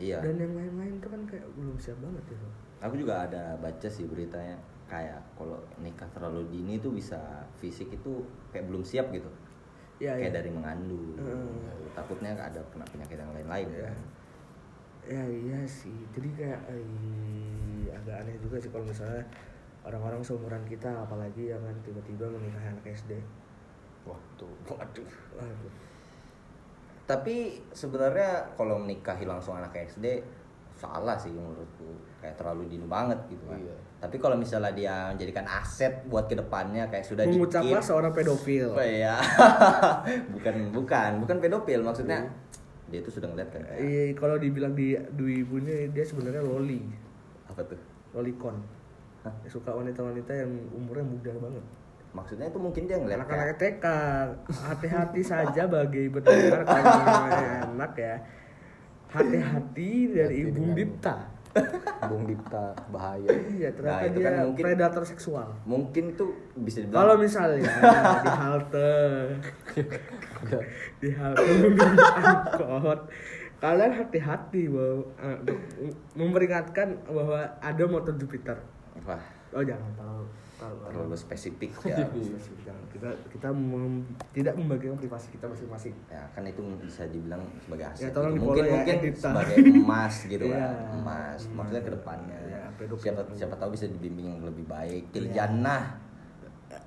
iya 0.00 0.18
dan 0.18 0.40
yang 0.40 0.56
lain-lain 0.56 0.96
itu 0.96 1.08
kan 1.10 1.20
kayak 1.28 1.44
belum 1.52 1.76
siap 1.76 1.98
banget 2.00 2.24
gitu. 2.24 2.46
aku 2.80 2.94
juga 2.96 3.14
ada 3.22 3.42
baca 3.60 3.88
sih 3.90 4.08
beritanya 4.08 4.56
kayak 4.84 5.16
kalau 5.34 5.56
nikah 5.76 6.06
terlalu 6.10 6.44
dini 6.48 6.76
tuh 6.76 6.90
bisa 6.90 7.16
fisik 7.54 7.88
itu 7.90 8.20
kayak 8.48 8.66
belum 8.66 8.80
siap 8.80 9.08
gitu 9.10 9.28
Iya 9.96 10.14
kayak 10.14 10.30
iya. 10.30 10.36
dari 10.36 10.50
mengandung 10.50 11.14
Hmm. 11.16 11.88
takutnya 11.92 12.30
ada 12.32 12.58
kena 12.68 12.84
penyakit 12.84 13.16
yang 13.16 13.32
lain-lain 13.32 13.68
Iya. 13.70 13.86
kan 13.86 13.98
Ya 15.04 15.20
iya 15.22 15.60
sih. 15.64 15.92
Jadi 16.10 16.32
kayak 16.32 16.64
eh, 16.64 17.92
agak 17.92 18.24
aneh 18.24 18.40
juga 18.40 18.56
sih 18.56 18.68
kalau 18.68 18.82
misalnya 18.82 19.20
orang-orang 19.82 20.18
seumuran 20.18 20.64
kita 20.64 20.88
apalagi 20.98 21.52
yang 21.52 21.60
kan 21.60 21.76
tiba-tiba 21.80 22.24
menikahi 22.26 22.68
anak 22.70 22.88
SD. 22.88 23.20
waktu 24.02 24.44
waduh 24.66 25.08
Waduh. 25.34 25.72
tapi 27.04 27.36
sebenarnya 27.70 28.48
kalau 28.54 28.76
menikahi 28.78 29.24
langsung 29.24 29.54
anak 29.54 29.76
SD 29.78 30.24
salah 30.74 31.14
sih 31.14 31.28
menurutku 31.30 31.88
kayak 32.18 32.34
terlalu 32.34 32.64
dini 32.66 32.84
banget 32.84 33.16
gitu 33.28 33.44
kan 33.44 33.60
Iya. 33.60 33.76
Tapi 34.04 34.20
kalau 34.20 34.36
misalnya 34.36 34.68
dia 34.76 35.08
menjadikan 35.16 35.48
aset 35.48 36.04
buat 36.12 36.28
ke 36.28 36.36
depannya 36.36 36.92
kayak 36.92 37.08
sudah 37.08 37.24
Mengucaplah 37.24 37.80
dikit 37.80 37.88
seorang 37.88 38.12
pedofil. 38.12 38.76
Oh 38.76 38.84
iya. 38.84 39.16
bukan 40.36 40.76
bukan 40.76 41.10
bukan 41.24 41.36
pedofil 41.40 41.80
maksudnya 41.80 42.28
dia 42.92 43.00
tuh 43.00 43.16
sudah 43.16 43.32
ngeliat 43.32 43.48
kan 43.48 43.64
Iya, 43.80 44.12
kalau 44.12 44.36
dibilang 44.36 44.76
di 44.76 44.92
dui 45.16 45.40
ibunya 45.40 45.88
dia 45.88 46.04
sebenarnya 46.04 46.44
loli, 46.44 46.84
apa 47.48 47.64
tuh 47.64 47.80
lolicon. 48.12 48.60
Hah? 49.24 49.32
Suka 49.48 49.72
wanita-wanita 49.72 50.36
yang 50.36 50.52
umurnya 50.76 51.08
muda 51.08 51.32
banget. 51.40 51.64
maksudnya 52.14 52.46
itu 52.46 52.62
mungkin 52.62 52.86
dia 52.86 52.94
ngeliat 52.94 53.26
Anak-anak 53.26 53.58
TK, 53.58 53.84
hati-hati 54.46 55.18
saja 55.24 55.66
bagi 55.66 56.06
pendengar 56.12 56.62
kalau 56.62 56.94
enak 57.74 57.92
ya. 57.98 58.14
Hati-hati 59.10 60.14
dari 60.14 60.46
Hati 60.46 60.50
Ibu 60.54 60.62
Dipta. 60.78 61.33
Bung 62.04 62.24
Dipta 62.24 62.74
bahaya 62.88 63.30
Iya, 63.48 63.70
ternyata 63.70 63.96
Nah, 63.96 64.04
itu 64.04 64.18
dia 64.18 64.26
kan 64.26 64.34
mungkin- 64.44 64.64
predator 64.64 65.02
seksual. 65.04 65.48
mungkin 65.64 66.04
tuh 66.12 66.30
bisa 66.54 66.80
dibilang 66.80 66.98
Kalau 67.00 67.14
misalnya 67.16 67.62
di 68.20 68.30
halte, 68.30 68.92
di 70.98 71.08
halte 71.10 71.42
angkot, 72.66 73.00
kalian 73.56 73.92
hati-hati 73.94 74.62
bahwa 74.66 75.06
untuk 75.40 75.58
memperingatkan 76.12 76.88
bahwa 77.06 77.40
ada 77.58 77.84
motor 77.86 78.12
Jupiter. 78.14 78.58
Wah 79.02 79.22
Oh 79.54 79.62
jangan 79.62 79.86
terlalu 79.94 80.26
terlalu. 80.54 80.78
terlalu 80.84 81.14
spesifik 81.14 81.70
ya 81.86 82.02
Jangan. 82.60 82.82
Kita 82.90 83.06
kita 83.30 83.48
mem- 83.50 84.02
tidak 84.30 84.54
membagikan 84.54 84.98
privasi 84.98 85.30
kita 85.30 85.46
masing-masing. 85.46 85.94
ya 86.08 86.26
kan 86.30 86.42
itu 86.42 86.58
bisa 86.76 87.06
dibilang 87.06 87.38
sebagai 87.60 87.86
aset 87.88 88.02
Ya, 88.02 88.10
tolong 88.10 88.34
gitu. 88.34 88.50
mungkin 88.50 88.62
ya, 88.64 88.72
mungkin 88.74 88.96
Edita. 89.00 89.30
sebagai 89.30 89.56
emas 89.78 90.14
gitu 90.24 90.44
kan 90.48 90.70
emas 90.92 91.40
maksudnya 91.48 91.78
emas. 91.78 91.86
ke 91.86 91.92
depannya 91.94 92.38
Ya, 92.44 92.62
pedofil. 92.74 93.02
siapa 93.04 93.20
siapa 93.32 93.54
tahu 93.56 93.70
bisa 93.72 93.86
dibimbing 93.88 94.26
yang 94.28 94.42
lebih 94.42 94.66
baik 94.66 95.10
til 95.10 95.30
jannah 95.30 96.02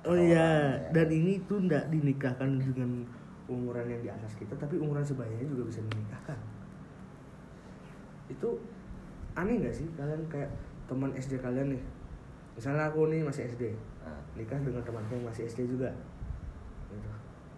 Oh 0.04 0.12
iya, 0.12 0.28
iya. 0.28 0.44
dan 0.92 1.08
ini 1.08 1.40
tuh 1.42 1.64
tidak 1.64 1.88
dinikahkan 1.88 2.60
dengan 2.60 3.08
umuran 3.48 3.88
yang 3.88 4.04
di 4.04 4.10
atas 4.12 4.36
kita, 4.36 4.52
tapi 4.54 4.76
umuran 4.76 5.00
sebayanya 5.00 5.48
juga 5.48 5.64
bisa 5.64 5.80
dinikahkan. 5.82 6.36
Itu 8.28 8.60
aneh 9.32 9.56
nggak 9.58 9.72
sih 9.72 9.88
kalian 9.94 10.20
kayak 10.28 10.52
teman 10.84 11.08
SD 11.14 11.40
kalian 11.40 11.72
nih? 11.72 11.82
Misalnya 12.58 12.90
aku 12.90 13.06
nih 13.06 13.22
masih 13.22 13.46
SD, 13.46 13.70
Nah, 14.02 14.18
nikah 14.34 14.58
dengan 14.58 14.82
temanku 14.82 15.14
yang 15.14 15.24
masih 15.24 15.46
SD 15.46 15.70
juga. 15.70 15.86
Gitu. 16.90 17.08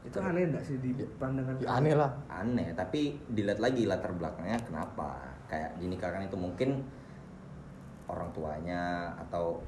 Itu 0.05 0.17
aneh 0.21 0.45
nggak 0.45 0.61
sih 0.61 0.77
di 0.77 0.93
pandangan 1.17 1.57
ya, 1.57 1.69
aneh 1.73 1.93
lah 1.93 2.09
aneh 2.27 2.73
tapi 2.73 3.21
dilihat 3.29 3.61
lagi 3.61 3.85
latar 3.85 4.13
belakangnya 4.13 4.57
kenapa 4.61 5.21
kayak 5.45 5.77
dinikahkan 5.77 6.25
itu 6.25 6.37
mungkin 6.37 6.81
orang 8.09 8.27
tuanya 8.33 9.13
atau 9.15 9.61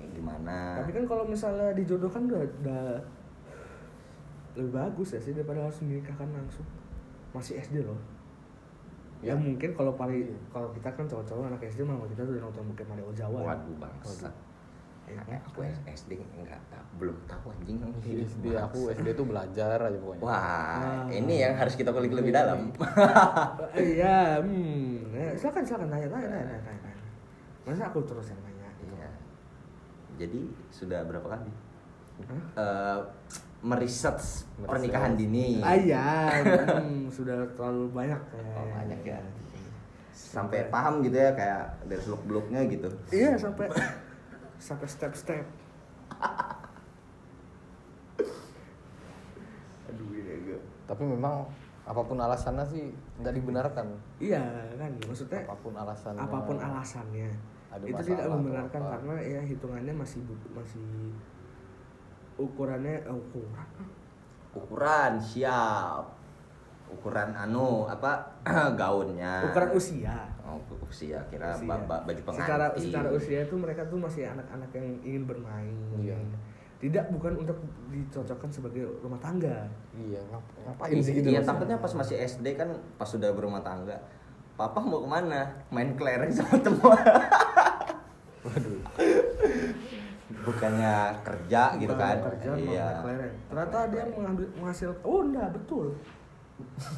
gimana 0.00 0.80
Tapi 0.80 0.92
kan 0.94 1.04
kalau 1.04 1.24
misalnya 1.24 1.72
dijodohkan 1.72 2.28
udah, 2.28 2.40
udah 2.60 2.84
lebih 4.56 4.72
bagus 4.72 5.16
ya 5.16 5.20
sih 5.20 5.32
daripada 5.32 5.64
harus 5.64 5.80
menikahkan 5.80 6.28
langsung. 6.28 6.64
Masih 7.32 7.60
SD 7.60 7.80
loh. 7.84 7.96
Ya, 9.20 9.32
Ya. 9.32 9.34
mungkin 9.36 9.76
kalau 9.76 9.92
paling 9.96 10.24
kalau 10.48 10.72
kita 10.72 10.88
kan 10.92 11.04
cowok-cowok 11.04 11.52
anak 11.52 11.60
SD 11.64 11.84
mah 11.84 12.00
kita 12.04 12.24
udah 12.24 12.40
nonton 12.40 12.64
mungkin 12.64 12.84
Mario 12.88 13.12
Jawa. 13.12 13.52
waduh 13.52 13.76
bangsa 13.76 14.28
Ya, 15.10 15.20
Kayak 15.20 15.42
aku 15.44 15.58
SD 15.88 16.10
enggak 16.32 16.60
belum 16.92 17.16
tahu 17.24 17.50
anjing 17.50 17.76
Di 17.98 18.12
SD 18.22 18.44
aku 18.52 18.90
SD 18.90 19.08
tuh 19.12 19.24
belajar 19.24 19.78
aja 19.80 19.96
pokoknya 19.96 20.22
wah 20.22 20.38
Ah. 20.38 21.04
ini 21.08 21.40
yang 21.40 21.54
harus 21.54 21.74
kita 21.74 21.90
kulik 21.90 22.10
lebih 22.10 22.30
dalam 22.30 22.70
Eh, 23.72 23.82
Iya, 23.96 24.38
hmm. 24.38 25.10
Ya, 25.10 25.32
silakan 25.34 25.62
silakan 25.62 25.88
tanya 25.88 26.06
tanya 26.06 26.28
tanya 26.28 26.46
tanya. 26.46 26.60
tanya. 26.62 26.92
Masa 27.62 27.82
aku 27.86 28.00
terus 28.02 28.26
yang 28.26 28.40
nanya? 28.40 28.68
Iya. 28.80 29.08
jadi 30.16 30.40
sudah 30.68 31.00
berapa 31.02 31.26
kali 31.28 31.50
Hah? 32.20 32.42
Eh, 32.54 32.98
meriset 33.62 34.16
Meriset. 34.16 34.66
pernikahan 34.66 35.12
dini 35.14 35.60
Ah 35.60 35.72
iya, 35.72 36.04
hmm, 36.76 37.08
sudah 37.08 37.44
terlalu 37.50 37.88
banyak 37.90 38.20
ya. 38.20 38.42
Oh, 38.52 38.66
banyak 38.68 39.00
ya. 39.06 39.20
sampai 40.12 40.68
paham 40.68 41.00
gitu 41.00 41.16
ya 41.16 41.32
kayak 41.32 41.62
dari 41.84 41.98
seluk 41.98 42.22
beluknya 42.22 42.60
gitu 42.64 42.86
Iya 43.08 43.34
sampai 43.34 43.66
sampai 44.60 44.86
step-step. 44.86 45.46
Aduh 49.88 50.08
ini 50.14 50.30
agak. 50.30 50.60
tapi 50.84 51.02
memang 51.06 51.48
apa 51.86 52.02
pun 52.06 52.18
alasannya 52.20 52.62
sih 52.68 52.92
nggak 53.18 53.34
dibenarkan 53.34 53.86
Iya 54.22 54.42
kan, 54.78 54.90
maksudnya 55.06 55.42
apa 55.42 55.56
pun 55.58 55.74
alasannya 55.74 56.22
apa 56.22 56.38
pun 56.46 56.56
alasannya. 56.60 57.30
ada 57.70 57.82
itu 57.86 58.02
tidak 58.14 58.26
membenarkan 58.30 58.80
apa. 58.82 58.90
karena 58.98 59.14
ya 59.22 59.40
hitungannya 59.42 59.94
masih 59.94 60.20
masih 60.54 61.14
ukurannya 62.38 63.06
eh, 63.06 63.14
ukuran 63.14 63.66
ukuran 64.50 65.12
siap 65.22 66.04
ukuran 66.90 67.30
anu 67.38 67.86
apa 67.86 68.18
gaunnya 68.80 69.46
ukuran 69.46 69.70
usia 69.74 70.26
oh, 70.50 70.58
usia 70.82 71.22
kira 71.26 71.52
Usia. 71.52 71.64
ba- 71.64 71.84
ba- 71.84 72.02
baju 72.02 72.20
pengantin. 72.22 72.44
Secara 72.44 72.66
secara 72.74 73.08
usia 73.10 73.40
itu 73.42 73.54
mereka 73.54 73.82
tuh 73.84 73.96
masih 73.96 74.26
anak-anak 74.26 74.70
yang 74.72 74.86
ingin 75.02 75.22
bermain. 75.24 75.76
Iya. 75.96 76.18
tidak 76.76 77.04
bukan 77.10 77.36
untuk 77.36 77.60
dicocokkan 77.88 78.48
sebagai 78.48 78.88
rumah 78.98 79.18
tangga. 79.18 79.68
Iya 79.92 80.16
ngap- 80.26 80.52
ngapain 80.64 80.96
sih 80.98 81.12
gitu 81.14 81.28
iya 81.28 81.40
takutnya 81.40 81.76
pas 81.76 81.92
masih 81.92 82.16
SD 82.18 82.56
kan 82.56 82.68
pas 82.96 83.04
sudah 83.04 83.28
berumah 83.30 83.60
tangga 83.60 84.00
papa 84.54 84.80
mau 84.80 84.98
ke 84.98 85.08
mana? 85.10 85.44
Main 85.68 85.92
kelereng 85.92 86.28
sama 86.30 86.56
teman 86.58 86.96
waduh. 88.40 88.80
Bukannya 90.40 90.94
kerja 91.20 91.62
gitu 91.76 91.90
Bukan 91.90 92.00
kan? 92.00 92.16
kerja 92.32 92.50
iya. 92.56 92.86
kelereng. 92.98 93.34
ternyata 93.44 93.78
dia 93.88 94.04
mengambil 94.08 94.46
menghasilkan 94.54 95.00
oh 95.02 95.20
enggak 95.22 95.48
betul 95.52 95.86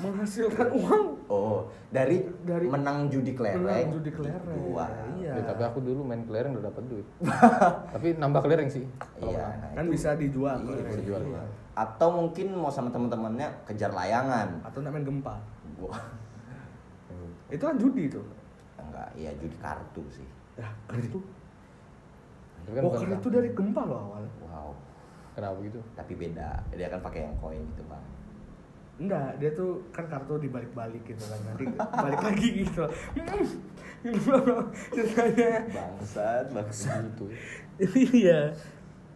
menghasilkan 0.03 0.69
uang. 0.73 1.05
Oh 1.27 1.67
dari, 1.93 2.25
Dari- 2.49 2.73
menang 2.73 3.13
judi 3.13 3.37
kelereng? 3.37 3.69
menang 3.69 3.93
judi 4.01 4.11
kelereng. 4.11 4.73
Wah. 4.73 4.89
Iya. 5.21 5.33
Ya, 5.37 5.43
tapi 5.45 5.63
aku 5.69 5.79
dulu 5.85 6.01
main 6.01 6.25
kelereng 6.25 6.57
udah 6.57 6.73
dapat 6.73 6.85
duit. 6.89 7.07
Tapi 7.95 8.17
nambah 8.17 8.41
kelereng 8.41 8.69
sih. 8.73 8.85
Iya 9.21 9.45
menang. 9.53 9.73
kan 9.77 9.87
bisa 9.93 10.09
dijual 10.17 10.57
Iya, 10.65 10.83
bisa 10.89 10.99
dijual. 11.05 11.23
Iya. 11.29 11.45
atau 11.73 12.13
mungkin 12.13 12.53
mau 12.53 12.69
sama 12.69 12.93
teman-temannya 12.93 13.49
kejar 13.69 13.93
layangan. 13.93 14.61
Atau 14.65 14.81
nak 14.81 14.93
main 14.97 15.05
gempa. 15.05 15.37
Gua 15.77 15.93
itu 17.55 17.61
kan 17.65 17.77
judi 17.77 18.09
tuh. 18.09 18.25
Enggak 18.81 19.09
iya 19.13 19.31
judi 19.37 19.57
kartu 19.61 20.03
sih. 20.09 20.27
Ya 20.57 20.69
kartu. 20.89 21.21
Kan 22.73 22.83
oh 22.89 22.93
kartu. 22.93 23.29
dari 23.29 23.53
gempa 23.53 23.85
loh 23.85 24.01
awal. 24.13 24.25
Wow. 24.49 24.71
Kenapa 25.37 25.61
gitu? 25.65 25.81
Tapi 25.93 26.13
beda 26.17 26.61
dia 26.73 26.89
kan 26.89 27.01
pakai 27.05 27.29
yang 27.29 27.37
koin 27.37 27.61
gitu 27.77 27.85
bang 27.89 28.05
enggak 29.01 29.41
dia 29.41 29.51
tuh 29.57 29.81
kan 29.89 30.05
kartu 30.05 30.37
dibalik-balik 30.37 31.01
gitu 31.09 31.25
kan 31.25 31.41
nanti 31.49 31.65
balik 31.77 32.21
lagi 32.21 32.49
gitu. 32.61 32.85
Ceritanya. 34.95 35.53
Bangsat 35.73 36.45
bangsat. 36.53 37.03
Gitu. 37.09 37.25
Iya. 38.13 38.53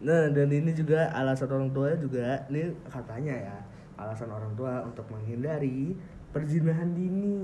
Nah 0.01 0.29
dan 0.33 0.49
ini 0.49 0.71
juga 0.73 1.13
alasan 1.13 1.49
orang 1.53 1.69
tua 1.73 1.93
juga 1.93 2.41
ini 2.49 2.73
katanya 2.89 3.35
ya 3.37 3.57
alasan 3.97 4.29
orang 4.33 4.53
tua 4.57 4.85
untuk 4.85 5.05
menghindari 5.13 5.93
perzinahan 6.33 6.93
dini. 6.97 7.37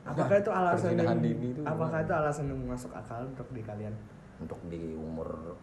Apakah 0.00 0.36
itu 0.40 0.50
alasan 0.50 0.96
Perzinahan 0.96 1.18
yang, 1.20 1.22
dini 1.22 1.46
itu 1.54 1.60
apakah 1.62 2.00
gimana? 2.00 2.06
itu 2.08 2.12
alasan 2.16 2.44
yang 2.50 2.60
masuk 2.66 2.92
akal 2.96 3.22
untuk 3.22 3.48
di 3.54 3.62
kalian? 3.62 3.94
Untuk 4.40 4.58
di 4.66 4.96
umur 4.96 5.54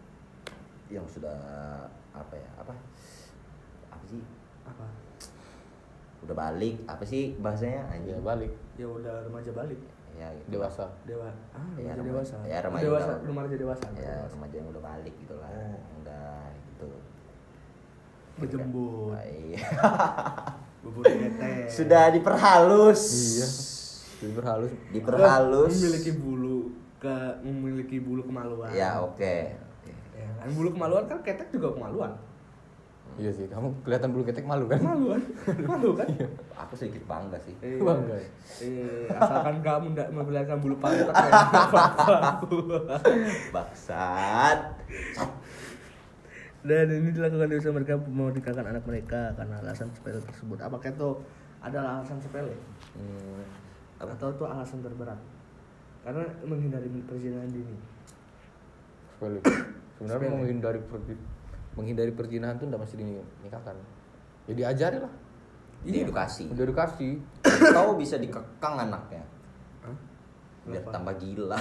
yang 0.87 1.03
sudah 1.03 1.35
apa 2.15 2.33
ya 2.39 2.49
apa 2.63 2.71
apa? 4.67 4.85
Udah 6.21 6.35
balik 6.35 6.75
apa 6.83 7.03
sih 7.03 7.37
bahasanya 7.37 7.79
ya 7.79 7.83
anjing 7.93 8.19
balik. 8.19 8.51
Ya 8.75 8.85
udah 8.85 9.23
remaja 9.23 9.51
balik. 9.51 9.79
Ya 10.17 10.27
gitu. 10.33 10.57
dewasa. 10.57 10.85
Dewa 11.05 11.29
ah 11.53 11.61
Ya, 11.77 11.93
remaja 11.93 11.93
remaja. 11.93 12.09
dewasa. 12.09 12.35
Ya, 12.43 12.57
remaja 12.59 12.83
dewasa 12.83 13.05
udah- 13.07 13.19
belum 13.21 13.35
remaja 13.37 13.55
dewasa 13.55 13.85
ya 13.85 13.93
dewasa. 13.93 14.33
remaja 14.33 14.55
yang 14.57 14.67
udah 14.67 14.83
balik 14.83 15.13
gitu 15.15 15.35
lah. 15.37 15.49
Oh. 15.49 15.77
udah 16.01 16.31
gitu. 16.51 16.87
Berjembut. 18.37 19.13
Ah, 19.13 19.25
iya. 19.25 19.61
bubur 20.83 21.03
sudah 21.67 22.03
diperhalus. 22.11 23.01
Iya. 23.09 23.47
Jadi 24.17 24.31
berhalus 24.33 24.71
diperhalus 24.89 25.73
memiliki 25.77 26.11
bulu 26.15 26.57
ke 26.97 27.15
memiliki 27.45 27.97
bulu 27.99 28.25
kemaluan. 28.25 28.73
Ya 28.73 28.97
oke 28.97 29.13
Oke. 29.53 29.93
ya 30.17 30.25
kan? 30.41 30.49
Bulu 30.49 30.73
kemaluan 30.73 31.05
kan 31.05 31.21
ketek 31.21 31.53
juga 31.53 31.69
kemaluan 31.71 32.17
iya 33.15 33.31
sih 33.31 33.47
kamu 33.47 33.71
kelihatan 33.81 34.11
bulu 34.11 34.23
ketek 34.23 34.43
malu 34.43 34.67
kan 34.67 34.77
kemaluan 34.77 35.21
malu 35.63 35.95
kan 35.95 36.07
aku 36.53 36.73
sedikit 36.75 37.07
bangga 37.07 37.39
sih 37.39 37.55
Iya. 37.59 37.79
Bangga 37.79 38.13
ya? 38.13 38.29
Iya, 38.59 38.89
asalkan 39.15 39.55
kamu 39.61 39.85
tidak 39.91 40.07
memperlihatkan 40.11 40.57
bulu 40.59 40.75
pantat 40.77 41.09
bangsat 43.53 44.59
Dan 46.61 46.87
ini 46.91 47.15
dilakukan 47.15 47.47
di 47.47 47.55
usia 47.55 47.71
mereka 47.71 47.95
mau 48.05 48.27
menikahkan 48.27 48.65
anak 48.65 48.83
mereka 48.83 49.31
karena 49.33 49.55
alasan 49.57 49.87
sepele 49.87 50.19
tersebut. 50.19 50.59
Apakah 50.59 50.91
itu 50.91 51.09
adalah 51.57 52.01
alasan 52.01 52.19
sepele 52.19 52.51
hmm, 52.91 53.39
apa? 53.97 54.11
atau 54.11 54.35
itu 54.35 54.43
alasan 54.43 54.83
terberat? 54.83 55.15
Karena 56.03 56.27
menghindari 56.43 56.91
perzinahan 57.07 57.47
dini. 57.47 57.77
sepele 59.15 59.39
sebenarnya 59.95 60.27
Sepele. 60.27 60.35
menghindari 60.35 60.79
pergi- 60.83 61.23
menghindari 61.77 62.11
perzinahan 62.11 62.57
tuh 62.57 62.65
udah 62.65 62.81
mesti 62.81 62.97
dinikahkan. 62.97 63.75
Ya 64.49 64.53
diajari 64.57 64.97
lah. 64.97 65.13
Di 65.85 66.01
edukasi. 66.01 66.49
Udah 66.49 66.65
edukasi. 66.65 67.21
Tahu 67.45 68.01
bisa 68.01 68.17
dikekang 68.17 68.75
anaknya. 68.81 69.21
Hah? 69.85 69.97
biar 70.67 70.83
tambah 70.89 71.15
gila. 71.21 71.59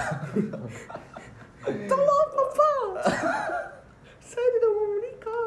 Tolong 1.67 2.29
papa, 2.31 2.71
saya 4.19 4.47
tidak 4.55 4.71
mau 4.71 4.87
menikah. 4.95 5.45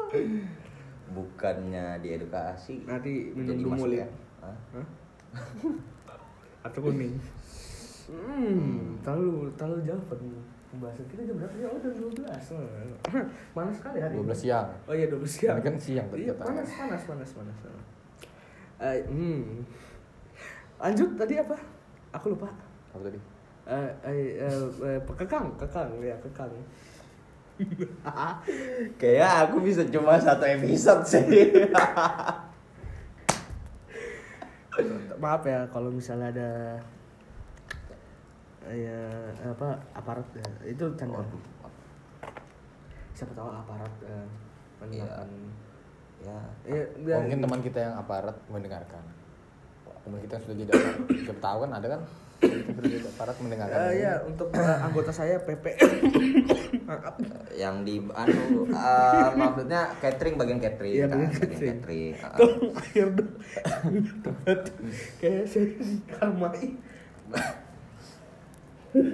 bukannya 1.11 1.99
diedukasi 1.99 2.87
Nanti 2.87 3.35
minum 3.35 3.75
jadi 3.75 4.05
ya 4.05 4.07
Hah? 4.39 4.57
Hah? 4.79 4.87
Atau 6.67 6.79
kuning? 6.87 7.19
Hmm, 8.11 8.95
terlalu 9.03 9.51
terlalu 9.55 9.91
jauh 9.91 10.03
pembahasan 10.71 11.05
kita 11.11 11.21
jam 11.27 11.35
berapa 11.35 11.55
ya? 11.59 11.67
Oh, 11.67 11.79
jam 11.83 11.93
12. 11.93 12.23
Panas 13.55 13.75
sekali 13.75 13.97
hari. 13.99 14.15
12 14.15 14.23
ini. 14.23 14.35
siang 14.39 14.67
Oh 14.87 14.93
iya, 14.95 15.05
12 15.11 15.27
siang. 15.27 15.55
Ini 15.59 15.65
kan 15.67 15.75
siang 15.75 16.07
tadi 16.07 16.21
Iya, 16.25 16.33
panas, 16.39 16.67
panas, 16.71 17.01
panas, 17.03 17.29
panas. 17.35 17.57
panas. 17.59 17.85
Eh, 18.81 18.97
hmm. 19.05 19.61
Lanjut 20.81 21.09
tadi 21.19 21.33
apa? 21.37 21.57
Aku 22.15 22.33
lupa. 22.33 22.49
apa 22.91 23.03
tadi 23.03 23.19
Eh, 23.61 23.89
eh, 24.03 24.41
eh, 24.41 24.57
eh, 24.97 24.99
kekang, 25.05 25.53
kekang, 25.59 25.91
ya 26.01 26.15
kekang. 26.23 26.49
kayak 29.01 29.45
aku 29.45 29.61
bisa 29.61 29.85
cuma 29.85 30.17
satu 30.17 30.49
episode 30.49 31.05
sih 31.05 31.21
Maaf 35.21 35.45
ya 35.45 35.69
kalau 35.69 35.93
misalnya 35.93 36.33
ada 36.33 36.49
ya 38.63 38.99
apa 39.43 39.69
aparat 39.91 40.27
ya, 40.31 40.45
itu 40.67 40.85
canda. 40.93 41.17
Siapa 43.11 43.33
tahu 43.33 43.49
aparat 43.49 43.93
eh, 44.03 44.27
mendengarkan. 44.79 45.27
ya 46.21 46.37
Ya, 46.63 46.77
Oh, 47.11 47.19
mungkin 47.19 47.41
teman 47.41 47.59
kita 47.59 47.79
yang 47.81 47.95
aparat 47.95 48.37
mendengarkan 48.47 49.01
teman 50.01 50.17
kita 50.19 50.33
yang 50.33 50.43
sudah 50.43 50.57
jadi 50.59 50.71
aparat 50.71 50.97
siapa 51.15 51.39
tahu 51.39 51.57
kan 51.59 51.71
ada 51.75 51.87
kan 51.87 52.01
kita 52.39 52.69
sudah 52.71 52.83
jadi 52.87 53.07
aparat 53.07 53.35
mendengarkan 53.37 53.77
Eh, 53.79 53.93
ya 53.99 54.13
untuk 54.23 54.47
eh, 54.51 54.77
anggota 54.79 55.11
saya 55.11 55.37
PP. 55.39 55.65
Maaf. 56.83 57.15
yang 57.53 57.81
di 57.81 58.01
anu 58.07 58.65
eh, 58.67 59.27
maksudnya 59.31 59.81
catering 59.97 60.35
bagian 60.35 60.57
catering 60.59 60.93
Iya, 60.95 61.05
kan 61.05 61.17
bagian 61.21 61.33
catering. 61.33 61.81
catering 61.81 62.13
dong. 64.21 64.37
Kayak 65.17 65.43
saya 65.47 65.65
dikarmai. 65.73 66.65
Ini 68.91 69.07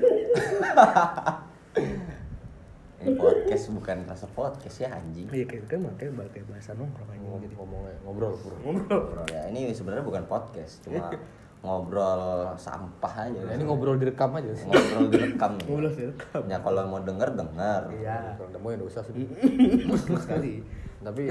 podcast 3.16 3.70
bukan 3.72 3.98
rasa 4.04 4.26
podcast 4.28 4.78
ya 4.80 4.90
anjing 4.92 5.30
Iya 5.30 5.46
kayak 5.46 5.64
kan 5.68 5.80
makanya 5.80 6.12
balik 6.16 6.32
kayak 6.34 6.48
bahasa 6.48 6.74
nongkrong 6.74 7.06
aja 7.08 7.20
Ngom- 7.20 7.40
jadi. 7.40 7.56
ngomongnya 7.56 7.96
ngobrol 8.02 8.34
bro 8.36 8.56
Ngobrol. 8.64 9.02
ya 9.28 9.42
ini 9.48 9.70
sebenarnya 9.70 10.02
bukan 10.02 10.24
podcast 10.26 10.82
cuma 10.82 11.14
ngobrol 11.58 12.22
sampah 12.56 13.14
aja 13.24 13.38
ya, 13.40 13.54
ini 13.54 13.64
ngobrol 13.64 13.98
direkam 13.98 14.30
aja 14.32 14.50
sih 14.52 14.66
ngobrol 14.66 15.06
direkam 15.10 15.52
Ngobrol 15.60 15.92
direkam. 15.92 16.42
ya 16.44 16.58
kalau 16.58 16.82
mau 16.86 17.02
denger 17.02 17.30
denger 17.34 17.82
Iya. 17.94 18.18
kalau 18.34 18.48
udah 18.48 18.60
mau 18.60 18.70
ya 18.70 18.78
udah 18.78 18.88
usah 18.88 19.02
Betul 19.06 20.18
sekali. 20.24 20.62
tapi 21.00 21.22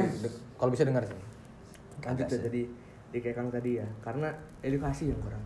kalau 0.55 0.71
bisa 0.71 0.83
dengar 0.83 1.03
sih 1.03 1.19
Lanjut 1.99 2.27
ya 2.29 2.39
jadi 2.41 2.63
di 3.07 3.19
kayak 3.19 3.35
Kang 3.35 3.49
tadi 3.49 3.79
ya, 3.79 3.87
karena 4.01 4.29
edukasi 4.61 5.09
yang 5.09 5.19
kurang. 5.19 5.41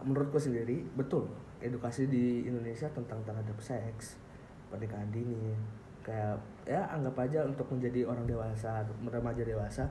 Menurutku 0.00 0.36
sendiri 0.36 0.82
betul 0.92 1.26
edukasi 1.60 2.08
di 2.08 2.44
Indonesia 2.44 2.88
tentang 2.90 3.20
terhadap 3.22 3.56
seks, 3.60 4.16
pernikahan 4.68 5.08
dini, 5.08 5.52
kayak 6.00 6.40
ya 6.64 6.84
anggap 6.88 7.16
aja 7.20 7.44
untuk 7.44 7.68
menjadi 7.70 8.08
orang 8.08 8.24
dewasa, 8.24 8.80
remaja 9.04 9.44
dewasa, 9.44 9.84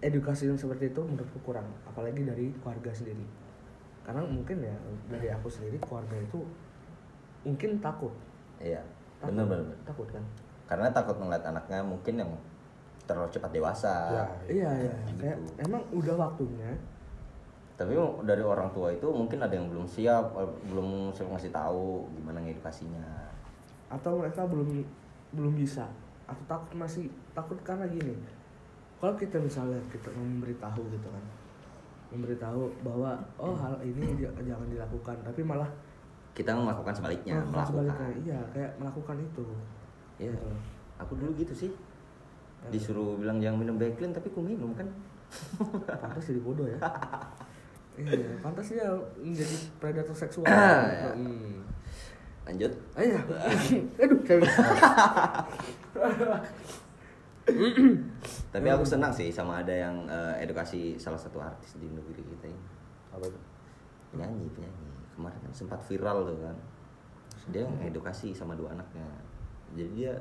edukasi 0.00 0.48
yang 0.48 0.56
seperti 0.56 0.88
itu 0.90 1.00
menurutku 1.00 1.38
kurang, 1.44 1.68
apalagi 1.84 2.24
dari 2.24 2.52
keluarga 2.58 2.90
sendiri. 2.90 3.24
Karena 4.00 4.24
mungkin 4.24 4.64
ya 4.64 4.74
dari 5.06 5.28
aku 5.28 5.46
sendiri 5.46 5.76
keluarga 5.78 6.16
itu 6.16 6.40
mungkin 7.40 7.80
takut, 7.80 8.12
iya 8.60 8.80
takut, 9.16 9.32
bener 9.32 9.44
bener 9.48 9.64
bener. 9.68 9.78
takut 9.84 10.08
kan? 10.12 10.24
karena 10.68 10.86
takut 10.92 11.16
melihat 11.18 11.50
anaknya 11.50 11.82
mungkin 11.82 12.14
yang 12.20 12.30
terlalu 13.08 13.26
cepat 13.32 13.50
dewasa 13.50 13.94
Ya, 14.14 14.24
Iya 14.46 14.70
iya, 14.86 14.94
gitu. 15.10 15.18
kayak 15.18 15.38
emang 15.66 15.82
udah 15.90 16.14
waktunya 16.14 16.70
tapi 17.80 17.96
dari 18.28 18.44
orang 18.44 18.68
tua 18.76 18.92
itu 18.92 19.08
mungkin 19.08 19.40
ada 19.40 19.56
yang 19.56 19.72
belum 19.72 19.88
siap 19.88 20.36
eh, 20.36 20.52
belum 20.68 21.16
siap 21.16 21.32
ngasih 21.32 21.48
tahu 21.48 22.04
gimana 22.12 22.36
ngedukasinya. 22.44 23.08
Atau 23.88 24.20
mereka 24.20 24.44
belum 24.44 24.84
belum 25.32 25.56
bisa. 25.56 25.88
Atau 26.28 26.44
takut 26.44 26.76
masih 26.76 27.08
takut 27.32 27.56
karena 27.64 27.88
gini. 27.88 28.12
Kalau 29.00 29.16
kita 29.16 29.40
misalnya 29.40 29.80
kita 29.88 30.12
memberitahu 30.12 30.92
gitu 30.92 31.08
kan 31.08 31.24
memberitahu 32.12 32.68
bahwa 32.84 33.16
oh 33.40 33.56
hal 33.56 33.80
ini 33.80 34.28
jangan 34.44 34.68
dilakukan. 34.68 35.16
Tapi 35.24 35.40
malah 35.40 35.72
kita 36.36 36.52
melakukan 36.52 36.92
sebaliknya 36.92 37.40
melakukan 37.40 37.80
melakukan. 37.80 37.96
sebaliknya. 37.96 38.08
Iya 38.20 38.40
kayak 38.52 38.70
melakukan 38.76 39.16
itu. 39.24 39.44
Iya. 40.20 40.36
Gitu. 40.36 40.50
aku 41.00 41.12
dulu 41.16 41.32
gitu 41.40 41.54
sih. 41.56 41.72
Disuruh 42.68 43.16
bilang 43.16 43.40
jangan 43.40 43.64
minum 43.64 43.80
Backlin 43.80 44.12
tapi 44.12 44.28
ku 44.28 44.44
minum 44.44 44.76
kan? 44.76 44.84
Pantas 45.88 46.28
jadi 46.28 46.42
bodoh 46.44 46.66
ya 46.66 46.76
iya 48.06 48.30
pantas 48.40 48.72
dia 48.72 48.88
menjadi 49.20 49.56
predator 49.76 50.16
seksual. 50.16 50.46
Ya. 51.00 51.12
hmm. 51.12 51.62
lanjut. 52.48 52.72
Ayo, 52.96 53.18
aduh, 54.02 54.18
saya 54.24 54.38
tapi 58.54 58.66
aku 58.70 58.84
senang 58.86 59.10
sih 59.10 59.26
sama 59.34 59.58
ada 59.58 59.74
yang 59.74 60.06
eh, 60.06 60.44
edukasi 60.46 60.94
salah 60.94 61.18
satu 61.18 61.42
artis 61.42 61.74
di 61.82 61.90
negeri 61.90 62.22
kita 62.22 62.46
ini. 62.46 62.64
Apa 63.10 63.26
itu? 63.26 63.40
Penyanyi 64.14 64.46
penyanyi. 64.54 64.90
Kemarin 65.18 65.38
kan 65.42 65.52
sempat 65.52 65.80
viral 65.90 66.30
tuh 66.30 66.38
kan. 66.38 66.56
Dia 67.50 67.66
ngedukasi 67.66 68.30
sama 68.30 68.54
dua 68.54 68.70
anaknya. 68.74 69.06
Jadi 69.74 69.90
dia 69.98 70.14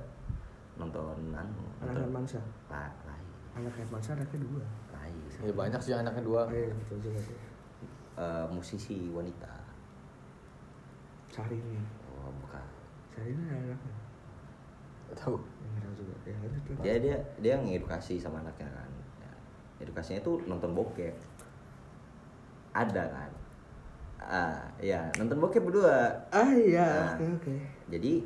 nonton 0.80 1.04
anu 1.12 1.28
anak 1.36 1.92
nonton 1.92 2.04
Hermansyah, 2.08 2.46
lah 2.72 2.88
lain 3.04 3.28
anak 3.60 3.74
Hermansyah 3.76 4.14
anaknya 4.16 4.40
dua. 4.48 4.66
lain 4.96 5.16
ya 5.44 5.54
banyak 5.54 5.82
sih 5.84 5.92
anaknya 5.92 6.24
dua. 6.24 6.42
Iya 6.48 6.72
betul 6.72 6.98
juga 7.04 7.20
sih. 7.20 7.36
Eh, 8.20 8.46
musisi 8.52 9.08
wanita 9.10 9.48
Syahrini, 11.32 11.80
oh 12.12 12.28
bukan 12.44 12.66
Syahrini 13.16 13.48
ada 13.48 13.72
anaknya. 13.72 13.96
Tahu 15.16 15.36
tahu 15.40 15.92
juga. 15.96 16.14
Ya 16.28 16.36
dia 16.84 16.96
dia 17.00 17.16
dia 17.40 17.56
ngedukasi 17.56 18.20
sama 18.20 18.44
anaknya 18.44 18.68
kan 18.70 18.92
Ya, 19.18 19.32
edukasinya 19.82 20.20
tuh 20.20 20.44
nonton 20.44 20.76
bokep 20.76 21.16
ada 22.70 23.04
kan 23.08 23.32
ah 24.20 24.60
ya 24.78 25.08
nonton 25.16 25.40
bokep 25.40 25.64
berdua 25.64 26.12
Ah 26.30 26.52
iya, 26.52 26.84
Nah. 26.84 27.16
oke 27.16 27.26
oke. 27.40 27.56
jadi 27.88 28.20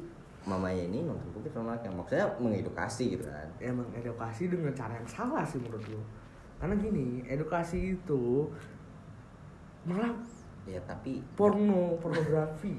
mamanya 0.44 0.90
ini 0.90 1.06
nonton 1.06 1.30
bokep 1.32 1.54
sama 1.54 1.78
anaknya 1.78 1.94
maksudnya 1.94 2.28
mengedukasi 2.42 3.14
gitu 3.14 3.30
kan 3.30 3.48
Emang 3.62 3.86
edukasi 3.94 4.50
dengan 4.50 4.74
cara 4.74 4.98
yang 4.98 5.06
salah 5.08 5.46
sih 5.46 5.62
menurut 5.62 5.86
lu. 5.88 6.02
Karena 6.58 6.74
gini, 6.76 7.22
edukasi 7.24 7.94
itu 7.96 8.48
malah 9.84 10.14
ya 10.64 10.80
tapi 10.88 11.20
porno 11.36 12.00
pornografi. 12.00 12.76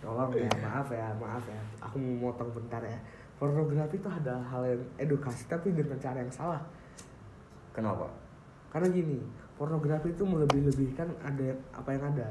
Tolong 0.00 0.32
ya 0.36 0.48
maaf 0.60 0.88
ya 0.92 1.08
maaf 1.16 1.44
ya. 1.48 1.60
Aku 1.84 1.96
mau 2.00 2.30
motong 2.30 2.52
bentar 2.52 2.80
ya. 2.84 2.96
Pornografi 3.36 4.00
itu 4.00 4.08
ada 4.08 4.40
hal 4.40 4.64
yang 4.64 4.82
edukasi 4.96 5.44
tapi 5.48 5.76
dengan 5.76 6.00
cara 6.00 6.20
yang 6.20 6.32
salah. 6.32 6.60
Kenapa? 7.76 8.08
Karena 8.72 8.88
gini 8.88 9.20
pornografi 9.56 10.12
itu 10.12 10.24
melebih-lebihkan 10.24 11.08
ada 11.20 11.52
apa 11.72 11.88
yang 11.92 12.04
ada. 12.12 12.28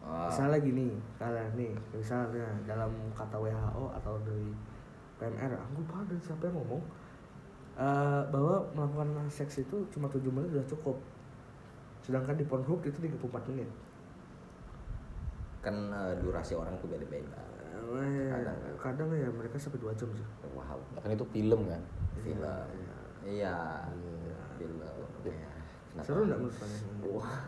Ah, 0.00 0.26
misalnya 0.26 0.58
gini 0.64 0.88
kalian 1.20 1.50
nih 1.54 1.72
misalnya 1.92 2.46
dalam 2.64 2.90
kata 3.12 3.36
WHO 3.36 3.84
atau 4.00 4.16
dari 4.24 4.48
PMR 5.20 5.52
aku 5.52 5.84
lupa 5.84 6.00
dari 6.08 6.18
siapa 6.24 6.48
yang 6.48 6.56
ngomong 6.56 6.82
eh, 7.76 8.22
bahwa 8.32 8.64
melakukan 8.72 9.28
seks 9.28 9.60
itu 9.60 9.76
cuma 9.92 10.08
7 10.08 10.24
menit 10.32 10.56
udah 10.56 10.66
cukup 10.72 10.96
sedangkan 12.04 12.34
di 12.36 12.44
Pornhub 12.44 12.80
itu 12.84 12.98
34 12.98 13.50
menit. 13.52 13.68
Kan 15.60 15.76
eh, 15.92 16.14
durasi 16.20 16.56
orang 16.56 16.76
tuh 16.80 16.88
beda-beda. 16.88 17.40
Eh, 17.80 18.28
Kadang. 18.30 18.58
kadang 18.78 19.08
ya 19.16 19.28
mereka 19.32 19.56
sampai 19.56 19.80
2 19.82 19.98
jam 19.98 20.08
sih. 20.14 20.26
Wow. 20.52 20.78
Kan 21.00 21.10
itu 21.10 21.26
film 21.32 21.60
kan? 21.68 21.82
Film. 22.20 22.40
iya. 22.40 22.94
Iya. 23.24 23.56
film. 24.56 24.78
Ya. 25.26 25.50
Kenapa? 25.90 26.06
seru 26.06 26.20
nggak 26.28 26.38
menurut 26.38 26.56
kalian? 26.56 26.82
Wah. 27.10 27.40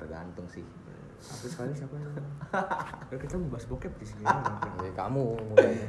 Tergantung 0.00 0.46
sih. 0.48 0.64
Aku 1.20 1.46
sekali 1.52 1.68
siapa 1.76 1.92
yang 2.00 2.16
ya, 3.12 3.16
kita 3.20 3.36
membahas 3.36 3.68
bokep 3.68 3.92
di 4.00 4.06
sini. 4.08 4.24
Ya. 4.80 4.96
kamu 4.96 5.36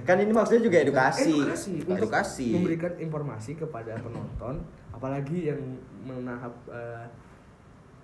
kan 0.04 0.20
ini 0.20 0.36
maksudnya 0.36 0.68
juga 0.68 0.84
edukasi. 0.84 1.32
Edukasi. 1.32 1.74
Untuk 1.88 2.12
edukasi. 2.12 2.48
memberikan 2.52 2.92
informasi 3.00 3.56
kepada 3.56 3.96
penonton 4.04 4.68
apalagi 4.92 5.48
yang 5.48 5.62
menahap 6.04 6.52
eh, 6.68 7.08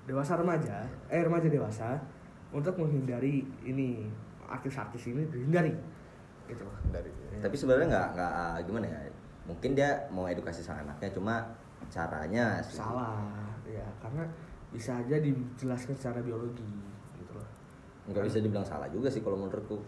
dewasa 0.07 0.39
remaja 0.39 0.87
eh 1.11 1.21
remaja 1.21 1.51
dewasa 1.51 1.99
untuk 2.55 2.79
menghindari 2.79 3.43
ini 3.67 4.07
artis-artis 4.47 5.11
ini 5.11 5.27
dihindari. 5.27 5.75
Gitu. 6.47 6.63
Dari 6.95 7.11
tapi 7.43 7.55
sebenarnya 7.59 7.87
nggak 7.91 8.07
nggak 8.15 8.51
gimana 8.63 8.87
ya 8.87 8.99
mungkin 9.43 9.75
dia 9.75 10.07
mau 10.09 10.27
edukasi 10.27 10.63
sama 10.63 10.83
anaknya 10.87 11.11
cuma 11.11 11.43
caranya 11.91 12.63
sih. 12.63 12.79
Salah 12.79 13.19
ya 13.67 13.83
karena 13.99 14.23
bisa 14.71 14.95
aja 14.95 15.19
dijelaskan 15.19 15.95
secara 15.95 16.19
biologi 16.23 16.63
gitu 17.19 17.35
loh. 17.35 17.47
Nggak 18.07 18.31
bisa 18.31 18.39
dibilang 18.39 18.63
salah 18.63 18.87
juga 18.87 19.11
sih 19.11 19.19
kalau 19.19 19.35
menurutku. 19.35 19.83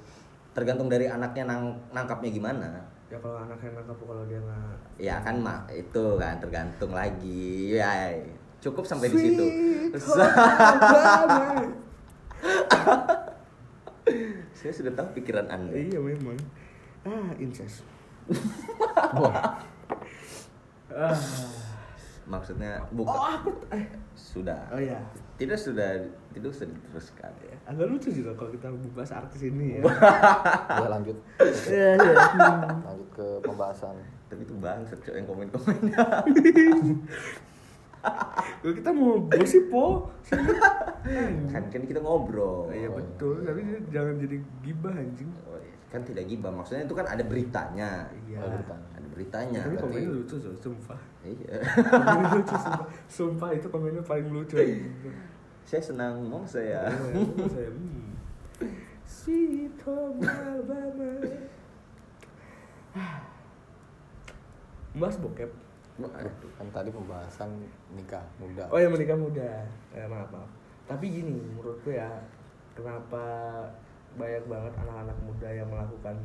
Tergantung 0.52 0.92
dari 0.92 1.08
anaknya 1.08 1.48
nang 1.48 1.80
nangkapnya 1.96 2.30
gimana. 2.32 2.68
Ya 3.08 3.18
kalau 3.24 3.40
anaknya 3.40 3.80
nangkap 3.80 3.98
kalau 4.04 4.24
dia 4.28 4.40
nggak 4.44 4.76
ya 5.00 5.16
kan 5.24 5.40
mak 5.40 5.72
itu 5.72 6.20
kan 6.20 6.36
tergantung 6.44 6.92
lagi 6.92 7.80
ya 7.80 8.12
cukup 8.60 8.84
sampai 8.84 9.08
di 9.12 9.18
situ. 9.18 9.46
Sweet 9.96 10.36
home 10.36 11.00
Alabama. 11.00 11.64
saya 14.60 14.72
sudah 14.76 14.92
tahu 14.96 15.08
pikiran 15.20 15.48
anda. 15.48 15.76
Iya 15.76 16.00
memang. 16.00 16.40
Ah 17.08 17.32
incest. 17.40 17.84
Wah. 19.20 19.60
Ah. 20.90 21.18
maksudnya 22.30 22.86
oh 22.94 23.02
bukan 23.02 23.42
aku 23.42 23.50
eh. 23.74 23.90
Sudah. 24.14 24.70
Oh 24.70 24.78
ya 24.78 25.02
tidak 25.40 25.56
sudah 25.56 26.04
tidak 26.36 26.52
sudah 26.52 26.76
diteruskan 26.76 27.32
agak 27.64 27.86
lucu 27.86 28.10
juga 28.12 28.36
kalau 28.36 28.52
kita 28.52 28.68
bahas 28.92 29.12
artis 29.16 29.48
ini 29.48 29.80
ya. 29.80 29.82
Ya 30.84 30.88
lanjut. 30.90 31.18
Iya, 31.40 31.90
iya. 31.96 32.14
Lanjut 32.84 33.10
ke 33.16 33.26
pembahasan. 33.46 33.96
Tapi 34.28 34.46
itu 34.46 34.54
bangsat 34.60 35.00
cowok 35.02 35.16
yang 35.16 35.26
komen 35.26 35.48
komennya 35.50 36.06
Kalau 38.60 38.74
kita 38.76 38.90
mau 38.92 39.24
gosip 39.28 39.64
po. 39.72 40.12
Kan 41.52 41.64
kan 41.72 41.82
kita 41.84 42.00
ngobrol. 42.04 42.68
Iya 42.72 42.90
betul. 42.92 43.44
Tapi 43.44 43.62
jangan 43.92 44.16
jadi 44.20 44.38
gibah 44.64 44.94
anjing. 44.96 45.30
Oh, 45.48 45.60
iya. 45.60 45.76
kan 45.90 46.02
tidak 46.06 46.30
gibah. 46.30 46.52
Maksudnya 46.54 46.86
itu 46.86 46.96
kan 46.96 47.08
ada 47.08 47.24
beritanya. 47.24 48.08
Iya. 48.28 48.40
Ada 48.40 48.56
beritanya. 48.56 48.88
ada 48.94 49.08
beritanya 49.10 49.60
tapi 49.64 49.76
berarti- 49.76 49.84
komennya 49.90 50.12
lucu 50.16 50.36
so, 50.38 50.50
sumpah. 50.60 51.00
Iya. 51.24 51.56
Komennya 51.88 52.30
lucu 52.36 52.56
sumpah. 52.56 52.88
Sumpah 53.08 53.50
itu 53.56 53.68
komennya 53.72 54.04
paling 54.04 54.28
lucu 54.32 54.56
anjing. 54.60 54.96
saya 55.70 55.86
senang 55.86 56.26
ngomong 56.26 56.50
saya? 56.50 56.90
Iya, 56.90 57.46
saya, 57.46 57.70
hmm. 57.70 58.10
Sweet 59.06 59.78
home 59.86 60.18
Alabama. 60.26 61.10
Mas 65.00 65.16
bokep. 65.22 65.69
Aduh. 66.08 66.52
kan 66.56 66.68
tadi 66.72 66.90
pembahasan 66.94 67.50
nikah 67.92 68.24
muda 68.40 68.64
Oh 68.72 68.80
ya 68.80 68.88
menikah 68.88 69.20
muda. 69.20 69.68
Eh, 69.92 70.08
maaf 70.08 70.32
maaf. 70.32 70.48
Tapi 70.88 71.12
gini 71.12 71.36
menurutku 71.54 71.92
ya 71.92 72.08
kenapa 72.72 73.24
banyak 74.16 74.44
banget 74.48 74.74
anak-anak 74.80 75.18
muda 75.22 75.50
yang 75.52 75.68
melakukan 75.68 76.16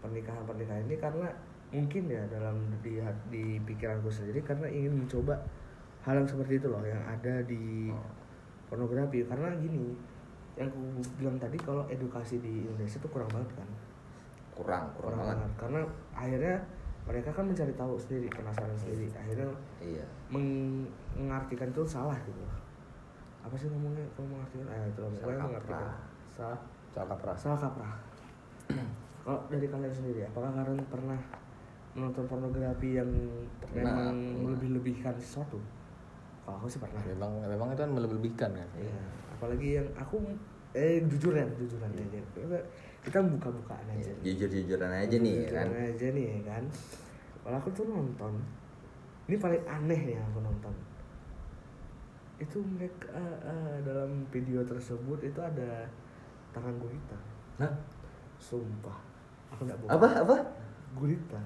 pernikahan 0.00 0.44
pernikahan 0.44 0.84
ini 0.86 0.96
karena 1.00 1.28
mungkin 1.70 2.04
ya 2.10 2.22
dalam 2.30 2.56
di 2.82 2.98
di 3.30 3.44
pikiranku 3.62 4.10
sendiri 4.10 4.42
karena 4.42 4.66
ingin 4.66 5.06
mencoba 5.06 5.38
hal 6.02 6.18
yang 6.18 6.28
seperti 6.28 6.58
itu 6.58 6.66
loh 6.66 6.82
yang 6.82 7.00
ada 7.06 7.42
di 7.46 7.90
Oh. 7.90 8.06
pornografi 8.70 9.26
karena 9.26 9.50
gini 9.58 9.94
yang 10.54 10.70
aku 10.70 10.78
bilang 11.18 11.36
tadi 11.38 11.58
kalau 11.58 11.82
edukasi 11.90 12.38
di 12.38 12.66
Indonesia 12.66 12.98
tuh 13.02 13.10
kurang 13.10 13.30
banget 13.34 13.50
kan 13.58 13.68
kurang 14.54 14.84
kurang 14.94 15.18
banget 15.18 15.50
karena 15.58 15.80
akhirnya 16.14 16.56
mereka 17.10 17.34
kan 17.34 17.42
mencari 17.42 17.74
tahu 17.74 17.98
sendiri 17.98 18.30
penasaran 18.30 18.78
sendiri. 18.78 19.10
Akhirnya 19.10 19.50
iya. 19.82 20.06
meng- 20.30 20.86
mengartikan 21.12 21.66
itu 21.66 21.82
salah 21.82 22.14
gitu. 22.22 22.38
Apa 23.42 23.54
sih 23.58 23.66
ngomongnya? 23.66 24.06
Kalau 24.14 24.30
mengartikan 24.30 24.66
eh 24.70 24.86
itu 24.86 25.02
Salah 25.18 25.34
mengartikan. 25.42 25.50
kaprah. 25.58 25.94
salah. 26.30 26.60
Salah 26.88 27.08
kaprah. 27.10 27.36
Salah 27.36 27.58
kaprah. 27.58 27.94
Kalau 29.20 29.40
dari 29.50 29.66
kalian 29.66 29.90
sendiri 29.90 30.20
apakah 30.24 30.54
kalian 30.54 30.80
pernah 30.86 31.18
menonton 31.90 32.24
pornografi 32.24 32.94
yang 32.94 33.10
Pernah, 33.58 33.74
memang 33.74 34.14
pernah. 34.14 34.50
lebih-lebihkan 34.54 35.14
sesuatu? 35.18 35.58
Kalau 36.46 36.56
aku 36.56 36.70
sih 36.70 36.78
pernah. 36.78 37.02
Memang 37.02 37.42
memang 37.42 37.74
itu 37.74 37.82
kan 37.82 37.90
melebih-lebihkan 37.90 38.50
kan? 38.54 38.68
Iya, 38.78 39.02
apalagi 39.34 39.68
yang 39.76 39.88
aku 39.98 40.22
eh 40.70 41.02
jujuran 41.02 41.50
jujuran 41.58 41.90
aja 41.90 42.22
kita 43.00 43.18
buka-bukaan 43.24 43.86
aja 43.96 44.12
jujur 44.20 44.48
jujuran 44.52 44.92
aja 44.92 45.16
nih 45.16 45.34
ya 45.40 45.48
kan? 45.56 45.66
Aja 45.72 46.06
nih 46.12 46.24
ya 46.36 46.40
kan? 46.52 46.64
Kalau 47.40 47.56
aku 47.56 47.68
tuh 47.72 47.84
nonton 47.88 48.34
ini 49.24 49.36
paling 49.38 49.62
aneh 49.64 50.00
nih 50.10 50.16
aku 50.20 50.38
nonton. 50.42 50.74
Itu 52.40 52.58
mereka 52.64 53.08
eh, 53.14 53.38
eh, 53.46 53.74
dalam 53.84 54.24
video 54.28 54.60
tersebut 54.64 55.20
itu 55.24 55.40
ada 55.40 55.86
tangan 56.50 56.74
gurita 56.80 57.16
Nah, 57.60 57.70
sumpah 58.40 58.98
aku 59.52 59.68
nggak 59.68 59.78
bohong. 59.84 59.92
Apa? 59.96 60.08
Apa? 60.24 60.36
gurita 60.90 61.40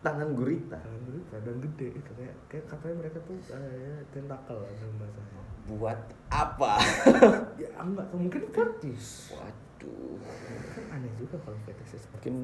Tangan 0.00 0.30
gurita. 0.32 0.78
tangan 0.78 1.02
gurita 1.04 1.36
dan 1.42 1.54
gede 1.58 1.86
itu 1.98 2.10
kayak 2.14 2.34
kayak 2.48 2.64
katanya 2.70 2.94
mereka 3.02 3.18
tuh 3.26 3.36
kayak 3.44 4.00
tentakel 4.14 4.56
dalam 4.62 4.94
bahasanya. 4.96 5.42
Buat 5.68 6.00
apa? 6.32 6.72
ya 7.62 7.68
enggak 7.76 8.08
mungkin 8.14 8.42
fetish 8.54 9.34
Waduh. 9.78 10.18
kan 10.74 10.98
aneh 10.98 11.12
juga 11.14 11.38
kalau 11.46 11.54
fetish 11.62 12.02
seperti 12.02 12.34
mungkin 12.34 12.36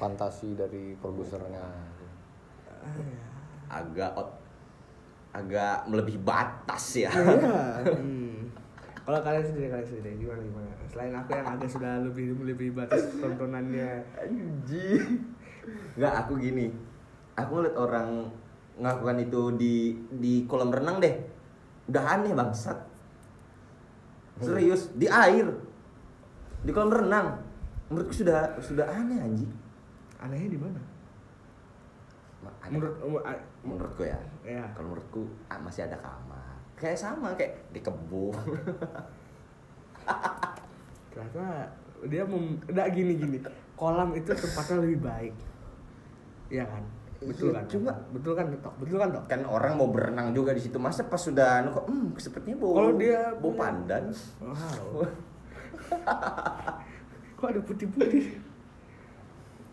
fantasi 0.00 0.56
dari 0.56 0.96
produsernya 0.96 1.60
ah, 1.60 2.96
ya. 2.96 3.28
Agak 3.68 4.16
agak 5.36 5.84
melebihi 5.84 6.16
batas 6.24 7.04
ya. 7.04 7.12
Iya. 7.12 7.92
hmm. 8.00 8.48
Kalau 9.04 9.20
kalian 9.20 9.44
sendiri 9.44 9.68
kalian 9.68 9.84
sendiri 9.84 10.16
gimana 10.16 10.40
gimana? 10.40 10.72
Selain 10.88 11.12
aku 11.12 11.30
yang 11.36 11.48
agak 11.52 11.68
sudah 11.68 11.92
lebih 12.00 12.26
lebih 12.40 12.68
batas 12.72 13.12
tontonannya. 13.20 14.00
Anjing. 14.16 15.28
Enggak, 15.92 16.14
aku 16.24 16.32
gini. 16.40 16.72
Aku 17.36 17.60
ngeliat 17.60 17.76
orang 17.76 18.32
ngelakukan 18.80 19.18
itu 19.20 19.42
di 19.60 19.74
di 20.08 20.32
kolam 20.48 20.72
renang 20.72 21.04
deh. 21.04 21.12
Udah 21.92 22.16
aneh 22.16 22.32
bangsat. 22.32 22.80
Serius, 24.40 24.88
di 24.96 25.04
air. 25.04 25.67
Di 26.60 26.70
kolam 26.70 26.90
renang. 26.90 27.28
Menurutku 27.88 28.14
sudah 28.14 28.52
sudah 28.58 28.84
aneh 28.84 29.16
anjing. 29.16 29.52
Anehnya 30.18 30.50
di 30.50 30.60
mana? 30.60 30.80
Ada- 32.60 32.70
Menurut 32.70 32.94
um, 33.00 33.16
menurutku 33.64 34.02
ya. 34.04 34.18
ya. 34.42 34.64
Kalau 34.72 34.92
menurutku 34.92 35.22
ah, 35.48 35.58
masih 35.58 35.84
ada 35.84 35.96
kamar. 35.98 36.54
Kayak 36.74 36.98
sama 36.98 37.34
kayak 37.34 37.58
di 37.70 37.80
kebun. 37.80 38.34
Ternyata 41.10 41.44
dia 42.06 42.22
mem 42.22 42.60
enggak 42.64 42.88
gini 42.92 43.12
gini. 43.16 43.38
Kolam 43.74 44.14
itu 44.14 44.30
tempatnya 44.30 44.76
lebih 44.82 44.98
baik. 45.00 45.34
Iya 46.48 46.64
kan? 46.64 46.82
Betul 47.18 47.50
Iya, 47.50 47.58
kan? 47.58 47.64
cuma- 47.66 48.00
betul 48.14 48.32
kan 48.32 48.46
Tok? 48.54 48.74
Betul 48.78 48.96
kan 48.96 49.08
Tok? 49.10 49.24
kan 49.26 49.40
orang 49.42 49.72
mau 49.74 49.90
berenang 49.90 50.30
juga 50.30 50.54
di 50.54 50.62
situ. 50.62 50.78
Masa 50.78 51.02
pas 51.02 51.18
sudah 51.18 51.62
anu 51.62 51.74
kok 51.74 51.86
hmm 51.86 52.14
sepertinya 52.14 52.56
bau 52.58 52.72
Kalau 52.74 52.92
dia 52.94 53.34
bau 53.34 53.52
pandan. 53.54 54.04
Wow. 54.38 55.02
Kok 57.38 57.48
ada 57.48 57.60
putih-putih? 57.62 58.26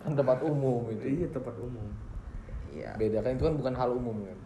kan 0.06 0.14
tempat 0.14 0.38
umum 0.42 0.86
itu 0.88 1.02
Iya 1.02 1.28
tempat 1.34 1.58
umum. 1.58 1.90
Iya. 2.70 2.94
beda 2.94 3.24
kan 3.24 3.34
itu 3.34 3.42
kan 3.42 3.56
bukan 3.56 3.74
hal 3.74 3.90
umum 3.90 4.18
kan 4.22 4.40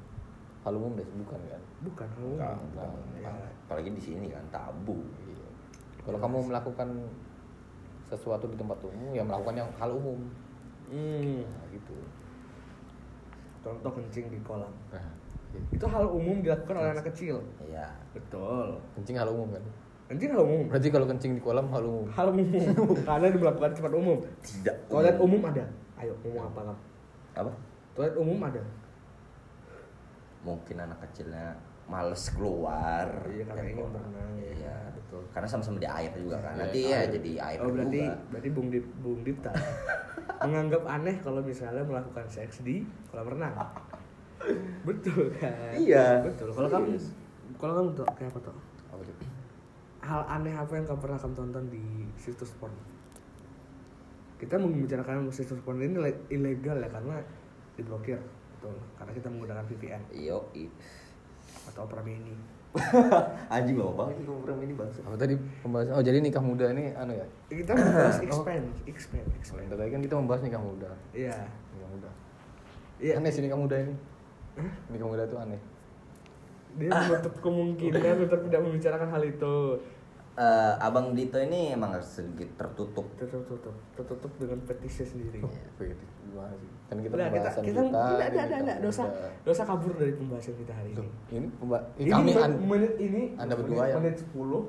hal 0.61 0.73
umum 0.75 0.91
deh 0.95 1.07
bukan 1.17 1.39
kan 1.45 1.61
Bukan 1.81 2.07
hal 2.07 2.23
umum. 2.23 2.37
Enggak, 2.39 2.55
Enggak, 2.55 2.87
bukan. 2.87 3.33
Ya. 3.35 3.49
Apalagi 3.67 3.89
di 3.91 4.01
sini 4.01 4.27
kan 4.29 4.45
tabu. 4.49 5.03
Iya. 5.21 5.47
kalau 5.99 6.15
kamu 6.17 6.37
melakukan 6.47 6.89
sesuatu 8.05 8.47
di 8.47 8.55
tempat 8.55 8.79
umum 8.81 9.11
ya 9.11 9.21
melakukan 9.21 9.55
yang 9.57 9.69
hal 9.75 9.91
umum 9.91 10.19
Hmm. 10.89 11.45
nah, 11.45 11.65
gitu 11.69 11.93
Contoh 13.59 13.91
kencing 13.91 14.31
di 14.31 14.39
kolam. 14.41 14.71
nah, 14.89 15.05
Itu 15.69 15.85
hal 15.85 16.07
umum 16.07 16.39
dilakukan 16.39 16.73
oleh 16.73 16.95
anak 16.95 17.11
kecil. 17.11 17.43
Iya. 17.61 17.91
Betul. 18.09 18.79
kencing 18.95 19.19
hal 19.19 19.27
umum 19.27 19.51
kan 19.51 19.61
Kencing 20.09 20.33
hal 20.33 20.41
umum. 20.41 20.65
berarti 20.65 20.89
kalau 20.89 21.05
kencing 21.05 21.37
di 21.37 21.41
kolam 21.41 21.69
hal 21.69 21.85
umum 21.85 22.05
Hal 22.09 22.27
umum. 22.33 22.49
Karena 23.07 23.29
melakukan 23.29 23.71
tempat 23.77 23.93
umum. 23.93 24.17
Tidak. 24.41 24.75
Toilet 24.89 25.17
umum 25.21 25.41
ada. 25.45 25.63
Ayo, 26.01 26.13
ngomong 26.25 26.43
apa 26.49 26.59
kamu? 26.65 26.75
Apa? 27.37 27.51
Toilet 27.93 28.15
umum 28.17 28.37
ada. 28.41 28.61
Mungkin 30.41 30.75
anak 30.79 30.97
kecilnya 31.05 31.53
males 31.85 32.25
keluar. 32.31 33.05
Iya, 33.27 33.43
karena 33.45 33.61
ingin 33.65 33.85
berenang, 33.85 34.31
ya. 34.37 34.49
Iya, 34.55 34.77
Betul. 34.97 35.21
Karena 35.29 35.47
sama-sama 35.49 35.77
di 35.77 35.89
air 35.89 36.11
juga 36.15 36.37
kan. 36.37 36.53
Iya, 36.53 36.61
Nanti 36.63 36.79
ya 36.85 36.97
air. 36.97 37.09
jadi 37.13 37.31
air 37.41 37.57
Oh 37.59 37.69
berarti 37.69 38.01
juga. 38.01 38.17
berarti 38.29 38.49
Bung 38.53 38.67
Dip, 38.69 38.85
Bung 39.01 39.21
Dipta 39.21 39.51
menganggap 40.45 40.83
aneh 40.85 41.15
kalau 41.19 41.41
misalnya 41.41 41.81
melakukan 41.81 42.25
seks 42.25 42.61
di 42.61 42.85
kolam 43.09 43.29
renang. 43.29 43.53
Betul 44.87 45.33
kan? 45.37 45.73
Iya. 45.75 46.23
Betul. 46.23 46.49
Kalau 46.53 46.69
kamu 46.69 46.97
kalau 47.57 47.73
kamu 47.75 47.89
tuh 47.93 48.05
kayak 48.15 48.29
apa 48.31 48.39
tuh 48.39 48.55
Hal 50.09 50.25
aneh 50.27 50.51
apa 50.51 50.73
yang 50.73 50.85
kamu 50.85 50.99
pernah 50.99 51.17
kamu 51.17 51.33
tonton 51.35 51.65
di 51.69 51.83
situs 52.15 52.49
porn? 52.57 52.73
Kita 54.35 54.57
membicarakan 54.57 55.29
situs 55.29 55.61
porn 55.61 55.77
ini 55.77 55.99
le- 55.99 56.25
ilegal 56.27 56.81
ya 56.81 56.89
karena 56.89 57.21
diblokir. 57.75 58.17
Betul. 58.57 58.73
Karena 58.97 59.11
kita 59.13 59.27
menggunakan 59.29 59.63
VPN 59.63 60.01
Iyo, 60.11 60.49
i. 60.51 60.65
atau 61.65 61.85
Opera 61.85 62.01
Mini. 62.01 62.33
Anjing 63.49 63.77
loh 63.77 63.93
banget 63.93 64.17
itu 64.19 64.29
program 64.29 64.61
ini 64.61 64.73
bangsa. 64.73 65.01
apa 65.01 65.17
tadi 65.17 65.33
pembahasan 65.59 65.89
oh 65.89 66.05
jadi 66.05 66.21
nikah 66.21 66.37
muda 66.37 66.69
ini 66.69 66.93
anu 66.93 67.17
ya 67.17 67.25
Kita 67.49 67.73
membahas 67.73 68.21
expand, 68.29 68.65
expand, 68.85 69.25
expand. 69.33 69.65
tadi 69.65 69.89
kan 69.89 69.97
kita 69.99 70.13
membahas 70.13 70.45
nikah 70.45 70.61
muda 70.61 70.85
Iya. 71.09 71.33
nikah 71.73 71.89
muda 71.89 72.09
Iya. 73.01 73.17
aneh 73.17 73.33
sih 73.33 73.41
nikah 73.41 73.57
muda 73.57 73.73
ini 73.73 73.89
nikah 74.85 75.07
muda 75.07 75.25
itu 75.25 75.33
aneh 75.35 75.57
Dia 76.77 76.93
menutup 76.93 77.33
kemungkinan 77.41 78.15
untuk 78.29 78.39
tidak 78.45 78.61
membicarakan 78.61 79.09
hal 79.09 79.23
itu. 79.25 79.55
Eh, 80.39 80.73
Abang 80.79 81.11
Dito 81.11 81.35
ini 81.35 81.75
emang 81.75 81.91
sedikit 81.99 82.47
tertutup. 82.55 83.03
Tertutup, 83.19 83.59
tertutup 83.91 84.31
dengan 84.39 84.63
petisnya 84.63 85.03
sendiri. 85.05 85.43
Begitu. 85.75 86.05
gimana 86.23 86.53
sih 86.55 86.69
kan 86.85 86.97
kita 87.01 87.09
Udah, 87.11 87.25
kita, 87.25 87.37
pembahasan 87.41 87.63
kita, 87.65 87.81
kita, 88.29 88.41
ada, 88.53 88.73
dosa, 88.79 89.03
dosa 89.41 89.61
kabur 89.65 89.93
dari 89.97 90.13
pembahasan 90.13 90.53
kita 90.55 90.71
hari 90.71 90.93
ini. 90.93 91.07
ini 91.31 91.47
pemba- 91.51 91.85
ini 91.95 92.05
Ini 92.05 92.11
kami 92.11 92.21
menit, 92.23 92.37
an- 92.39 92.59
menit 92.63 92.93
ini, 92.97 93.23
Anda 93.35 93.53
berdua 93.57 93.77
menit, 93.79 93.89
ya? 93.89 93.95
menit 93.97 94.15
10 94.23 94.61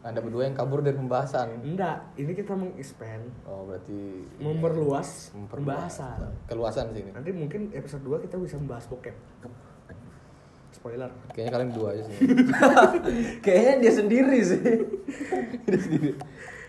anda 0.00 0.16
berdua 0.18 0.42
yang 0.42 0.54
kabur 0.54 0.80
dari 0.80 0.96
pembahasan 0.96 1.60
Enggak, 1.60 1.96
ini 2.14 2.32
kita 2.32 2.52
meng-expand, 2.52 3.20
oh 3.42 3.64
berarti 3.66 4.00
memperluas 4.36 5.32
Memperluas. 5.34 5.92
pembahasan. 6.00 6.18
keluasan 6.44 6.86
sih 6.90 7.00
ini 7.02 7.10
Nanti 7.10 7.30
mungkin 7.32 7.68
episode 7.70 8.00
2 8.02 8.20
kita 8.20 8.36
bisa 8.36 8.56
membahas 8.56 8.84
bokep. 8.86 9.12
Spoiler. 10.80 11.10
kayaknya 11.30 11.52
kalian 11.52 11.68
berdua 11.70 11.88
aja 11.92 12.02
sih 12.02 12.16
Kayaknya 13.44 13.74
dia 13.78 13.92
sendiri 13.92 14.38
sih. 14.40 14.60
dia 15.68 15.76
sendiri 15.78 16.10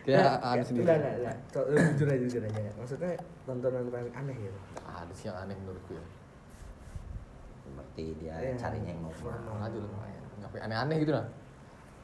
kayak 0.01 0.19
Nah, 0.19 0.35
aneh 0.43 0.57
ya, 0.57 0.63
sendiri 0.65 0.83
Enggak, 0.83 0.97
enggak, 0.97 1.13
enggak. 1.15 1.37
So, 1.47 1.59
jujur 1.69 2.07
aja, 2.09 2.19
jujur 2.19 2.41
aja. 2.43 2.61
Maksudnya 2.75 3.11
tontonan 3.45 3.85
paling 3.87 4.11
aneh 4.11 4.35
gitu. 4.35 4.59
ada 4.81 5.13
sih 5.13 5.25
yang 5.25 5.37
aneh 5.39 5.55
menurutku 5.55 5.93
ya 5.93 6.03
Berarti 7.71 8.05
dia 8.19 8.35
Iya. 8.35 8.53
carinya 8.57 8.89
yang 8.89 9.01
normal. 9.01 9.31
Aja 9.61 9.77
lah 9.77 9.89
ngapain 10.41 10.61
aneh-aneh 10.65 10.97
gitu 10.99 11.13
lah 11.13 11.25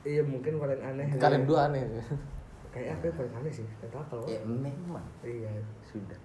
Iya, 0.02 0.22
mungkin 0.24 0.54
paling 0.56 0.80
aneh. 0.80 1.08
kalian 1.12 1.44
dua 1.44 1.60
aneh 1.68 1.84
Kayak 2.72 2.90
apa 2.94 3.04
yang 3.04 3.16
paling 3.18 3.34
aneh 3.36 3.52
sih? 3.52 3.68
Tentakel. 3.82 4.20
Ya 4.30 4.40
memang 4.46 5.04
Iya. 5.20 5.52
sudah. 5.84 6.20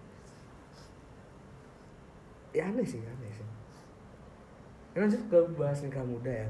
Ya 2.53 2.69
aneh 2.69 2.85
sih, 2.85 3.01
aneh 3.01 3.33
sih. 3.33 3.47
Ya, 4.93 5.05
lanjut 5.05 5.23
ke 5.33 5.39
bahas 5.57 5.81
nikah 5.81 6.05
muda 6.05 6.29
ya. 6.29 6.49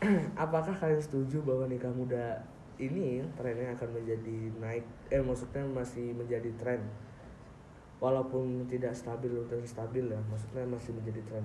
Apakah 0.44 0.72
kalian 0.72 1.02
setuju 1.02 1.42
bahwa 1.42 1.66
nikah 1.66 1.90
muda 1.90 2.38
ini 2.80 3.20
trennya 3.36 3.74
akan 3.76 4.00
menjadi 4.00 4.38
naik? 4.62 4.86
Eh 5.12 5.20
maksudnya 5.20 5.66
masih 5.66 6.14
menjadi 6.16 6.48
tren, 6.56 6.80
walaupun 8.00 8.64
tidak 8.70 8.94
stabil 8.94 9.34
dan 9.50 9.60
stabil 9.66 10.06
ya. 10.06 10.20
Maksudnya 10.30 10.64
masih 10.64 10.94
menjadi 10.96 11.20
tren 11.26 11.44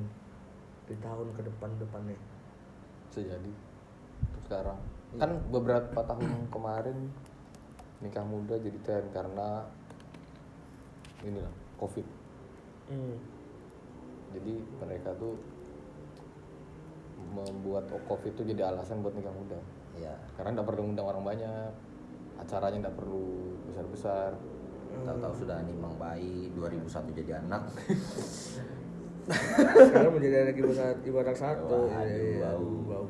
di 0.85 0.95
tahun 1.01 1.33
ke 1.33 1.41
depan 1.41 1.69
depannya. 1.81 2.17
bisa 3.09 3.21
jadi 3.31 3.51
untuk 4.21 4.43
sekarang 4.49 4.79
kan 5.15 5.31
beberapa 5.47 5.99
tahun 6.03 6.51
kemarin 6.51 6.97
nikah 8.03 8.25
muda 8.27 8.59
jadi 8.59 8.75
tren 8.83 9.05
karena 9.15 9.63
inilah 11.23 11.53
covid 11.79 12.03
Hmm. 12.85 13.17
jadi 14.29 14.61
mereka 14.77 15.09
tuh 15.17 15.33
membuat 17.27 17.85
covid 18.05 18.31
itu 18.31 18.43
jadi 18.45 18.69
alasan 18.69 19.01
buat 19.01 19.13
nikah 19.13 19.31
muda 19.31 19.59
Ya. 19.95 20.11
karena 20.35 20.59
nggak 20.59 20.67
perlu 20.67 20.91
undang 20.91 21.07
orang 21.07 21.23
banyak 21.23 21.71
acaranya 22.35 22.83
nggak 22.83 22.97
perlu 22.99 23.25
besar 23.65 23.85
besar 23.87 24.29
Tahu-tahu 24.95 25.43
sudah 25.43 25.59
nimang 25.67 25.91
bayi 25.99 26.47
2001 26.55 26.87
jadi 27.11 27.43
anak. 27.43 27.67
Sekarang 29.75 30.13
menjadi 30.15 30.47
anak 30.47 30.55
ibu 30.55 30.71
saat 30.71 30.97
ibu 31.03 31.17
anak 31.19 31.35
satu. 31.35 31.89
Waduh, 31.91 32.05
Iya, 32.07 32.55
bau. 32.55 32.71
bau. 32.87 33.05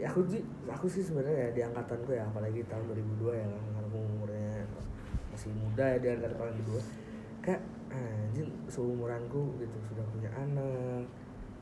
Ya 0.00 0.08
aku 0.08 0.24
sih, 0.26 0.40
aku 0.64 0.86
sih 0.88 1.02
sebenarnya 1.04 1.36
ya 1.36 1.48
di 1.52 1.60
angkatanku 1.62 2.16
ya, 2.16 2.24
apalagi 2.24 2.64
tahun 2.64 2.84
2002 2.90 3.28
ya 3.28 3.44
kan, 3.44 3.60
karena 3.60 3.80
aku 3.84 3.98
umurnya 4.00 4.52
masih 5.30 5.50
muda 5.52 5.84
ya 5.84 5.98
di 6.00 6.08
angkatan 6.10 6.36
paling 6.40 6.56
kedua. 6.64 6.80
Kayak 7.42 7.62
anjing 7.92 8.48
seumuranku 8.66 9.42
gitu 9.60 9.76
sudah 9.84 10.04
punya 10.10 10.30
anak, 10.32 11.04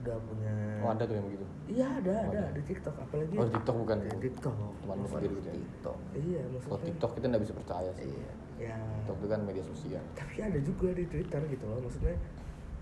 udah 0.01 0.17
punya. 0.25 0.53
oh 0.81 0.91
ada 0.91 1.03
tuh 1.03 1.15
yang 1.15 1.27
begitu 1.27 1.45
Iya 1.71 1.87
ada 1.97 2.11
Oh, 2.11 2.31
ada 2.31 2.41
ada. 2.41 2.57
di 2.57 2.63
TikTok 2.65 2.95
apalagi. 2.97 3.35
oh 3.37 3.47
TikTok 3.47 3.77
bukan 3.79 3.97
Di 4.01 4.19
TikTok. 4.19 4.55
teman 4.81 4.97
lu 4.97 5.07
sendiri 5.07 5.35
gitu 5.37 5.49
ya 5.49 5.55
TikTok. 5.55 5.99
Iya 6.13 6.41
oh 6.41 6.51
maksudnya. 6.51 6.85
TikTok 6.89 7.11
kita 7.15 7.25
nggak 7.29 7.43
bisa 7.43 7.55
percaya 7.55 7.91
sih 7.95 8.09
Iya. 8.09 8.31
Ya. 8.61 8.77
TikTok 8.99 9.17
itu 9.17 9.29
kan 9.29 9.41
media 9.43 9.65
sosial 9.65 10.03
tapi 10.13 10.37
ada 10.39 10.59
juga 10.59 10.89
di 10.93 11.05
Twitter 11.07 11.41
gitu 11.47 11.65
loh 11.65 11.79
maksudnya 11.81 12.17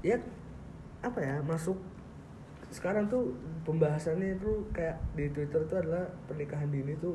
ya 0.01 0.17
apa 1.01 1.19
ya 1.19 1.37
masuk 1.41 1.79
sekarang 2.69 3.07
tuh 3.07 3.31
pembahasannya 3.63 4.35
itu 4.35 4.51
kayak 4.71 4.99
di 5.15 5.31
Twitter 5.31 5.63
tuh 5.65 5.79
adalah 5.79 6.05
pernikahan 6.27 6.69
dini 6.69 6.93
tuh 6.99 7.15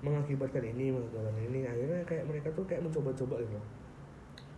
mengakibatkan 0.00 0.60
ini 0.62 0.92
mengakibatkan 0.92 1.36
ini 1.42 1.64
akhirnya 1.64 2.00
kayak 2.04 2.24
mereka 2.28 2.48
tuh 2.52 2.64
kayak 2.64 2.84
mencoba-coba 2.84 3.40
gitu 3.40 3.56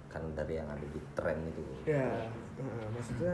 kan 0.06 0.22
dari 0.34 0.56
yang 0.56 0.66
ada 0.66 0.82
di 0.82 1.00
tren 1.14 1.38
itu 1.46 1.62
ya 1.86 2.26
nah, 2.58 2.86
maksudnya 2.90 3.32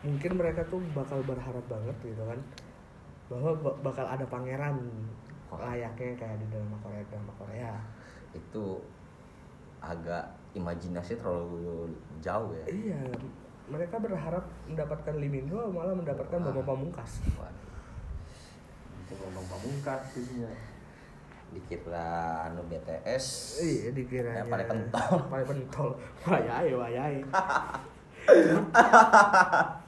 mungkin 0.00 0.30
mereka 0.34 0.60
tuh 0.66 0.80
bakal 0.90 1.20
berharap 1.22 1.62
banget 1.66 1.94
gitu 2.02 2.22
kan 2.24 2.38
bahwa 3.28 3.50
ba- 3.54 3.78
bakal 3.84 4.04
ada 4.04 4.24
pangeran 4.24 4.74
layaknya 5.50 6.14
kayak 6.14 6.38
di 6.38 6.46
drama 6.48 6.76
Korea 6.78 7.02
drama 7.06 7.32
Korea. 7.36 7.72
Itu 8.32 8.80
agak 9.78 10.24
imajinasi 10.52 11.16
terlalu 11.16 11.88
jauh 12.18 12.50
ya. 12.54 12.64
Iya 12.66 13.00
mereka 13.66 13.96
berharap 13.96 14.42
mendapatkan 14.66 15.14
Limindo 15.14 15.58
malah 15.70 15.92
mendapatkan. 15.92 16.38
Bapak 16.38 16.64
Pamungkas. 16.64 17.12
Ngomong 19.10 19.42
pamungkas 19.44 20.00
jadinya. 20.14 20.46
dikira 21.50 22.46
anu 22.46 22.62
BTS 22.70 23.58
iya 23.58 23.90
dikiranya 23.90 24.38
Ya, 24.38 24.44
paling 24.46 24.70
pentol. 24.70 25.18
paling 25.26 25.46
pentol. 25.50 25.90
Wayai 26.22 26.70
wayai 26.70 27.18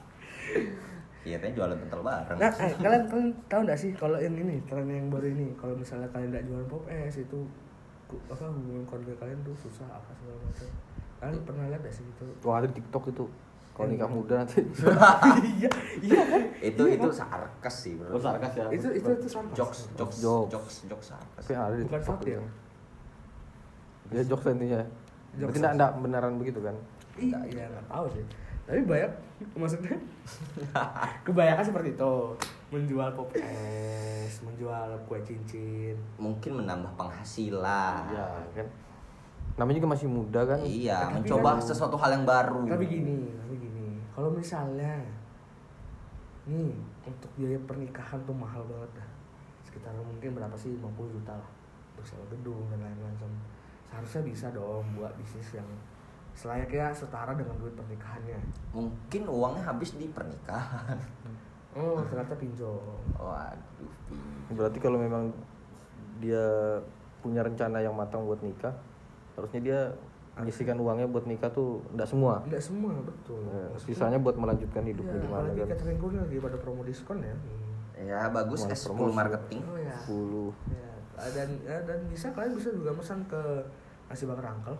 iya 1.23 1.37
kan 1.37 1.49
jualan 1.49 1.77
pentol 1.77 2.01
bareng 2.01 2.35
nah 2.35 2.51
eh, 2.53 2.73
kalian 2.75 3.03
kalian 3.07 3.29
tahu 3.45 3.61
nggak 3.63 3.79
sih 3.79 3.91
kalau 3.93 4.17
yang 4.17 4.35
ini 4.35 4.59
tren 4.63 4.85
yang 4.85 5.07
baru 5.07 5.27
ini 5.29 5.55
kalau 5.55 5.73
misalnya 5.73 6.09
kalian 6.09 6.29
nggak 6.29 6.45
jualan 6.45 6.67
pop 6.67 6.83
es 6.85 7.15
itu 7.17 7.39
apa 8.25 8.45
hubungan 8.45 8.83
keluarga 8.83 9.13
kalian 9.19 9.39
tuh 9.41 9.55
susah 9.57 9.87
apa 9.87 10.11
segala 10.13 10.37
macam 10.39 10.67
kalian 11.17 11.41
pernah 11.41 11.63
lihat 11.67 11.81
nggak 11.81 11.93
sih 11.93 12.03
itu 12.03 12.25
Wah 12.41 12.55
ada 12.57 12.67
di 12.67 12.75
TikTok 12.75 13.05
itu. 13.09 13.25
Kalau 13.73 13.89
nikah 13.89 14.05
muda 14.05 14.37
nanti. 14.37 14.61
iya 15.57 15.65
iya 15.97 16.21
kan 16.21 16.41
itu 16.61 16.83
Iya 16.83 16.93
itu 16.93 17.07
kan? 17.07 17.17
sarkas 17.17 17.73
sih 17.79 17.97
bro 17.97 18.05
Oh, 18.07 18.21
sarkas 18.21 18.53
ya. 18.53 18.69
itu 18.69 18.85
itu 18.93 19.09
itu 19.09 19.25
sama 19.25 19.49
jokes 19.49 19.89
jokes 19.95 20.21
Jokes. 20.21 20.51
jokes 20.51 20.75
jokes 20.85 21.07
sarkas 21.09 21.41
Tapi 21.41 21.53
ada 21.55 21.73
di 21.73 21.81
Bukan 21.81 21.97
TikTok 21.97 22.17
satir. 22.21 22.37
itu. 22.37 22.45
Ya 24.11 24.21
jokes 24.23 24.45
intinya. 24.47 24.77
Jokes 24.77 25.41
Berarti 25.41 25.57
enggak 25.57 25.73
enggak 25.73 25.91
beneran 25.97 26.33
begitu 26.37 26.59
kan? 26.59 26.75
iya 27.15 27.39
iya 27.47 27.63
nggak 27.67 27.85
tahu 27.87 28.05
sih 28.11 28.25
tapi 28.63 28.79
banyak 28.81 29.11
maksudnya? 29.53 29.91
Kebanyakan 31.27 31.65
seperti 31.65 31.89
itu. 31.93 32.13
Menjual 32.71 33.11
pop 33.11 33.29
es 33.35 34.39
menjual 34.39 34.89
kue 35.03 35.19
cincin. 35.21 35.93
Mungkin 36.15 36.63
menambah 36.63 36.91
penghasilan. 36.95 38.07
Iya 38.07 38.25
kan. 38.55 38.67
Namanya 39.59 39.77
juga 39.77 39.91
masih 39.93 40.07
muda 40.07 40.41
kan. 40.47 40.59
iya 40.63 41.05
Tapi 41.05 41.13
mencoba 41.21 41.59
kan- 41.59 41.61
sesuatu 41.61 41.99
hal 41.99 42.15
yang 42.15 42.25
baru. 42.25 42.63
Tapi 42.65 42.85
gini 42.87 43.35
tapi 43.35 43.55
gini. 43.59 43.99
Kalau 44.15 44.31
misalnya 44.31 45.03
nih 46.43 46.71
untuk 47.03 47.29
biaya 47.35 47.59
pernikahan 47.67 48.19
tuh 48.23 48.33
mahal 48.33 48.63
banget 48.65 49.03
dah. 49.03 49.09
Sekitar 49.67 49.91
mungkin 49.95 50.33
berapa 50.33 50.55
sih? 50.55 50.73
50 50.79 50.87
juta 51.11 51.35
lah. 51.35 51.49
Untuk 51.93 52.05
sewa 52.07 52.25
gedung 52.31 52.63
dan 52.71 52.79
lain-lain 52.79 53.15
seharusnya 53.85 54.25
bisa 54.25 54.47
dong 54.49 54.81
buat 54.97 55.13
bisnis 55.13 55.53
yang 55.53 55.69
selayaknya 56.33 56.89
setara 56.89 57.31
dengan 57.31 57.53
duit 57.55 57.73
pernikahannya 57.73 58.37
mungkin 58.71 59.21
uangnya 59.23 59.63
habis 59.63 59.93
di 59.93 60.07
pernikahan 60.07 60.97
oh 61.73 62.01
ternyata 62.03 62.33
pinjol 62.33 62.77
waduh 63.15 63.91
Berarti 64.49 64.77
kalau 64.77 64.97
memang 64.97 65.33
dia 66.19 66.77
punya 67.19 67.41
rencana 67.41 67.79
yang 67.79 67.91
matang 67.91 68.21
buat 68.21 68.37
nikah, 68.37 68.69
harusnya 69.33 69.59
dia 69.59 69.79
menyisikan 70.33 70.75
uangnya 70.75 71.05
buat 71.05 71.23
nikah 71.23 71.47
tuh 71.47 71.81
enggak 71.89 72.05
semua. 72.05 72.43
enggak 72.43 72.61
semua 72.61 72.91
betul 72.99 73.41
Ya, 73.43 73.65
Maksudnya- 73.67 73.81
sisanya 73.87 74.19
buat 74.19 74.35
melanjutkan 74.35 74.83
hidupnya 74.83 75.15
Iya, 75.15 75.23
gimana 75.23 75.41
apalagi 75.43 75.59
kan. 75.59 75.67
catering 75.71 75.97
gue 75.97 76.09
lagi 76.15 76.37
pada 76.39 76.57
promo 76.57 76.81
diskon 76.83 77.17
ya 77.19 77.33
Hmm. 77.33 78.03
ya 78.03 78.21
bagus 78.27 78.59
Mulai 78.61 78.75
S10 78.75 78.87
promosi. 78.91 79.15
marketing 79.15 79.61
oh 79.63 79.77
ya 79.79 79.95
10. 80.03 80.47
Ya, 80.67 80.91
dan 81.31 81.49
ya, 81.61 81.77
dan 81.83 81.99
bisa 82.05 82.27
kalian 82.29 82.53
bisa 82.53 82.69
juga 82.69 82.91
pesan 82.91 83.19
ke 83.25 83.41
nasi 84.07 84.23
bakar 84.25 84.45
angkel 84.51 84.75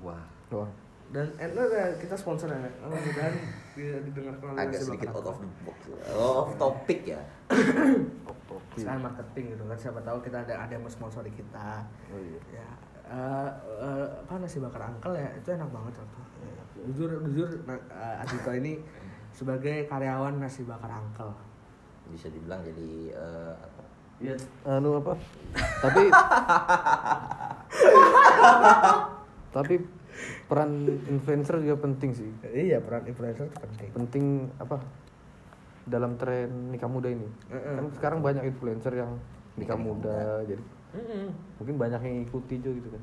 wah 0.00 0.22
Wah. 0.50 0.70
Dan 1.10 1.26
eh, 1.42 1.50
nah, 1.50 1.66
nah, 1.66 1.90
kita 1.98 2.14
sponsor 2.14 2.46
ya? 2.46 2.70
Mudah-mudahan 2.86 3.34
bisa 3.74 3.98
didengarkan 4.06 4.54
oleh 4.54 4.62
agak 4.62 4.78
sedikit 4.78 5.10
out 5.10 5.26
of 5.26 5.42
the 5.42 5.50
box. 5.66 5.78
Off 6.14 6.54
topic 6.54 7.02
ya. 7.02 7.18
Sekarang 8.78 9.02
marketing 9.02 9.58
gitu 9.58 9.66
kan 9.66 9.74
siapa 9.74 9.98
tahu 10.06 10.22
kita 10.22 10.46
ada 10.46 10.54
ada 10.54 10.70
yang 10.70 10.86
mau 10.86 10.92
sponsori 10.92 11.34
kita. 11.34 11.82
Oh 12.14 12.20
iya. 12.22 12.62
ya 12.62 12.68
eh, 13.10 13.50
eh, 13.82 14.06
apa 14.22 14.38
nasi 14.38 14.62
bakar 14.62 14.86
angkel 14.86 15.18
ya? 15.18 15.26
Itu 15.34 15.50
enak 15.50 15.70
banget 15.74 15.98
contoh 15.98 16.22
Ya, 16.40 16.56
jujur 16.88 17.20
jujur 17.28 17.52
nah, 17.68 17.76
eh, 17.76 18.22
Adito 18.22 18.48
ini 18.54 18.80
sebagai 19.34 19.90
karyawan 19.90 20.38
nasi 20.38 20.62
bakar 20.62 20.94
angkel. 20.94 21.34
Bisa 22.06 22.30
dibilang 22.30 22.62
jadi 22.62 23.18
eh, 23.18 23.54
apa? 23.58 23.82
Iya. 24.22 24.38
Anu 24.62 25.02
apa? 25.02 25.18
Tapi 25.84 26.02
tapi 29.50 29.82
peran 30.46 30.70
influencer 31.06 31.58
juga 31.58 31.76
penting 31.78 32.10
sih. 32.10 32.30
iya 32.46 32.78
peran 32.78 33.04
influencer 33.04 33.46
itu 33.46 33.56
penting 33.58 33.88
Penting 33.92 34.24
apa? 34.56 34.76
Dalam 35.84 36.14
tren 36.14 36.70
nikah 36.70 36.86
muda 36.86 37.08
ini. 37.08 37.26
Heeh. 37.48 37.74
Kan 37.76 37.86
sekarang 37.92 38.18
banyak 38.20 38.44
influencer 38.46 38.92
yang 38.94 39.16
nikah 39.54 39.74
Nikah 39.74 39.78
muda, 39.78 40.18
jadi 40.44 40.62
mungkin 41.56 41.74
banyak 41.76 42.00
yang 42.00 42.16
ikuti 42.24 42.58
juga 42.58 42.74
gitu 42.76 42.88
kan. 42.90 43.02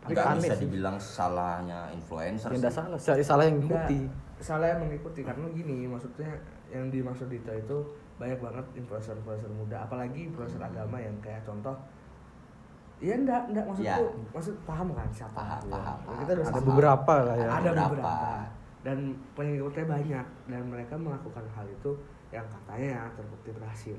Tapi 0.00 0.12
nggak 0.16 0.26
aneh 0.26 0.40
bisa 0.42 0.54
sih. 0.56 0.62
dibilang 0.64 0.96
salahnya 0.96 1.80
influencer 1.92 2.48
Ya 2.48 2.52
sih. 2.52 2.58
enggak 2.58 2.74
salah, 2.74 2.98
salah, 2.98 3.20
salah 3.20 3.44
yang 3.44 3.60
Enggak, 3.60 3.84
ikuti. 3.84 4.00
salah 4.40 4.66
yang 4.68 4.80
mengikuti 4.80 5.20
karena 5.20 5.46
gini 5.52 5.84
maksudnya 5.84 6.30
yang 6.72 6.88
dimaksud 6.88 7.28
Dito 7.28 7.52
itu 7.52 7.76
banyak 8.16 8.38
banget 8.38 8.64
influencer-influencer 8.74 9.48
muda 9.50 9.84
apalagi 9.84 10.24
influencer 10.26 10.56
agama 10.58 10.96
yang 10.96 11.12
kayak 11.20 11.44
contoh 11.44 11.76
Iya 13.00 13.14
enggak, 13.16 13.42
enggak 13.48 13.64
maksudku, 13.64 13.88
Ya. 13.88 13.96
maksud 14.30 14.54
paham 14.62 14.88
kan 14.92 15.08
siapa? 15.08 15.32
Paham, 15.34 15.60
Ya. 15.64 15.72
paham, 15.72 15.96
Kita 15.96 16.06
paham. 16.06 16.20
udah 16.20 16.34
Ada 16.36 16.52
paham. 16.52 16.68
beberapa 16.68 17.14
lah 17.18 17.34
ya. 17.34 17.48
Ada 17.48 17.70
beberapa. 17.70 17.88
beberapa. 17.90 18.14
Dan 18.80 18.98
pengikutnya 19.32 19.84
banyak 19.86 20.26
dan 20.46 20.62
mereka 20.64 20.94
melakukan 20.96 21.44
hal 21.50 21.66
itu 21.66 21.90
yang 22.28 22.44
katanya 22.46 23.08
terbukti 23.12 23.50
berhasil. 23.50 23.98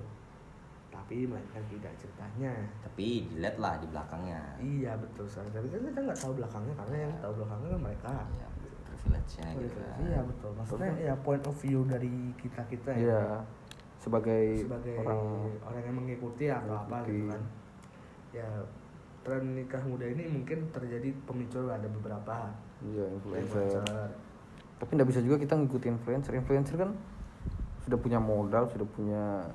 Tapi 0.87 1.23
melainkan 1.23 1.63
tidak 1.67 1.93
ceritanya. 1.95 2.51
tapi 2.81 3.25
dilihat 3.25 3.55
lah 3.57 3.79
di 3.79 3.87
belakangnya 3.87 4.41
Iya 4.59 4.91
betul 4.95 5.23
sekali. 5.23 5.49
Tapi 5.49 5.67
kan 5.67 5.81
kita 5.83 5.99
nggak 6.03 6.19
tahu 6.19 6.33
belakangnya 6.35 6.73
karena 6.75 6.95
yang 6.99 7.13
tahu 7.17 7.31
belakangnya 7.39 7.69
kan 7.69 7.81
mereka. 7.81 8.11
ya, 8.35 8.47
privilege-nya 8.85 9.47
gitu 9.57 9.77
kan. 9.79 9.97
Iya 9.99 10.19
betul. 10.21 10.51
Maksudnya 10.53 10.91
ya 10.99 11.13
point 11.17 11.43
of 11.43 11.55
view 11.55 11.79
dari 11.83 12.11
kita 12.35 12.61
kita 12.67 12.91
ya. 12.91 13.01
Iya. 13.01 13.23
Sebagai, 13.97 14.45
sebagai 14.59 14.97
orang 14.99 15.19
orang, 15.61 15.83
yang 15.83 15.95
mengikuti 15.95 16.45
atau 16.49 16.73
apa 16.75 16.89
Mengikuti. 16.99 17.13
gitu 17.13 17.25
kan 17.29 17.41
ya 18.31 18.49
tren 19.21 19.53
nikah 19.53 19.81
muda 19.81 20.03
ini 20.03 20.25
mungkin 20.25 20.69
terjadi 20.69 21.13
pemicu 21.23 21.61
ada 21.63 21.85
beberapa 21.85 22.49
iya 22.81 23.05
influencer. 23.11 23.77
influencer 23.77 24.09
Tapi 24.75 24.91
nggak 24.97 25.09
bisa 25.09 25.21
juga 25.21 25.37
kita 25.37 25.53
ngikutin 25.55 25.93
influencer. 25.95 26.31
Influencer 26.33 26.75
kan 26.75 26.89
sudah 27.79 27.97
punya 27.97 28.17
modal, 28.17 28.65
sudah 28.65 28.87
punya 28.87 29.45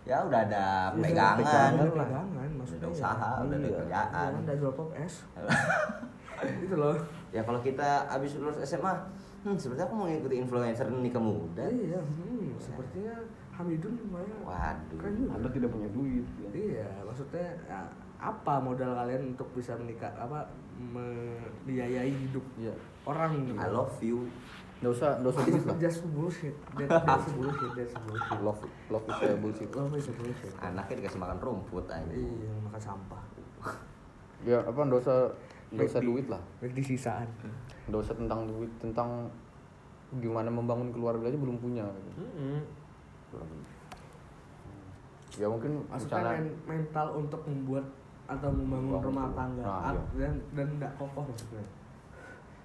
ya 0.00 0.22
udah 0.24 0.40
ada 0.42 0.64
Ya, 0.90 0.96
pegangan 0.96 1.36
pegangan 1.36 1.72
ada 1.76 1.84
lah. 1.92 2.06
pegangan 2.08 2.48
maksudnya 2.56 2.80
udah 2.80 2.90
usaha 2.90 3.30
ya. 3.30 3.42
udah 3.42 3.52
ada 3.52 3.60
Iya. 3.60 3.76
kerjaan 3.76 4.30
Iya, 4.40 4.70
pop 4.72 4.88
es 4.96 5.14
itu 6.40 6.74
loh 6.74 6.96
ya 7.30 7.40
kalau 7.44 7.60
kita 7.60 7.88
abis 8.08 8.40
lulus 8.40 8.56
SMA 8.64 8.94
hmm 9.40 9.56
sebenarnya 9.56 9.84
aku 9.84 9.94
mau 9.94 10.06
ngikuti 10.06 10.36
influencer 10.38 10.88
nikah 10.88 11.20
muda 11.20 11.64
iya 11.68 12.00
hmm, 12.00 12.56
sepertinya 12.56 13.12
Hamidun 13.52 13.92
lumayan 13.98 14.40
Waduh. 14.40 15.28
Anda 15.30 15.48
tidak 15.52 15.68
punya 15.68 15.88
duit. 15.92 16.24
ya. 16.38 16.48
iya 16.50 16.88
maksudnya 17.04 17.44
ya, 17.68 17.80
apa 18.20 18.54
modal 18.56 18.92
kalian 18.94 19.32
untuk 19.32 19.48
bisa 19.50 19.72
menikah 19.74 20.12
apa 20.14 20.44
membiayai 20.76 22.12
hidup 22.14 22.44
Iya. 22.54 22.72
orang 23.02 23.40
gitu 23.42 23.56
I 23.56 23.68
love 23.68 23.96
you 24.00 24.28
Nggak 24.80 24.92
usah, 24.94 25.10
nggak 25.20 25.28
usah 25.30 25.42
lah. 25.44 25.76
just 25.84 26.00
bullshit 26.08 26.56
that, 26.74 26.88
that's 27.04 27.28
bullshit 27.30 27.72
that's 27.74 27.92
bullshit 27.98 28.40
Love, 28.40 28.60
love 28.88 29.04
is 29.06 29.20
a 29.22 29.36
bullshit. 29.36 29.68
love 29.70 29.92
is 29.94 30.06
a 30.06 30.14
bullshit 30.14 30.52
anaknya 30.58 30.94
dikasih 30.98 31.18
makan 31.18 31.36
rumput 31.38 31.84
aja 31.86 32.08
iya 32.08 32.52
makan 32.62 32.80
sampah 32.80 33.22
Ya 34.40 34.56
apa 34.58 34.80
nggak 34.80 35.00
usah, 35.00 35.28
nggak 35.70 35.84
usah 35.86 36.00
duit 36.00 36.24
lah. 36.26 36.40
baik 36.58 36.72
di 36.72 36.80
sisaan 36.82 37.28
Nggak 37.86 38.00
usah 38.00 38.14
tentang 38.14 38.44
duit, 38.46 38.72
tentang 38.78 39.28
gimana 40.16 40.48
membangun 40.48 40.88
keluarga 40.88 41.22
aja 41.22 41.36
belum 41.36 41.56
punya. 41.56 41.84
gitu. 41.84 42.24
Ya 45.36 45.46
mungkin 45.46 45.84
maksudnya 45.86 46.18
rencana 46.18 46.30
men- 46.36 46.56
mental 46.66 47.06
untuk 47.14 47.40
membuat 47.44 47.84
atau 48.30 48.48
membangun 48.54 48.94
Membangun 48.94 49.08
rumah 49.10 49.28
tangga 49.34 49.64
Nah, 49.66 49.92
iya. 50.14 50.30
dan 50.30 50.32
dan 50.54 50.66
tidak 50.78 50.92
kokoh 50.94 51.24
maksudnya 51.26 51.66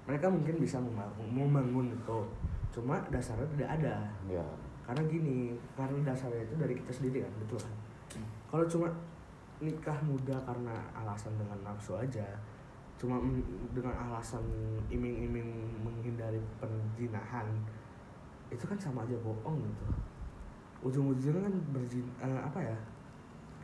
mereka 0.06 0.30
mungkin 0.30 0.62
bisa 0.62 0.78
membangun, 0.78 1.26
membangun 1.34 1.90
itu. 1.90 2.20
Cuma 2.70 3.02
dasarnya 3.10 3.50
tidak 3.58 3.70
ada. 3.82 4.06
Ya 4.30 4.46
karena 4.86 5.02
gini 5.10 5.58
karena 5.74 5.98
dasarnya 6.06 6.46
itu 6.46 6.56
dari 6.62 6.78
kita 6.78 6.92
sendiri 6.94 7.26
kan 7.26 7.34
betul 7.42 7.58
kan? 7.58 7.74
Kalau 8.46 8.66
cuma 8.70 8.88
nikah 9.58 9.98
muda 10.06 10.38
karena 10.46 10.78
alasan 10.94 11.34
dengan 11.42 11.58
nafsu 11.66 11.98
aja 11.98 12.24
cuma 12.96 13.20
dengan 13.76 13.92
alasan 13.92 14.46
iming-iming 14.88 15.52
menghindari 15.84 16.40
perzinahan 16.62 17.44
itu 18.48 18.64
kan 18.64 18.78
sama 18.80 19.04
aja 19.04 19.18
bohong 19.20 19.60
gitu. 19.66 19.86
Ujung-ujungnya 20.86 21.50
kan 21.50 21.56
berzin 21.74 22.06
eh, 22.22 22.40
apa 22.40 22.62
ya 22.62 22.78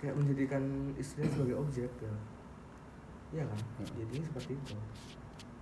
kayak 0.02 0.16
menjadikan 0.18 0.64
istrinya 0.95 1.30
sebagai 1.30 1.56
objek 1.58 1.91
ya. 1.95 2.14
Iya 3.32 3.43
kan? 3.45 3.60
Hmm. 3.78 3.88
jadinya 3.95 4.26
seperti 4.28 4.52
itu. 4.54 4.74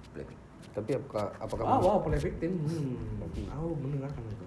Black. 0.10 0.30
tapi 0.70 0.94
apakah 0.94 1.34
apakah 1.40 1.64
ah 1.66 1.80
wow 1.80 1.98
play 2.00 2.18
victim. 2.18 2.62
Hmm. 2.64 2.96
Tapi- 3.20 3.50
aku 3.50 3.68
mendengarkan 3.76 4.22
itu. 4.24 4.46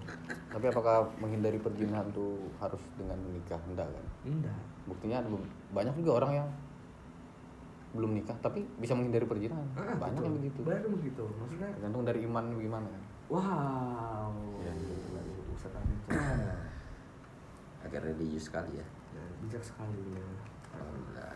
Tapi 0.49 0.65
apakah 0.67 0.95
menghindari 1.17 1.57
perzinahan 1.57 2.07
tuh 2.11 2.37
harus 2.57 2.79
dengan 2.95 3.17
menikah 3.21 3.59
enggak 3.63 3.85
kan? 3.85 4.05
Enggak. 4.23 4.59
Buktinya 4.85 5.19
ada 5.19 5.29
banyak 5.69 5.93
juga 5.95 6.11
orang 6.17 6.31
yang 6.35 6.49
belum 7.93 8.17
nikah 8.17 8.33
tapi 8.41 8.65
bisa 8.81 8.97
menghindari 8.97 9.23
perzinahan 9.23 9.67
Ah, 9.75 9.93
banyak 9.93 10.17
betul. 10.17 10.25
yang 10.25 10.35
begitu. 10.35 10.59
Banyak 10.63 10.81
yang 10.81 10.95
begitu 10.97 11.23
maksudnya 11.37 11.69
tergantung 11.71 12.03
dari 12.03 12.19
iman 12.23 12.45
bagaimana 12.51 12.87
kan? 12.89 13.03
Wow. 13.29 14.31
Iya. 14.59 14.73
Adit 14.73 15.99
tuh. 16.03 16.17
agak 17.83 17.99
religius 18.01 18.47
sekali 18.47 18.73
ya 18.73 18.81
Ya, 18.81 18.87
bijak 19.43 19.63
sekali 19.63 19.99
ya. 20.13 20.25
Alhamdulillah. 20.73 21.35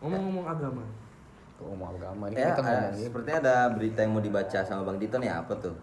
Ngomong-ngomong 0.00 0.46
agama. 0.46 0.84
Kalau 1.54 1.68
ngomong 1.76 1.88
agama? 1.94 2.24
Ini 2.28 2.36
ya 2.36 2.48
kita 2.50 2.60
eh, 2.60 2.64
ngomongin 2.64 3.04
sepertinya 3.04 3.38
ada 3.38 3.56
berita 3.70 3.98
yang 4.00 4.12
mau 4.12 4.22
dibaca 4.22 4.58
sama 4.62 4.82
bang 4.82 4.96
Dito 4.96 5.16
nih 5.20 5.28
apa 5.30 5.52
tuh? 5.56 5.74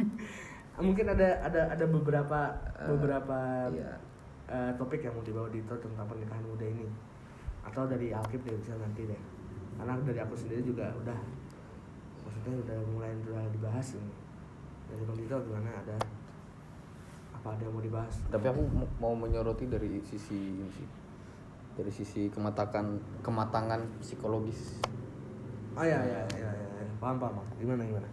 Mungkin 0.86 1.06
ada 1.08 1.28
ada 1.42 1.60
ada 1.74 1.84
beberapa 1.88 2.40
Eh, 2.78 2.86
beberapa 2.86 3.38
iya. 3.72 3.92
eh, 4.46 4.70
topik 4.76 5.00
yang 5.00 5.16
mau 5.16 5.24
dibawa 5.24 5.48
Dito 5.48 5.74
tentang 5.74 6.06
pernikahan 6.06 6.44
muda 6.44 6.64
ini. 6.64 6.86
Atau 7.64 7.88
dari 7.88 8.12
Alkif 8.12 8.44
deh 8.44 8.54
bisa 8.54 8.76
nanti 8.76 9.04
deh. 9.04 9.20
Karena 9.76 9.96
dari 10.00 10.20
aku 10.20 10.34
sendiri 10.34 10.62
juga 10.62 10.86
udah 10.94 11.18
maksudnya 12.22 12.54
udah 12.60 12.78
mulai 12.92 13.10
udah 13.24 13.44
dibahas 13.48 13.96
ini. 13.96 14.12
Dari 14.88 15.02
Bang 15.02 15.16
Dito 15.16 15.36
gimana? 15.42 15.70
Ada 15.72 15.96
apa 17.48 17.56
ada 17.56 17.72
mau 17.72 17.80
dibahas? 17.80 18.12
Tapi 18.28 18.44
aku 18.52 18.60
mau- 19.00 19.16
menyoroti 19.16 19.64
dari 19.72 20.04
sisi 20.04 20.36
ini 20.36 20.68
sih. 20.68 20.84
Dari 21.80 21.88
sisi 21.88 22.28
kematakan 22.28 23.00
kematangan 23.24 24.04
psikologis. 24.04 24.76
Oh 25.72 25.80
ya 25.80 25.96
ya 26.04 26.20
ya 26.36 26.44
ya, 26.44 26.50
ya. 26.52 26.84
paham 27.00 27.16
paham 27.16 27.40
gimana 27.56 27.88
gimana? 27.88 28.08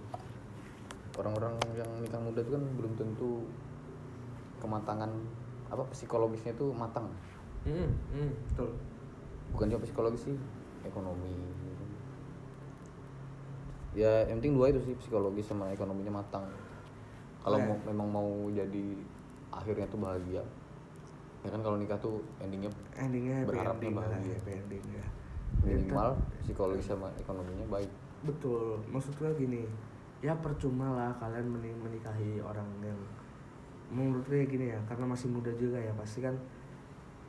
Orang-orang 1.19 1.51
yang 1.75 1.89
nikah 1.99 2.21
muda 2.21 2.39
itu 2.39 2.51
kan 2.55 2.63
belum 2.79 2.93
tentu 2.95 3.43
kematangan 4.63 5.11
apa 5.67 5.83
psikologisnya 5.91 6.55
itu 6.55 6.71
matang. 6.71 7.11
Hmm, 7.67 7.91
hmm, 8.15 8.31
betul. 8.53 8.71
Bukan 9.51 9.67
cuma 9.67 9.81
psikologis 9.83 10.31
sih 10.31 10.37
ekonomi. 10.87 11.35
Ya 13.97 14.23
yang 14.31 14.39
penting 14.39 14.55
dua 14.55 14.71
itu 14.71 14.79
sih 14.79 14.95
psikologis 14.95 15.49
sama 15.49 15.67
ekonominya 15.75 16.23
matang. 16.23 16.47
Kalau 17.41 17.59
mau, 17.59 17.77
memang 17.89 18.07
mau 18.09 18.29
jadi 18.53 19.14
akhirnya 19.55 19.87
tuh 19.87 19.97
bahagia. 19.97 20.43
Ya 21.41 21.49
kan 21.49 21.61
kalau 21.61 21.77
nikah 21.77 21.97
tuh 21.97 22.19
endingnya 22.37 22.67
endingnya 22.93 23.41
happy 23.41 23.49
Berharapnya 23.53 23.77
ending 23.79 23.95
lah 23.95 24.07
bahagia. 24.09 24.35
happy 24.35 24.51
ending 24.53 24.83
ya. 24.91 25.05
Minimal 25.63 26.09
psikologis 26.41 26.85
sama 26.85 27.07
ekonominya 27.15 27.65
baik. 27.71 27.91
Betul. 28.21 28.81
Maksudnya 28.89 29.31
gini 29.33 29.63
ya 30.19 30.33
percuma 30.35 30.89
lah 30.91 31.11
kalian 31.15 31.45
meni- 31.47 31.77
menikahi 31.77 32.41
orang 32.41 32.65
yang 32.81 32.97
menurut 33.93 34.25
gue 34.25 34.41
gini 34.43 34.73
ya 34.73 34.79
karena 34.89 35.05
masih 35.05 35.29
muda 35.29 35.53
juga 35.53 35.77
ya 35.77 35.93
pasti 35.93 36.25
kan 36.25 36.33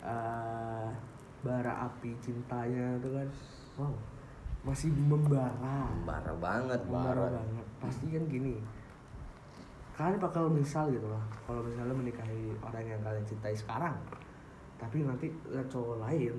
eh, 0.00 0.88
bara 1.44 1.84
api 1.84 2.16
cintanya 2.18 2.96
itu 2.96 3.08
kan 3.12 3.28
wow 3.76 3.92
masih 4.64 4.90
membara. 4.90 5.86
Bara 6.02 6.32
banget 6.40 6.80
membara 6.88 7.28
Bara. 7.28 7.38
banget. 7.38 7.66
Pasti 7.78 8.06
kan 8.10 8.24
gini 8.26 8.56
kalian 9.96 10.20
bakal 10.20 10.44
misal 10.52 10.92
gitu 10.92 11.08
loh 11.08 11.24
kalau 11.48 11.64
misalnya 11.64 11.96
menikahi 11.96 12.52
orang 12.60 12.84
yang 12.84 13.00
kalian 13.00 13.24
cintai 13.24 13.56
sekarang. 13.56 13.96
Tapi 14.76 15.08
nanti 15.08 15.32
lihat 15.48 15.66
cowok 15.72 16.04
lain 16.04 16.36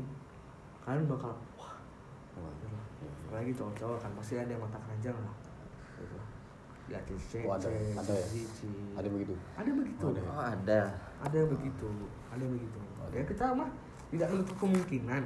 kalian 0.86 1.05
bakal 1.10 1.34
wah 1.58 1.76
gitu 2.38 2.68
loh. 2.70 2.86
apalagi 3.28 3.51
cowok-cowok 3.51 3.97
kan 3.99 4.12
pasti 4.16 4.34
ada 4.39 4.51
yang 4.53 4.62
mata 4.62 4.78
keranjang 4.80 5.18
lah. 5.18 5.36
Gitu 5.97 6.18
Oh, 7.43 7.51
ada, 7.51 7.68
ada 7.68 8.14
ya? 8.16 8.26
cici. 8.32 8.72
ada 8.95 9.08
begitu? 9.12 9.36
Ada 9.60 9.70
begitu. 9.76 10.05
Oh, 10.08 10.12
ada 10.14 10.22
ya? 10.22 10.30
oh 10.32 10.43
ada. 10.55 10.82
Ada 11.20 11.36
yang 11.36 11.49
begitu 11.51 11.88
ada 12.32 12.41
yang 12.45 12.53
begitu 12.55 12.80
ya 13.16 13.24
kita 13.24 13.45
mah 13.55 13.70
tidak 14.14 14.28
menutup 14.32 14.55
kemungkinan. 14.60 15.24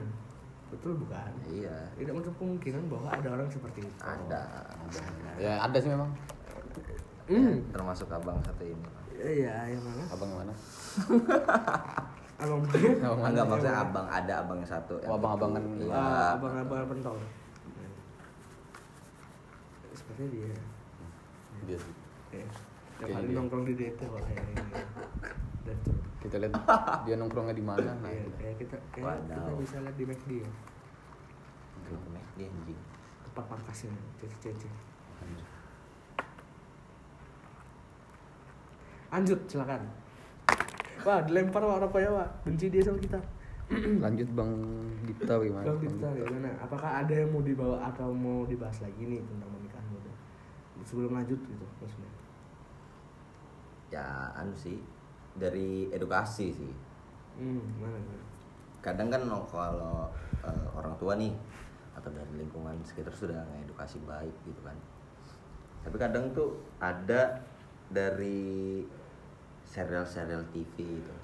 Betul 0.72 0.92
bukan? 1.04 1.32
Iya. 1.52 1.78
Tidak 2.00 2.14
menutup 2.16 2.36
kemungkinan 2.40 2.82
bahwa 2.88 3.10
ada 3.12 3.28
orang 3.36 3.50
seperti 3.52 3.84
itu. 3.84 4.02
Ada. 4.02 4.44
Ya 5.38 5.54
ada 5.60 5.78
sih 5.78 5.92
memang 5.92 6.10
Hmm. 7.32 7.56
termasuk 7.72 8.08
abang 8.08 8.36
satu 8.42 8.64
ini 8.64 8.84
Iya, 9.16 9.54
yang 9.70 9.82
mana? 9.82 10.04
abang 10.10 10.28
yang 10.28 10.40
mana 10.44 10.54
Abang 12.36 12.60
Abang 12.60 13.16
mana? 13.16 13.28
enggak 13.30 13.46
maksudnya 13.48 13.76
abang 13.80 14.08
ada 14.08 14.34
abang 14.42 14.58
yang 14.58 14.68
satu 14.68 14.94
Oh, 15.04 15.16
abang-abangan. 15.16 15.64
iya 15.78 15.94
Ah, 15.94 16.30
abang-abang 16.36 16.84
pentol. 16.88 17.16
Sepertinya 19.92 20.30
dia. 20.30 20.56
dia 21.64 21.78
sih 21.78 21.94
Ya. 22.32 22.48
Tiap 22.98 23.10
hari 23.12 23.28
dia. 23.28 23.36
nongkrong 23.36 23.64
di 23.66 23.74
DT 23.76 24.00
wah 24.08 24.22
kayaknya. 24.22 24.64
Dan 25.62 25.76
tuh. 25.84 25.96
kita 26.20 26.36
lihat 26.38 26.54
dia 27.06 27.16
nongkrongnya 27.16 27.52
di 27.54 27.62
mana 27.62 27.92
nah 27.98 28.08
Iya, 28.08 28.24
itu. 28.24 28.32
kayak 28.38 28.56
kita 28.58 28.76
kayak 28.92 29.20
kita 29.28 29.52
bisa 29.56 29.76
lihat 29.80 29.96
di 29.96 30.06
McD 30.06 30.32
ya. 30.40 30.50
Mek 32.08 32.26
dia 32.36 32.48
anjing 32.48 32.80
Tempat 33.24 33.46
markasnya, 33.48 33.92
cece-cece. 34.18 34.68
Lanjut, 39.12 39.40
silakan. 39.46 39.82
Wah, 41.02 41.20
dilempar 41.22 41.62
Wak 41.62 41.84
Rapoya, 41.84 42.10
Wak. 42.10 42.30
Benci 42.46 42.70
dia 42.70 42.82
sama 42.82 42.98
kita. 42.98 43.20
lanjut 43.72 44.28
bang 44.36 44.52
Dita 45.08 45.40
gimana 45.40 45.64
Bang 45.64 45.80
Dita 45.80 46.12
gimana? 46.12 46.52
Apakah 46.60 47.08
ada 47.08 47.14
yang 47.16 47.32
mau 47.32 47.40
dibawa 47.40 47.80
atau 47.88 48.12
mau 48.12 48.44
dibahas 48.44 48.84
lagi 48.84 49.08
nih 49.08 49.24
tentang 49.24 49.48
pernikahan 49.48 49.88
muda? 49.88 50.12
Sebelum 50.84 51.16
lanjut 51.16 51.40
gitu 51.40 51.66
maksudnya. 51.80 52.12
ya 53.88 54.04
anu 54.36 54.52
sih 54.56 54.76
dari 55.36 55.88
edukasi 55.88 56.52
sih 56.52 56.74
Hmm, 57.40 57.64
mana 57.80 57.96
mana? 57.96 58.20
kadang 58.84 59.08
kan 59.08 59.24
kalau 59.48 60.12
eh, 60.44 60.68
orang 60.76 60.92
tua 61.00 61.16
nih 61.16 61.32
atau 61.96 62.12
dari 62.12 62.44
lingkungan 62.44 62.76
sekitar 62.84 63.16
sudah 63.16 63.40
ngedukasi 63.56 64.04
baik 64.04 64.36
gitu 64.44 64.60
kan 64.68 64.76
tapi 65.80 65.96
kadang 65.96 66.28
tuh 66.36 66.60
ada 66.76 67.40
dari 67.88 68.84
serial-serial 69.72 70.44
TV 70.52 71.00
itu 71.00 71.16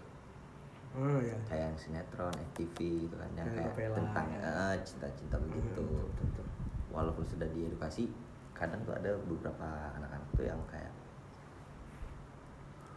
Oh 0.98 1.20
ya. 1.22 1.36
kayak 1.46 1.70
yang 1.70 1.78
sinetron, 1.78 2.34
FTV 2.56 3.06
gitu 3.06 3.16
kan 3.20 3.30
yang 3.38 3.46
Kayak 3.54 3.92
tentang 3.94 4.28
ya. 4.34 4.40
eh, 4.42 4.76
cinta-cinta 4.82 5.36
begitu 5.38 5.84
Hmm, 5.84 6.08
betul, 6.10 6.26
betul. 6.26 6.46
walaupun 6.90 7.22
sudah 7.28 7.46
diedukasi 7.52 8.08
kadang 8.56 8.82
tuh 8.82 8.96
ada 8.96 9.14
beberapa 9.28 9.68
anak-anak 9.94 10.26
tuh 10.34 10.48
yang 10.48 10.58
kayak 10.66 10.90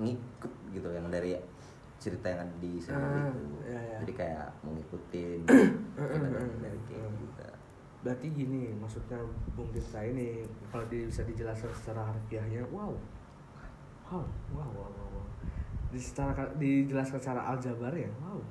ngikut 0.01 0.53
gitu 0.73 0.89
yang 0.89 1.13
dari 1.13 1.37
cerita 2.01 2.33
yang 2.33 2.41
ada 2.41 2.55
di 2.57 2.81
serial 2.81 3.05
Ah, 3.05 3.29
itu 3.29 3.41
ya, 3.69 3.77
ya. 3.77 3.99
jadi 4.01 4.13
kayak 4.17 4.47
mau 4.65 4.73
ngikutin 4.73 5.41
Hmm, 6.01 6.09
hmm, 6.09 6.65
dari 6.65 6.79
hmm, 6.81 6.87
kayak 6.89 7.05
hmm. 7.11 7.19
juga 7.21 7.49
Berarti 8.01 8.33
gini, 8.33 8.73
maksudnya 8.73 9.21
Bung 9.53 9.69
Dita 9.77 10.01
ini 10.01 10.41
kalau 10.73 10.89
dia 10.89 11.05
bisa 11.05 11.21
dijelaskan 11.21 11.69
secara 11.77 12.09
harfiahnya, 12.09 12.65
wow. 12.73 12.97
Wow, 14.11 14.27
wow, 14.53 14.67
wow, 14.75 14.91
wow. 14.91 15.09
wow. 15.15 15.27
Di 15.95 15.99
secara 16.03 16.35
dijelaskan 16.59 17.19
secara 17.23 17.55
aljabar 17.55 17.95
ya, 17.95 18.11
wow. 18.19 18.43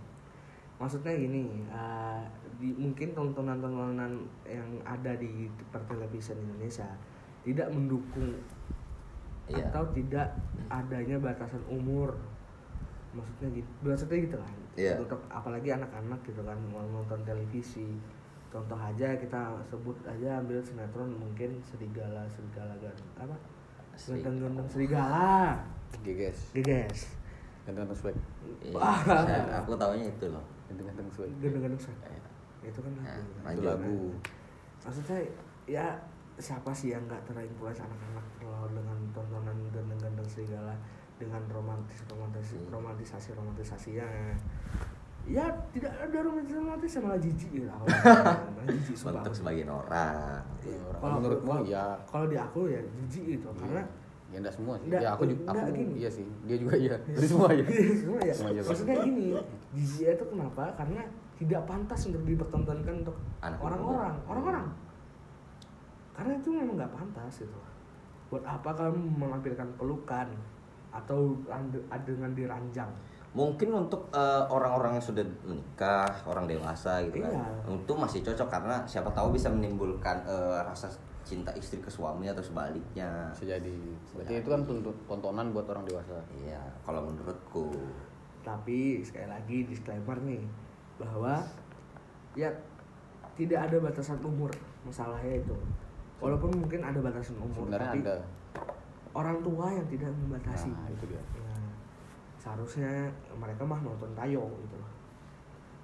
Maksudnya 0.79 1.11
gini, 1.11 1.67
eh, 1.67 2.23
di, 2.55 2.71
mungkin 2.75 3.11
tontonan-tontonan 3.11 4.15
yang 4.47 4.69
ada 4.87 5.11
di 5.19 5.51
pertelevisian 5.71 6.39
Indonesia 6.39 6.87
tidak 7.43 7.67
mendukung 7.71 8.35
Iya. 9.49 9.65
atau 9.73 9.83
tidak 9.97 10.29
adanya 10.69 11.17
batasan 11.17 11.61
umur 11.65 12.13
maksudnya 13.09 13.49
gitu 13.57 13.69
maksudnya 13.81 14.17
gitu 14.21 14.37
kan 14.37 14.55
Iya. 14.77 15.01
untuk 15.01 15.17
apalagi 15.33 15.73
anak-anak 15.73 16.21
gitu 16.21 16.45
kan 16.45 16.55
mau 16.69 16.85
nonton 16.85 17.17
televisi 17.25 17.97
contoh 18.53 18.77
aja 18.77 19.17
kita 19.17 19.57
sebut 19.65 19.97
aja 20.05 20.37
ambil 20.37 20.61
sinetron 20.61 21.17
mungkin 21.17 21.57
serigala 21.65 22.29
serigala 22.29 22.77
gan 22.77 22.93
apa. 23.17 23.33
Ganteng-ganteng 24.07 24.67
serigala. 24.67 25.59
Geges. 25.99 26.39
Geges. 26.53 26.99
Ganteng-ganteng 27.63 27.99
swag. 27.99 28.15
Iya, 28.61 28.73
Wah. 28.73 28.97
saya- 29.03 29.59
aku 29.59 29.75
taunya 29.75 30.07
itu 30.07 30.25
loh. 30.29 30.45
Ganteng-ganteng 30.65 31.07
swag. 31.09 31.29
Ganteng-ganteng 31.37 31.81
swag. 31.81 31.97
Iya. 32.03 32.21
itu 32.61 32.79
kan 32.83 32.91
Nah, 32.91 33.07
lagu 33.07 33.23
itu 33.23 33.39
lanjut. 33.47 33.63
lagu. 33.71 33.99
Maksudnya 34.83 35.17
ya 35.65 35.85
siapa 36.35 36.71
sih 36.71 36.91
yang 36.91 37.03
nggak 37.03 37.23
terinfluence 37.23 37.79
anak-anak 37.79 38.25
kalau 38.35 38.67
dengan 38.67 38.99
tontonan 39.11 39.55
ganteng-ganteng 39.71 40.27
serigala 40.27 40.75
dengan 41.15 41.39
romantis 41.47 42.03
romantis 42.05 42.55
romantisasi 42.67 43.31
romantisasinya 43.31 44.07
ya 45.29 45.45
tidak 45.69 45.93
ada 45.95 46.17
romantis 46.19 46.53
romantis 46.53 46.91
malah 46.97 47.19
jijik 47.19 47.49
gitu 47.55 47.69
malah 47.69 48.41
jijik 48.67 48.95
sumpah. 48.97 49.21
untuk 49.21 49.35
sebagian 49.35 49.69
orang. 49.69 50.41
Iya, 50.59 50.77
Orang- 50.81 50.99
kalau 50.99 51.13
menurutmu 51.21 51.53
ya. 51.63 51.85
kalau 52.03 52.25
di 52.25 52.35
aku 52.35 52.59
ya 52.65 52.81
jijik 52.81 53.23
gitu 53.37 53.47
Iya. 53.47 53.59
karena 53.61 53.81
ya 54.29 54.37
enggak 54.37 54.53
semua 54.53 54.73
sih. 54.75 54.87
Nggak, 54.89 55.01
ya 55.01 55.09
aku 55.11 55.23
juga 55.25 55.41
aku 55.47 55.67
gini. 55.71 55.93
iya 55.95 56.09
sih. 56.09 56.25
Dia 56.43 56.57
juga 56.57 56.73
iya. 56.75 56.95
Dari 57.15 57.27
semua 57.27 57.49
ya 57.49 57.63
semua 57.63 58.19
ya 58.19 58.33
Semua 58.33 58.51
maksudnya 58.65 58.97
gini 58.99 59.25
jizya 59.71 60.09
itu 60.13 60.25
kenapa? 60.25 60.63
Karena 60.73 61.01
tidak 61.37 61.61
pantas 61.63 61.99
untuk 62.05 62.21
dipertontonkan 62.25 62.95
untuk 62.99 63.15
orang-orang 63.39 64.15
orang-orang. 64.25 64.65
Karena 66.11 66.33
itu 66.35 66.49
memang 66.51 66.75
nggak 66.75 66.91
pantas 66.91 67.33
gitu. 67.39 67.59
Buat 68.27 68.43
apa 68.43 68.69
kamu 68.71 68.97
menampilkan 69.15 69.69
pelukan 69.77 70.27
atau 70.89 71.37
adegan 71.87 72.33
diranjang 72.33 72.89
mungkin 73.29 73.69
untuk 73.85 74.09
eh, 74.09 74.43
orang-orang 74.49 74.97
yang 74.97 75.05
sudah 75.05 75.21
menikah 75.45 76.09
orang 76.25 76.49
dewasa 76.49 76.97
gitu 77.05 77.21
kan. 77.21 77.33
Iya. 77.33 77.77
itu 77.77 77.93
masih 77.93 78.19
cocok 78.25 78.47
karena 78.49 78.75
siapa 78.89 79.09
tahu 79.13 79.37
bisa 79.37 79.53
menimbulkan 79.53 80.25
eh, 80.25 80.59
rasa 80.65 80.89
cinta 81.21 81.53
istri 81.53 81.77
ke 81.77 81.93
suami 81.93 82.25
atau 82.25 82.41
sebaliknya. 82.41 83.29
Bisa 83.37 83.53
jadi. 83.53 83.77
Berarti 84.17 84.33
itu 84.41 84.49
kan 84.49 84.61
tuntut 84.65 84.97
tontonan 85.05 85.53
buat 85.53 85.69
orang 85.69 85.85
dewasa. 85.85 86.17
Iya 86.33 86.61
kalau 86.81 87.05
menurutku. 87.05 87.69
Tapi 88.41 89.05
sekali 89.05 89.29
lagi 89.29 89.57
disclaimer 89.69 90.17
nih 90.25 90.41
bahwa 90.97 91.37
ya 92.33 92.49
tidak 93.37 93.69
ada 93.69 93.77
batasan 93.77 94.17
umur 94.25 94.49
masalahnya 94.81 95.37
itu. 95.37 95.55
Walaupun 96.17 96.65
mungkin 96.65 96.81
ada 96.81 96.97
batasan 96.97 97.37
umur 97.37 97.69
sebenarnya 97.69 97.93
tapi 97.93 97.99
ada. 98.03 98.15
orang 99.13 99.37
tua 99.45 99.69
yang 99.69 99.85
tidak 99.85 100.09
membatasi. 100.17 100.73
Nah 100.73 100.89
itu 100.89 101.05
dia. 101.13 101.21
Nah, 101.21 101.48
seharusnya 102.39 103.11
mereka 103.33 103.61
mah 103.61 103.79
nonton 103.79 104.09
tayo 104.13 104.47
gitu 104.57 104.75
loh 104.75 104.91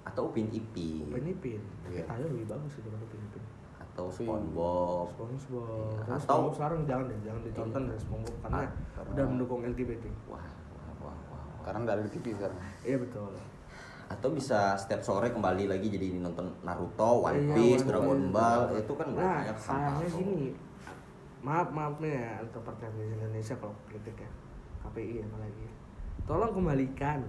atau 0.06 0.30
upin 0.30 0.46
ipin. 0.48 1.02
Upin 1.04 1.26
Ipin. 1.26 1.60
Iya. 1.84 2.06
tayo 2.06 2.24
lebih 2.26 2.46
bagus 2.46 2.78
daripada 2.78 3.02
Upin 3.02 3.20
Ipin. 3.20 3.42
Atau 3.76 4.06
SpongeBob. 4.06 5.06
SpongeBob. 5.10 5.98
Iya, 5.98 6.02
atau- 6.06 6.22
SpongeBob 6.22 6.54
sekarang 6.54 6.80
jangan 6.86 7.04
deh 7.06 7.18
jangan 7.20 7.40
ditonton 7.42 7.82
deh 7.90 7.98
SpongeBob 7.98 8.36
karena 8.40 8.56
Ah, 8.56 8.68
karena- 8.94 9.10
udah 9.12 9.24
mendukung 9.26 9.60
LGBT 9.62 10.04
wah 10.26 10.38
wah 10.38 11.10
wah 11.10 11.16
wah 11.28 11.44
karena 11.60 11.78
nggak 11.82 11.94
ada 11.94 12.02
di 12.02 12.12
TV 12.12 12.26
sekarang. 12.32 12.58
Iya 12.80 12.96
betul. 13.02 13.32
Atau 14.06 14.28
bisa 14.30 14.78
setiap 14.78 15.02
sore 15.02 15.28
kembali 15.28 15.66
lagi 15.66 15.90
jadi 15.90 16.22
nonton 16.22 16.46
Naruto, 16.62 17.26
One 17.26 17.42
Iya, 17.42 17.54
Piece, 17.58 17.82
One 17.82 17.90
Dragon. 17.90 18.20
Ball 18.30 18.62
itu 18.78 18.92
kan 18.94 19.08
nah 19.10 19.42
banyak 19.42 19.58
sayangnya 19.58 20.06
gini. 20.08 20.54
Maaf 21.42 21.68
maaf 21.70 21.98
nih 21.98 22.14
ya 22.14 22.30
untuk 22.40 22.62
partai 22.62 22.86
Indonesia 22.94 23.58
kalau 23.58 23.74
kritik 23.84 24.14
ya 24.16 24.30
KPI 24.80 25.26
apalagi 25.26 25.66
tolong 26.26 26.52
kembalikan. 26.52 27.20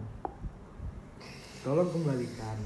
Tolong 1.61 1.89
kembalikan 1.89 2.57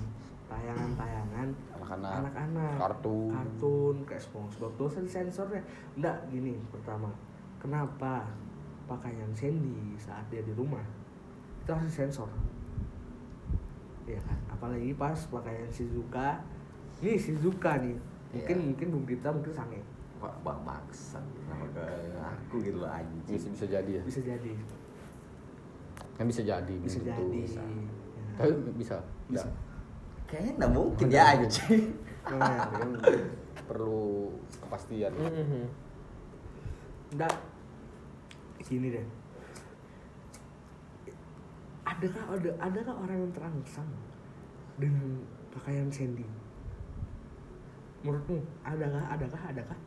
tayangan-tayangan 0.52 1.48
anak-anak 1.92 2.76
kartun. 2.76 3.32
kartun 3.32 3.96
kayak 4.04 4.20
SpongeBob. 4.24 4.72
Dosa 4.76 5.00
disensor 5.00 5.48
ya 5.52 5.64
enggak 5.96 6.18
gini 6.28 6.60
pertama 6.68 7.08
kenapa 7.56 8.28
pakaian 8.88 9.32
Sandy 9.32 9.96
saat 9.96 10.28
dia 10.28 10.44
di 10.44 10.52
rumah 10.52 10.84
itu 11.64 11.72
harus 11.72 11.88
disensor? 11.88 12.28
Ya 14.04 14.20
kan? 14.28 14.36
Apalagi 14.52 14.92
pas 14.96 15.16
pakaian 15.16 15.68
Shizuka. 15.72 16.44
Nih 17.00 17.16
Shizuka 17.16 17.80
nih. 17.80 17.96
Mungkin 18.32 18.56
Iya. 18.60 18.66
mungkin 18.72 18.88
Bung 18.92 19.06
Dita 19.08 19.30
mungkin 19.32 19.52
sange. 19.56 19.80
Wah, 20.20 20.32
bang 20.46 20.62
bangsat 20.68 21.24
sama 21.48 21.66
kayak 21.74 22.14
aku 22.22 22.62
gitu 22.62 22.78
loh 22.84 22.92
anjing. 22.92 23.24
bisa 23.26 23.48
bisa 23.50 23.66
jadi 23.68 23.92
ya? 24.00 24.04
Bisa 24.06 24.20
jadi 24.22 24.52
kan 26.22 26.30
bisa 26.30 26.46
jadi 26.46 26.76
bisa 26.78 27.02
jadi 27.02 27.18
tentu. 27.18 27.58
Ya. 27.58 27.66
tapi 28.38 28.54
bisa 28.78 28.98
Bisa. 29.26 29.42
Nggak. 29.42 29.48
Kayaknya 30.30 30.52
nggak 30.56 30.72
mungkin 30.72 31.06
ya 31.10 31.24
anjing. 31.34 31.84
Nah, 32.22 32.70
kan 32.70 32.90
perlu 33.66 34.30
kepastian 34.62 35.10
Mhm. 35.12 35.66
Nggak 37.12 37.34
gini 38.62 38.88
deh. 38.92 39.06
Adakah 41.82 42.24
ada 42.32 42.50
adakah 42.62 42.96
orang 42.96 43.18
yang 43.20 43.34
terangsang 43.34 43.90
dengan 44.78 45.26
pakaian 45.50 45.90
Sandy? 45.90 46.24
Menurutmu 48.02 48.38
adakah 48.62 49.04
adakah 49.10 49.42
adakah? 49.50 49.80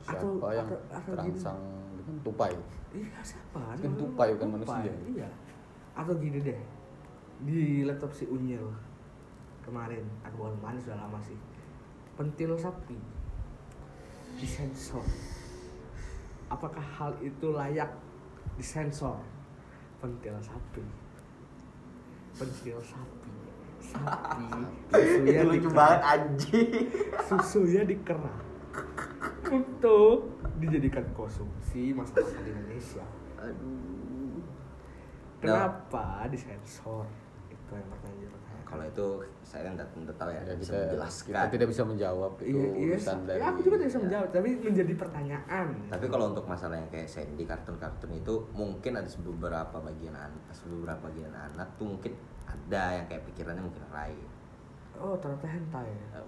siapa 0.00 0.20
Atau- 0.20 0.52
yang 0.52 0.68
atau- 0.68 0.82
atau 0.92 1.10
gini. 1.10 1.16
terangsang 1.34 1.60
dengan 1.96 2.16
tupai 2.22 2.52
Iya 2.94 3.18
siapa? 3.26 3.74
Kan 3.74 3.92
tupai, 3.98 4.30
bukan 4.38 4.48
manusia. 4.54 4.92
Iya. 5.10 5.28
Atau 5.98 6.14
gini 6.22 6.38
deh. 6.38 6.60
Di 7.42 7.82
laptop 7.82 8.14
si 8.14 8.24
Unyil 8.30 8.62
kemarin, 9.66 10.06
aku 10.22 10.46
bukan 10.46 10.54
kemarin 10.62 10.78
sudah 10.78 10.98
lama 11.02 11.18
sih. 11.18 11.34
Pentil 12.14 12.54
sapi 12.54 12.94
disensor. 14.38 15.02
Apakah 16.46 16.82
hal 16.82 17.12
itu 17.18 17.50
layak 17.50 17.90
disensor? 18.54 19.18
Pentil 19.98 20.38
sapi. 20.38 20.84
Pentil 22.38 22.78
sapi. 22.78 23.32
Sapi. 23.82 24.46
Susunya 24.94 25.40
itu 25.42 25.50
lucu 25.50 25.68
banget 25.74 26.00
anjing. 26.06 26.86
Susunya 27.26 27.82
dikerak 27.82 28.53
untuk 29.50 30.16
dijadikan 30.56 31.04
konsumsi 31.12 31.92
masyarakat 31.92 32.44
Indonesia. 32.44 33.04
Aduh. 33.36 34.40
Kenapa 35.40 36.24
disensor? 36.32 37.04
Itu 37.52 37.72
yang 37.76 37.88
pertanyaan. 37.92 38.32
Kalau 38.64 38.84
itu 38.90 39.06
saya 39.44 39.70
nggak 39.70 39.86
tahu 40.16 40.30
ya, 40.32 40.40
ya, 40.42 40.56
bisa 40.56 40.72
kita 40.72 40.82
menjelaskan. 40.88 41.30
kita 41.30 41.46
tidak 41.52 41.68
bisa 41.68 41.82
menjawab 41.84 42.32
itu 42.40 42.58
Iya, 42.58 42.64
iya. 42.74 42.94
urusan 42.96 43.18
dari 43.22 43.38
Ya, 43.38 43.46
aku 43.52 43.60
juga 43.60 43.74
tidak 43.76 43.86
bisa 43.86 43.98
Iya. 44.00 44.04
menjawab, 44.08 44.28
tapi 44.32 44.48
menjadi 44.58 44.92
pertanyaan. 44.98 45.66
Tapi 45.92 46.06
kalau 46.08 46.24
untuk 46.32 46.44
masalah 46.48 46.76
yang 46.80 46.90
kayak 46.90 47.06
Sandy 47.06 47.44
kartun-kartun 47.44 48.10
itu 48.16 48.34
mungkin 48.50 48.92
ada 48.96 49.06
beberapa 49.20 49.76
bagian 49.78 50.16
anak, 50.16 50.42
beberapa 50.64 51.00
bagian 51.06 51.34
anak 51.36 51.68
tuh 51.76 51.86
mungkin 51.86 52.12
ada 52.48 52.82
yang 52.98 53.06
kayak 53.06 53.22
pikirannya 53.30 53.62
mungkin 53.62 53.84
lain. 53.92 54.26
oh 54.94 55.18
ternyata 55.18 55.46
hentai. 55.50 55.90
Ah, 56.14 56.22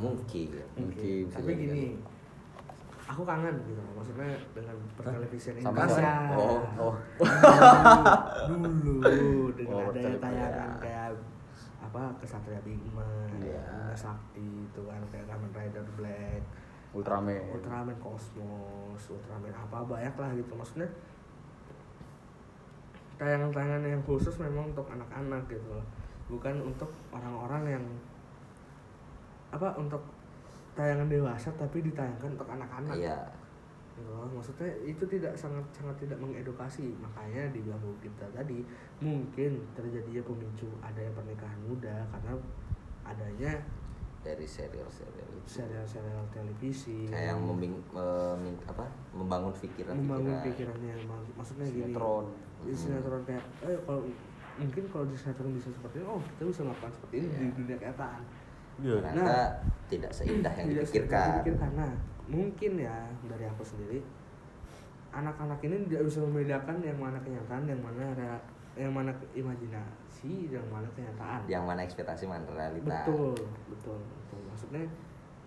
mungkin. 0.00 0.48
Mungkin 0.74 1.28
bisa 1.28 1.38
Tapi 1.38 1.52
gini, 1.54 1.82
aku 3.04 3.22
kangen 3.22 3.54
gitu, 3.68 3.82
maksudnya 3.92 4.30
dengan 4.50 4.76
pertelevisian 4.96 5.54
Sama 5.58 5.68
Indonesia. 5.76 6.12
sama. 6.24 6.34
Oh, 6.34 6.60
oh. 6.80 6.94
dulu 8.80 9.04
dengan 9.52 9.76
Oh, 9.76 9.90
adanya 9.92 10.18
tayangan 10.18 10.70
kayak 10.78 11.08
apa 11.80 12.02
kesatria 12.18 12.60
Bima, 12.62 13.08
Iya. 13.36 13.60
Bima 13.60 13.92
Sakti 13.92 14.46
itu 14.64 14.80
kan 14.86 15.02
kayak 15.10 15.26
Kamen 15.26 15.50
Rider 15.50 15.84
Black, 15.98 16.42
Ultraman 16.94 17.50
Ultraman 17.50 17.96
Cosmos, 17.98 19.02
Ultraman 19.04 19.50
apa 19.50 19.78
banyak 19.82 20.14
lah 20.14 20.30
gitu 20.32 20.52
maksudnya 20.54 20.86
tayangan-tayangan 23.18 23.84
yang 23.84 24.02
khusus 24.06 24.32
memang 24.40 24.72
untuk 24.72 24.88
anak-anak 24.88 25.44
gitu 25.50 25.76
bukan 26.30 26.56
untuk 26.62 26.88
orang-orang 27.12 27.76
yang 27.76 27.84
apa 29.50 29.68
untuk 29.74 30.02
tayangan 30.72 31.06
dewasa 31.06 31.50
tapi 31.52 31.82
ditayangkan 31.82 32.30
untuk 32.30 32.48
anak-anak 32.48 32.94
Iya. 32.94 33.18
loh. 34.00 34.24
maksudnya 34.30 34.64
itu 34.80 35.04
tidak 35.04 35.34
sangat 35.34 35.60
sangat 35.70 35.92
tidak 35.98 36.16
mengedukasi 36.16 36.88
makanya 36.96 37.50
di 37.50 37.60
bangku 37.60 37.92
kita 38.00 38.24
tadi 38.30 38.64
mungkin 38.98 39.60
terjadinya 39.70 40.22
pemicu 40.22 40.64
adanya 40.80 41.12
pernikahan 41.12 41.60
muda 41.62 42.06
karena 42.08 42.32
adanya 43.02 43.52
Dari 44.20 44.44
serial-serial 44.44 45.24
itu. 45.34 45.48
serial-serial 45.50 46.20
televisi 46.30 47.08
Kayak 47.08 47.32
yang 47.32 47.40
membing, 47.42 47.72
meming- 47.90 48.60
apa, 48.66 48.84
membangun 49.10 49.48
pikiran 49.54 49.96
membangun 49.96 50.36
pikirannya 50.44 50.92
mak- 51.04 51.32
maksudnya 51.34 51.64
gini 51.66 51.88
sinetron 51.88 52.24
di 52.60 52.72
sinetron 52.74 53.22
kayak 53.24 53.40
eh 53.62 53.80
kalau 53.80 54.04
mungkin 54.56 54.84
kalau 54.86 55.04
di 55.04 55.16
sinetron 55.16 55.52
bisa 55.52 55.68
seperti 55.68 55.96
ini 55.96 56.06
oh 56.06 56.20
kita 56.22 56.42
bisa 56.46 56.60
melakukan 56.62 56.92
seperti 56.94 57.14
ini 57.16 57.26
di 57.26 57.36
Iya. 57.42 57.52
dunia 57.54 57.76
kenyataan 57.78 58.22
Ternyata 58.80 59.12
Nah, 59.12 59.48
tidak 59.86 60.10
seindah 60.10 60.52
yang 60.52 60.68
Tidak 60.68 60.84
dipikirkan. 60.84 61.28
dipikirkan. 61.38 61.70
Nah, 61.74 61.92
mungkin 62.26 62.72
ya 62.78 62.96
dari 63.24 63.44
aku 63.44 63.62
sendiri 63.62 63.98
anak-anak 65.10 65.58
ini 65.60 65.76
tidak 65.84 66.02
bisa 66.06 66.18
membedakan 66.20 66.76
yang 66.80 66.94
mana 66.96 67.18
kenyataan 67.18 67.66
yang 67.66 67.80
mana 67.80 68.04
rea- 68.14 68.44
yang 68.78 68.94
mana 68.94 69.10
imajinasi 69.34 70.46
yang 70.48 70.62
mana 70.64 70.86
kenyataan 70.88 71.42
Yang 71.44 71.64
mana 71.66 71.80
ekspektasi 71.82 72.24
mana 72.24 72.46
realita. 72.46 72.86
betul 72.86 73.34
betul 73.66 73.98
betul 73.98 74.40
maksudnya 74.46 74.86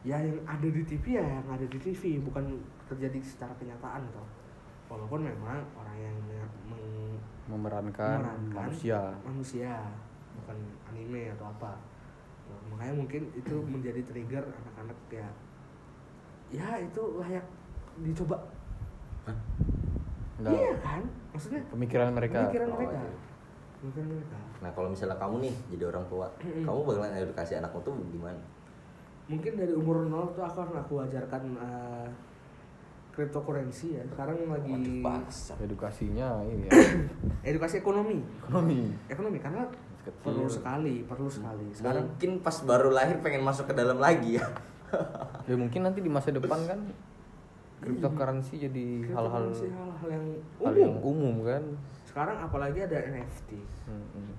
ya 0.04 0.20
yang 0.20 0.36
ada 0.44 0.68
di 0.68 0.84
TV 0.84 1.16
ya 1.16 1.24
yang 1.24 1.48
ada 1.48 1.64
di 1.64 1.80
TV 1.80 2.20
bukan 2.20 2.44
terjadi 2.86 3.16
secara 3.24 3.56
kenyataan 3.56 4.04
toh 4.12 4.28
walaupun 4.92 5.24
memang 5.24 5.64
orang 5.74 5.96
yang 5.98 6.18
meng- 6.68 7.16
memerankan, 7.48 8.20
memerankan 8.20 8.52
manusia 8.52 9.00
manusia 9.24 9.72
bukan 10.36 10.58
anime 10.86 11.32
atau 11.32 11.48
apa 11.50 11.72
Tuh, 12.54 12.66
makanya 12.70 12.94
mungkin 12.94 13.22
itu 13.34 13.56
menjadi 13.66 14.02
trigger 14.06 14.44
anak-anak 14.46 14.98
ya. 15.10 15.28
Ya 16.54 16.70
itu 16.78 17.02
layak 17.18 17.46
dicoba. 18.06 18.38
Nggak, 20.38 20.54
iya 20.54 20.74
kan? 20.82 21.02
Maksudnya 21.34 21.62
pemikiran 21.74 22.10
mereka. 22.14 22.40
pemikiran 22.46 22.68
Oh, 22.70 22.76
mereka. 22.78 23.00
iya. 23.02 23.14
pemikiran 23.82 24.08
mereka. 24.16 24.38
Nah 24.62 24.70
kalau 24.72 24.88
misalnya 24.94 25.18
kamu 25.18 25.36
nih 25.50 25.54
jadi 25.76 25.84
orang 25.90 26.06
tua, 26.08 26.28
kamu 26.40 26.80
bakalan 26.86 27.14
edukasi 27.18 27.54
anakmu 27.58 27.80
tuh 27.82 27.94
gimana? 28.10 28.42
mungkin 29.24 29.56
dari 29.56 29.72
umur 29.72 30.04
nol 30.04 30.36
tuh 30.36 30.44
aku 30.44 30.68
akan 30.68 30.84
aku 30.84 30.94
ajarkan 31.08 31.44
eh, 31.56 32.08
cryptocurrency 33.16 33.96
ya. 33.96 34.04
Sekarang 34.12 34.36
lagi 34.52 35.00
edukasinya 35.64 36.44
ini 36.44 36.68
ya. 36.68 36.74
Edukasi 37.56 37.80
ekonomi. 37.80 38.20
Ekonomi. 38.44 38.92
Ekonomi 39.08 39.38
karena 39.40 39.64
Kecil. 40.04 40.20
perlu 40.20 40.46
sekali 40.52 40.96
perlu 41.08 41.30
sekali. 41.32 41.68
Sekarang 41.72 42.06
Mungkin 42.12 42.32
pas 42.44 42.56
baru 42.68 42.92
lahir 42.92 43.24
pengen 43.24 43.44
masuk 43.48 43.72
ke 43.72 43.74
dalam 43.76 43.98
lagi 44.04 44.36
ya. 44.36 44.46
ya 45.50 45.56
mungkin 45.56 45.88
nanti 45.88 46.04
di 46.04 46.12
masa 46.12 46.36
depan 46.36 46.60
kan 46.68 46.80
cryptocurrency 47.84 48.64
jadi 48.64 48.86
hal-hal 49.12 49.52
hal-hal 49.52 50.08
yang 50.08 50.28
hal 50.60 50.72
umum. 50.72 50.84
yang 50.84 50.96
umum 51.00 51.36
kan. 51.44 51.64
Sekarang 52.08 52.38
apalagi 52.40 52.84
ada 52.84 53.00
NFT 53.00 53.60
Hmm, 53.84 54.06
hmm. 54.16 54.34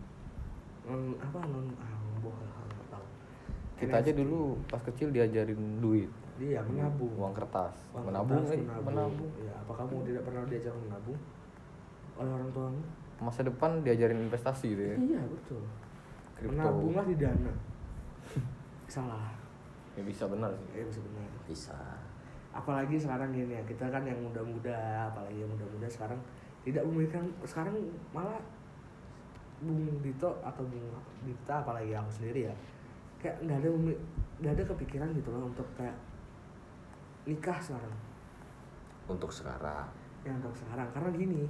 non 0.84 1.00
apa 1.20 1.38
non 1.48 1.66
ah 1.80 1.92
hal 1.92 3.02
kita 3.80 3.94
aja 4.00 4.12
NFT. 4.12 4.20
dulu 4.20 4.56
pas 4.68 4.80
kecil 4.84 5.08
diajarin 5.12 5.80
duit. 5.80 6.08
Iya 6.40 6.60
menabung. 6.64 7.12
Uang 7.16 7.34
kertas. 7.36 7.74
Uang 7.94 8.04
menabung 8.10 8.42
kertas, 8.44 8.58
eh, 8.58 8.82
menabung. 8.84 9.30
ya 9.40 9.52
apa 9.64 9.72
kamu 9.80 9.94
tidak 10.08 10.22
pernah 10.28 10.42
diajar 10.48 10.72
menabung? 10.76 11.18
Oleh 12.14 12.30
orang 12.30 12.50
tuamu 12.54 12.82
masa 13.24 13.40
depan 13.42 13.80
diajarin 13.80 14.20
investasi 14.28 14.76
gitu 14.76 14.82
ya. 14.84 14.96
Iya 15.00 15.22
betul. 15.24 15.62
Kripto. 16.36 16.52
menabunglah 16.54 17.04
di 17.08 17.16
dana. 17.16 17.52
Salah. 18.94 19.32
Ya 19.96 20.02
bisa 20.04 20.28
benar 20.28 20.52
sih. 20.52 20.68
Ya 20.76 20.84
bisa 20.84 21.00
benar. 21.00 21.26
Bisa. 21.48 21.78
apalagi 22.54 22.94
sekarang 22.94 23.34
gini 23.34 23.58
ya 23.58 23.62
kita 23.66 23.90
kan 23.90 24.06
yang 24.06 24.14
muda-muda 24.14 25.10
apalagi 25.10 25.42
yang 25.42 25.50
muda-muda 25.50 25.90
sekarang 25.90 26.14
tidak 26.62 26.86
memikirkan 26.86 27.26
sekarang 27.42 27.74
malah 28.14 28.38
Bung 29.58 29.98
Dito 29.98 30.38
atau 30.38 30.62
Bung 30.62 30.86
Dita 31.26 31.66
apalagi 31.66 31.90
aku 31.98 32.06
sendiri 32.14 32.46
ya 32.46 32.54
kayak 33.18 33.42
nggak 33.42 33.58
ada 33.58 33.68
nggak 34.38 34.52
ada 34.54 34.64
kepikiran 34.70 35.10
gitu 35.18 35.34
loh 35.34 35.50
untuk 35.50 35.66
kayak 35.74 35.98
nikah 37.24 37.56
sekarang. 37.56 37.94
Untuk 39.08 39.32
sekarang. 39.32 39.88
yang 40.24 40.40
untuk 40.40 40.56
sekarang. 40.56 40.88
Karena 40.92 41.08
gini 41.12 41.44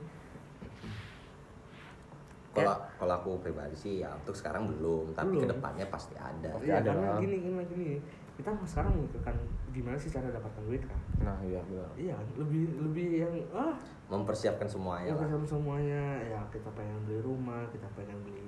Kalau 2.54 2.74
kalau 2.96 3.14
aku 3.18 3.30
pribadi 3.42 3.74
sih 3.74 3.92
ya 4.00 4.14
untuk 4.14 4.34
sekarang 4.34 4.70
belum, 4.70 5.10
tapi 5.12 5.34
Belum. 5.34 5.42
ke 5.42 5.48
depannya 5.50 5.86
pasti 5.90 6.14
ada. 6.14 6.50
Oke, 6.54 6.70
ya 6.70 6.78
ada 6.78 6.94
karena 6.94 7.06
lah. 7.10 7.18
gini 7.18 7.36
gini 7.42 7.62
gini 7.66 7.88
kita 8.34 8.50
sekarang 8.66 8.98
memikirkan 8.98 9.34
gimana 9.70 9.94
sih 9.94 10.10
cara 10.10 10.26
dapatkan 10.26 10.62
duit 10.66 10.82
kan 10.82 10.98
nah 11.22 11.38
iya 11.46 11.62
benar 11.70 11.86
iya 11.94 12.14
kan? 12.18 12.26
lebih 12.38 12.62
lebih 12.82 13.08
yang 13.26 13.34
ah 13.54 13.74
Mempersiapkan 14.04 14.68
semuanya 14.68 15.08
Ya 15.08 15.16
lah. 15.16 15.46
semuanya 15.48 16.02
ya 16.20 16.40
kita 16.52 16.68
pengen 16.76 16.98
beli 17.08 17.24
rumah, 17.24 17.64
kita 17.72 17.88
pengen 17.96 18.20
beli 18.20 18.44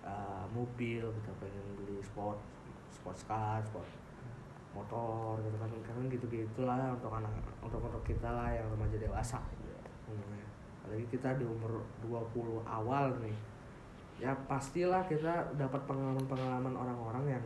uh, 0.00 0.48
mobil, 0.48 1.04
kita 1.20 1.30
pengen 1.36 1.64
beli 1.76 2.00
sport, 2.00 2.40
sports 2.88 3.28
car, 3.28 3.60
sport 3.60 3.84
motor 4.72 5.36
gitu 5.44 5.56
kan 5.60 5.68
kan 5.68 6.04
gitu 6.08 6.24
gitulah 6.32 6.96
untuk 6.96 7.12
anak 7.12 7.28
untuk 7.60 7.84
untuk 7.84 8.00
kita 8.00 8.32
lah 8.32 8.48
yang 8.48 8.64
remaja 8.72 8.96
dewasa 8.96 9.36
umumnya. 10.08 10.47
Apalagi 10.88 11.04
kita 11.06 11.36
di 11.36 11.44
umur 11.44 11.84
20 12.00 12.64
awal 12.64 13.12
nih. 13.20 13.36
Ya 14.18 14.32
pastilah 14.48 15.04
kita 15.04 15.52
dapat 15.54 15.84
pengalaman-pengalaman 15.84 16.72
orang-orang 16.72 17.24
yang 17.28 17.44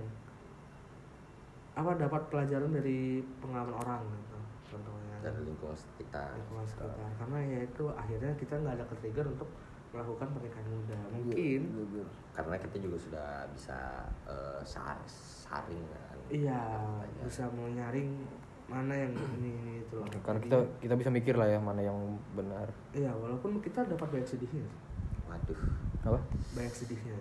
apa 1.73 1.97
dapat 1.97 2.23
pelajaran 2.29 2.69
dari 2.69 3.19
pengalaman 3.41 3.73
orang 3.75 4.05
gitu 4.05 4.37
contohnya 4.69 5.17
dari 5.25 5.41
lingkungan 5.41 5.73
sekitar. 5.73 6.37
lingkungan 6.37 6.69
sekitar 6.69 7.09
karena 7.17 7.39
ya 7.43 7.59
itu 7.65 7.85
akhirnya 7.89 8.33
kita 8.37 8.55
nggak 8.61 8.77
ada 8.77 8.85
ke-trigger 8.93 9.25
untuk 9.27 9.49
melakukan 9.89 10.29
pernikahan 10.33 10.69
muda 10.69 10.97
mungkin 11.09 11.61
Karena 12.33 12.57
kita 12.61 12.77
juga 12.77 12.97
sudah 13.01 13.29
bisa 13.57 14.05
eh, 14.29 14.61
sa- 14.63 15.01
saring 15.09 15.81
kan. 15.89 16.17
iya 16.29 16.61
bisa 17.25 17.49
menyaring 17.49 18.21
mana 18.71 18.95
yang 18.95 19.13
ini, 19.13 19.51
ini 19.53 19.73
itu 19.85 19.95
loh 19.99 20.07
karena 20.23 20.41
kita 20.41 20.57
kita 20.81 20.95
bisa 20.97 21.11
mikir 21.11 21.35
lah 21.37 21.49
ya 21.51 21.59
mana 21.59 21.83
yang 21.83 21.99
benar. 22.33 22.71
Iya 22.95 23.13
walaupun 23.13 23.61
kita 23.61 23.85
dapat 23.85 24.09
banyak 24.09 24.29
sedihnya. 24.29 24.65
Waduh. 25.29 25.59
apa? 26.07 26.21
Banyak 26.55 26.75
sedihnya. 26.75 27.17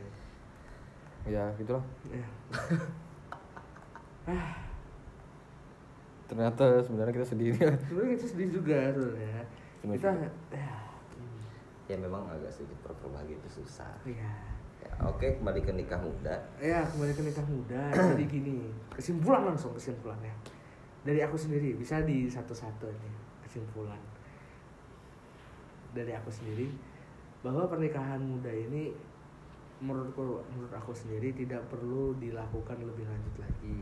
Ya 1.25 1.51
gitulah. 1.57 1.83
Ya 2.07 2.27
ternyata 6.31 6.79
sebenarnya 6.85 7.13
kita 7.19 7.27
sedih. 7.27 7.51
Sebenarnya 7.59 8.11
kita 8.15 8.27
sedih 8.31 8.49
juga 8.55 8.77
sebenarnya. 8.95 9.43
Cuma 9.83 9.91
kita 9.99 10.13
juga. 10.15 10.29
ya. 10.55 10.75
Ya 11.91 11.97
memang 11.99 12.23
agak 12.31 12.47
sedikit 12.55 12.79
berbagi 12.87 13.35
itu 13.35 13.49
susah. 13.59 13.91
iya. 14.07 14.31
Ya, 14.81 14.89
oke 15.05 15.37
kembali 15.37 15.61
ke 15.61 15.75
nikah 15.77 15.99
muda. 16.01 16.41
ya 16.57 16.81
kembali 16.87 17.13
ke 17.13 17.21
nikah 17.27 17.45
muda. 17.45 17.91
Jadi 17.91 18.23
gini 18.25 18.71
kesimpulan 18.95 19.51
langsung 19.51 19.75
kesimpulannya 19.75 20.60
dari 21.01 21.19
aku 21.21 21.37
sendiri 21.37 21.73
bisa 21.77 22.01
di 22.05 22.29
satu-satu 22.29 22.87
nih 22.87 23.15
kesimpulan. 23.45 23.99
Dari 25.91 26.11
aku 26.15 26.31
sendiri 26.31 26.71
bahwa 27.41 27.67
pernikahan 27.67 28.21
muda 28.21 28.49
ini 28.53 28.93
menurutku 29.81 30.45
menurut 30.53 30.73
aku 30.77 30.93
sendiri 30.93 31.33
tidak 31.33 31.65
perlu 31.67 32.13
dilakukan 32.21 32.77
lebih 32.79 33.05
lanjut 33.09 33.35
lagi. 33.41 33.77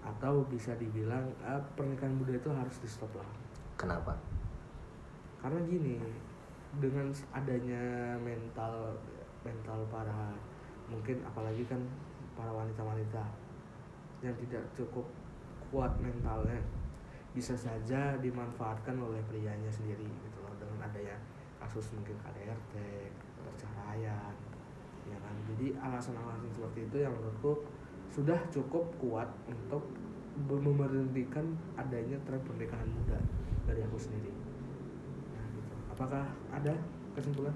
Atau 0.00 0.48
bisa 0.48 0.74
dibilang 0.76 1.30
ah, 1.44 1.60
pernikahan 1.76 2.12
muda 2.12 2.34
itu 2.34 2.50
harus 2.50 2.76
di 2.82 2.88
stop 2.90 3.12
lah. 3.14 3.30
Kenapa? 3.78 4.18
karena 5.40 5.60
gini 5.64 5.96
dengan 6.78 7.08
adanya 7.32 8.14
mental 8.20 8.92
mental 9.40 9.80
para 9.88 10.36
mungkin 10.86 11.16
apalagi 11.24 11.64
kan 11.64 11.80
para 12.36 12.52
wanita-wanita 12.52 13.24
yang 14.20 14.36
tidak 14.36 14.60
cukup 14.76 15.08
kuat 15.70 15.92
mentalnya. 16.02 16.58
Bisa 17.30 17.54
saja 17.54 18.18
dimanfaatkan 18.18 18.98
oleh 18.98 19.22
prianya 19.30 19.70
sendiri 19.70 20.06
gitu 20.06 20.38
loh 20.42 20.54
dengan 20.58 20.90
adanya 20.90 21.14
kasus 21.62 21.94
mungkin 21.94 22.18
KDRT 22.18 22.74
perceraian 23.38 24.34
ya 25.06 25.18
kan? 25.22 25.34
Jadi 25.54 25.74
alasan-alasan 25.78 26.50
seperti 26.50 26.86
itu 26.90 26.96
yang 27.02 27.14
menurutku 27.14 27.62
sudah 28.10 28.38
cukup 28.50 28.84
kuat 28.98 29.30
untuk 29.46 29.86
be- 30.50 30.62
memberhentikan 30.62 31.46
adanya 31.78 32.18
tren 32.26 32.42
pernikahan 32.42 32.86
muda 32.90 33.18
dari 33.66 33.80
aku 33.86 33.98
sendiri. 33.98 34.34
Nah, 35.34 35.44
gitu. 35.54 35.74
apakah 35.94 36.24
ada 36.50 36.74
kesimpulan? 37.14 37.54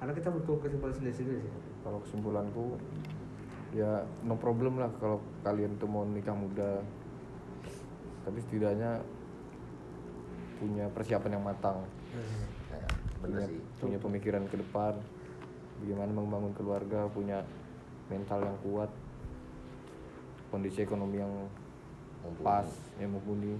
Karena 0.00 0.12
kita 0.16 0.28
butuh 0.32 0.56
kesimpulan 0.64 0.94
sendiri-sendiri 0.96 1.44
sih. 1.44 1.52
Kalau 1.84 2.00
kesimpulanku 2.00 2.80
ya 3.74 4.06
no 4.22 4.38
problem 4.38 4.78
lah 4.78 4.86
kalau 5.02 5.18
kalian 5.42 5.74
tuh 5.82 5.90
mau 5.90 6.06
nikah 6.06 6.32
muda 6.32 6.78
tapi 8.24 8.38
setidaknya 8.40 9.04
punya 10.58 10.88
persiapan 10.90 11.36
yang 11.36 11.44
matang. 11.44 11.78
Ya, 12.72 12.88
bener 13.20 13.44
punya, 13.44 13.46
sih. 13.48 13.60
punya 13.80 13.98
pemikiran 14.00 14.44
ke 14.48 14.56
depan 14.58 14.96
bagaimana 15.84 16.10
membangun 16.14 16.52
keluarga 16.56 17.04
punya 17.12 17.44
mental 18.08 18.40
yang 18.44 18.56
kuat 18.64 18.90
kondisi 20.48 20.86
ekonomi 20.86 21.18
yang 21.18 21.32
Mumpuni. 22.24 22.46
pas 22.46 22.68
yang 22.96 23.10
mumpuni. 23.12 23.54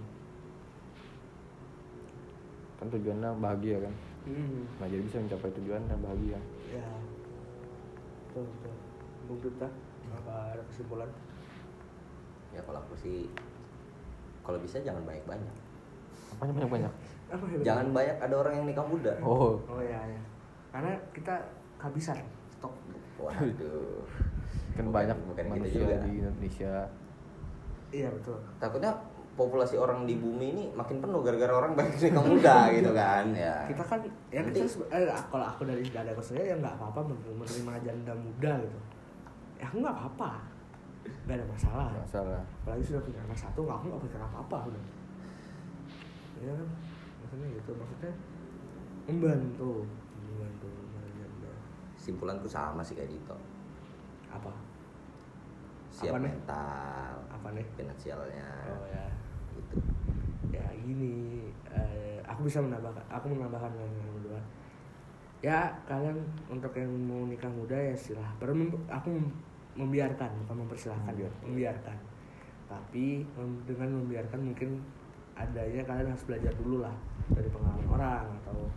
Kan 2.81 2.89
tujuannya 2.89 3.31
bahagia 3.37 3.77
kan? 3.85 3.95
Hmm, 4.25 4.65
nah 4.81 4.89
jadi 4.89 5.05
bisa 5.05 5.21
mencapai 5.21 5.53
tujuan 5.61 5.85
dan 5.85 6.01
bahagia. 6.01 6.41
Ya. 6.73 6.89
Betul 8.33 8.49
betul. 8.49 8.75
Bung 9.29 9.41
Duta 9.45 9.69
apa 10.15 10.35
ada 10.57 10.63
kesimpulan? 10.73 11.11
Ya 12.57 12.65
kalau 12.65 12.81
aku 12.81 12.95
sih 12.97 13.29
kalau 14.45 14.59
bisa 14.59 14.77
jangan 14.79 15.01
banyak-banyak. 15.03 15.55
apanya 16.31 16.53
banyak 16.55 16.71
banyak 16.71 16.93
ya 17.25 17.37
Jangan 17.65 17.87
banyak 17.91 18.17
ada 18.19 18.35
orang 18.37 18.53
yang 18.55 18.67
nikah 18.67 18.85
muda. 18.85 19.13
oh 19.21 19.57
oh 19.65 19.81
ya 19.81 19.99
ya 19.99 20.21
karena 20.71 20.91
kita 21.11 21.35
kehabisan 21.77 22.19
stok 22.51 22.75
Waduh. 23.17 24.03
kan 24.73 24.83
Bukan- 24.83 24.91
banyak 24.93 25.19
bukan 25.25 25.45
gitu 25.45 25.55
manusia 25.55 25.81
juga. 25.81 25.97
di 26.01 26.11
Indonesia 26.19 26.75
iya 27.91 28.09
betul 28.11 28.39
Takutnya 28.59 28.91
populasi 29.35 29.75
orang 29.75 30.03
di 30.05 30.15
bumi 30.15 30.47
ini 30.49 30.65
makin 30.73 30.99
penuh 30.99 31.19
gara-gara 31.21 31.55
orang 31.57 31.73
banyak 31.73 31.95
nikah 31.97 32.23
muda 32.25 32.57
gitu 32.77 32.91
kan 32.93 33.25
ya. 33.33 33.55
kita 33.67 33.83
kan 33.85 33.99
ya 34.29 34.41
Nanti- 34.41 34.63
kita 34.63 34.83
eh, 34.93 35.07
kalau 35.25 35.47
aku 35.49 35.63
dari 35.65 35.83
dari 35.85 36.09
aku 36.09 36.21
sendiri 36.21 36.47
ya 36.49 36.57
nggak 36.57 36.75
apa-apa 36.77 37.01
menerima, 37.33 37.73
janda 37.81 38.13
muda 38.13 38.53
gitu 38.61 38.79
ya 39.57 39.65
aku 39.65 39.77
nggak 39.81 39.95
apa-apa 39.97 40.31
nggak 41.25 41.37
ada 41.41 41.47
masalah. 41.49 41.89
Masalah. 41.97 42.43
Apalagi 42.65 42.85
sudah 42.85 43.01
punya 43.05 43.21
anak 43.25 43.39
satu 43.39 43.61
nggak 43.65 43.77
aku 43.81 43.85
nggak 43.93 44.03
pikir 44.09 44.21
apa-apa 44.21 44.57
udah. 44.73 44.85
Ya 46.41 46.53
kan 46.53 46.69
maksudnya 47.25 47.47
gitu 47.57 47.71
maksudnya 47.77 48.13
membantu. 49.09 49.73
Membantu 50.17 50.69
janda 51.15 51.53
Simpulanku 51.97 52.49
sama 52.49 52.81
sih 52.85 52.97
kayak 52.97 53.13
Dito. 53.13 53.37
apa? 54.29 54.51
Siap 55.95 56.11
Apa 56.11 56.19
nih? 56.19 56.27
mental, 56.27 57.13
apa 57.31 57.49
nih? 57.55 57.67
finansialnya. 57.79 58.51
oh 58.67 58.87
ya. 58.91 59.07
Gitu. 59.55 59.77
ya 60.51 60.67
gini 60.83 61.51
eh, 61.71 62.19
aku 62.27 62.51
bisa 62.51 62.59
menambahkan 62.59 63.07
aku 63.07 63.27
menambahkan 63.31 63.71
yang 63.79 63.91
kedua 64.19 64.41
ya 65.39 65.71
kalian 65.87 66.19
untuk 66.51 66.75
yang 66.75 66.91
mau 67.07 67.23
nikah 67.27 67.51
muda 67.51 67.75
ya 67.79 67.95
silah 67.95 68.27
baru 68.43 68.55
aku 68.91 69.15
membiarkan 69.75 70.31
bukan 70.45 70.57
mempersilahkan 70.63 71.11
Membiarkan. 71.11 71.43
membiarkan 71.45 71.97
tapi 72.65 73.23
dengan 73.65 73.89
membiarkan 74.03 74.41
mungkin 74.41 74.81
adanya 75.35 75.83
kalian 75.83 76.09
harus 76.09 76.25
belajar 76.25 76.53
dulu 76.55 76.79
lah 76.81 76.95
dari 77.31 77.51
pengalaman 77.51 77.87
orang 77.91 78.27
atau 78.43 78.71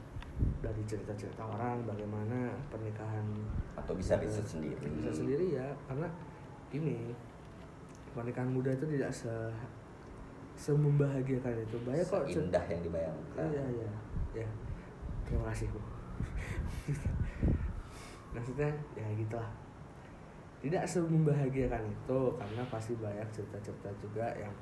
dari 0.61 0.81
cerita-cerita 0.85 1.41
orang 1.41 1.81
bagaimana 1.81 2.53
pernikahan 2.67 3.25
Atau 3.73 3.93
bisa 3.93 4.17
riset 4.17 4.45
sendiri. 4.45 4.77
bisa 4.91 5.09
sendiri 5.09 5.53
ya 5.53 5.65
karena 5.85 6.05
gini 6.69 7.13
pernikahan 8.13 8.49
muda 8.49 8.69
itu 8.69 8.85
tidak 8.89 9.09
se 9.09 9.29
semembahagiakan 10.57 11.53
itu 11.61 11.77
banyak 11.85 12.05
kok 12.05 12.25
Indah 12.25 12.65
yang 12.65 12.81
dibayangkan. 12.81 13.45
iya 13.49 13.63
iya 13.69 13.89
ya 14.41 14.47
terima 15.23 15.53
kasih 15.53 15.69
bu 15.69 15.79
maksudnya 18.33 18.69
ya 18.93 19.05
gitulah 19.13 19.49
tidak 20.57 20.83
semembahagiakan 20.89 21.83
itu 21.85 22.19
karena 22.33 22.63
pasti 22.67 22.93
banyak 22.97 23.27
cerita-cerita 23.29 23.89
juga 24.01 24.25
yang 24.33 24.53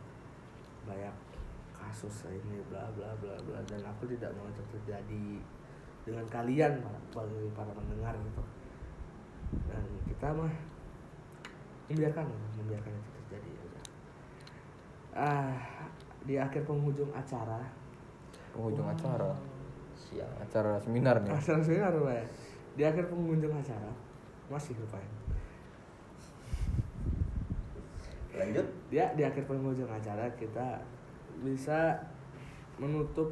banyak 0.83 1.15
kasus 1.71 2.27
ini 2.27 2.59
bla 2.67 2.83
bla 2.93 3.15
bla 3.23 3.35
bla 3.47 3.59
dan 3.63 3.79
aku 3.87 4.09
tidak 4.11 4.31
mau 4.35 4.47
itu 4.51 4.63
terjadi 4.75 5.27
dengan 6.05 6.25
kalian 6.29 6.83
para 6.83 6.99
bagi 7.25 7.49
para 7.55 7.71
pendengar 7.71 8.13
gitu. 8.21 8.43
Dan 9.71 9.83
kita 10.03 10.27
mah 10.35 10.53
membiarkan 11.87 12.25
membiarkan 12.59 12.91
itu 12.91 13.09
terjadi 13.23 13.49
ya 13.49 13.63
ah 15.15 15.55
di 16.27 16.35
akhir 16.35 16.67
penghujung 16.67 17.13
acara. 17.15 17.61
Penghujung 18.51 18.89
acara? 18.89 19.31
Siap. 19.95 20.27
acara 20.43 20.75
seminar 20.83 21.23
nih. 21.23 21.31
Acara 21.31 21.63
seminar 21.63 21.95
Pak, 21.95 22.13
ya 22.13 22.25
di 22.75 22.83
akhir 22.83 23.07
penghujung 23.07 23.55
acara 23.55 23.91
masih 24.51 24.75
lupa 24.77 24.99
ya 24.99 25.24
Lanjut. 28.35 28.67
dia 28.91 29.11
di 29.15 29.23
akhir 29.23 29.47
penghujung 29.47 29.87
acara 29.87 30.27
kita 30.35 30.83
bisa 31.43 31.95
menutup 32.75 33.31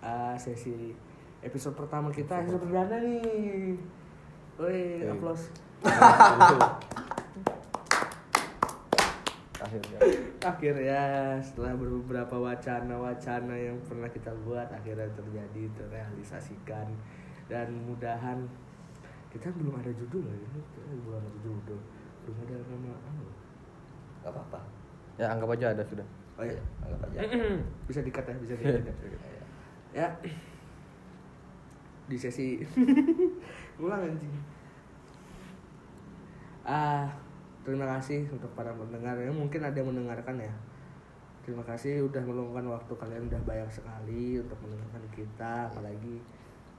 uh, 0.00 0.36
sesi 0.40 0.96
episode 1.44 1.76
pertama 1.76 2.08
kita 2.10 2.40
episode 2.42 2.64
perdana 2.66 2.96
nih. 3.04 3.76
Woi, 4.58 5.04
Oke. 5.04 5.12
aplaus. 5.12 5.42
Akhirnya 9.58 9.98
akhirnya 10.38 11.02
setelah 11.42 11.74
beberapa 11.74 12.38
wacana-wacana 12.38 13.54
yang 13.58 13.76
pernah 13.84 14.06
kita 14.06 14.30
buat 14.46 14.70
akhirnya 14.70 15.10
terjadi 15.18 15.62
terrealisasikan 15.74 16.86
dan 17.50 17.66
mudahan 17.84 18.46
kita 19.34 19.50
belum 19.58 19.76
ada 19.82 19.90
judul 19.92 20.24
lagi 20.24 20.46
nih 20.54 20.62
kita 20.62 20.80
belum 21.04 21.20
ada 21.20 21.30
judul 21.42 21.80
belum 22.22 22.36
ada 22.46 22.56
nama 22.70 22.92
apa 22.96 23.37
Gak 24.20 24.32
apa-apa. 24.32 24.60
ya 25.18 25.26
anggap 25.30 25.50
aja 25.54 25.74
ada 25.74 25.82
sudah 25.82 26.06
oh 26.38 26.44
ya 26.44 26.54
Anggap 26.82 27.10
aja. 27.10 27.18
bisa 27.90 28.00
dikat 28.02 28.24
ya 28.24 28.34
bisa 28.38 28.54
dikat 28.54 28.82
ya. 28.82 28.94
Iya. 29.02 29.42
ya 29.94 30.08
di 32.06 32.16
sesi 32.16 32.62
ulang 33.82 34.00
anjing 34.00 34.32
ah 36.64 37.08
terima 37.64 37.84
kasih 37.96 38.28
untuk 38.28 38.48
para 38.52 38.72
pendengar 38.72 39.16
ya 39.16 39.28
mungkin 39.28 39.60
ada 39.60 39.76
yang 39.76 39.88
mendengarkan 39.92 40.36
ya 40.40 40.52
terima 41.44 41.64
kasih 41.64 42.04
udah 42.04 42.20
meluangkan 42.20 42.64
waktu 42.68 42.92
kalian 42.92 43.24
udah 43.28 43.40
banyak 43.44 43.70
sekali 43.72 44.36
untuk 44.36 44.56
mendengarkan 44.60 45.04
kita 45.12 45.68
apalagi 45.68 46.20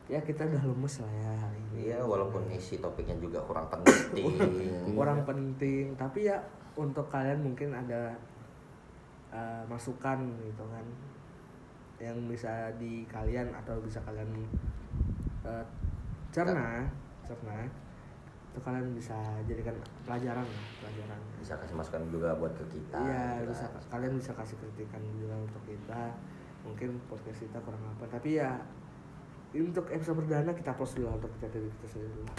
ya 0.09 0.19
kita 0.19 0.41
udah 0.43 0.63
lemes 0.65 0.95
lah 0.99 1.11
ya 1.13 1.31
hari 1.37 1.59
ini 1.61 1.77
Iya, 1.79 2.01
walaupun 2.01 2.43
isi 2.49 2.77
topiknya 2.77 3.15
juga 3.15 3.39
kurang 3.45 3.69
penting. 3.69 4.25
orang 5.01 5.21
penting 5.23 5.93
tapi 5.95 6.25
ya 6.25 6.41
untuk 6.73 7.05
kalian 7.07 7.39
mungkin 7.39 7.71
ada 7.71 8.17
uh, 9.29 9.61
masukan 9.65 10.17
gitu 10.41 10.65
kan 10.65 10.85
yang 11.99 12.17
bisa 12.25 12.49
di 12.75 13.03
kalian 13.05 13.51
atau 13.53 13.77
bisa 13.79 13.99
kalian 14.01 14.27
uh, 15.43 15.63
cerna 16.31 16.87
cerna 17.21 17.67
itu 18.49 18.59
kalian 18.59 18.97
bisa 18.97 19.13
jadikan 19.45 19.77
pelajaran 20.03 20.41
lah 20.41 20.65
pelajaran 20.81 21.19
Bisa 21.37 21.53
kasih 21.55 21.75
masukan 21.77 22.01
juga 22.09 22.33
buat 22.33 22.49
ke 22.51 22.65
kita. 22.71 22.97
iya 22.97 23.45
bisa 23.45 23.69
kalian 23.87 24.17
bisa 24.17 24.33
kasih 24.33 24.57
kritikan 24.57 25.03
juga 25.13 25.37
untuk 25.37 25.61
kita 25.63 26.09
mungkin 26.65 26.97
podcast 27.05 27.45
kita 27.45 27.61
kurang 27.61 27.83
apa 27.85 28.09
tapi 28.09 28.41
ya 28.41 28.57
untuk 29.57 29.89
episode 29.89 30.21
perdana 30.21 30.53
kita 30.53 30.77
post 30.77 30.93
dulu 30.93 31.09
untuk 31.09 31.31
kita 31.41 31.49
diri 31.49 31.69
kita 31.81 31.87
sendiri 31.89 32.11
dulu 32.13 32.29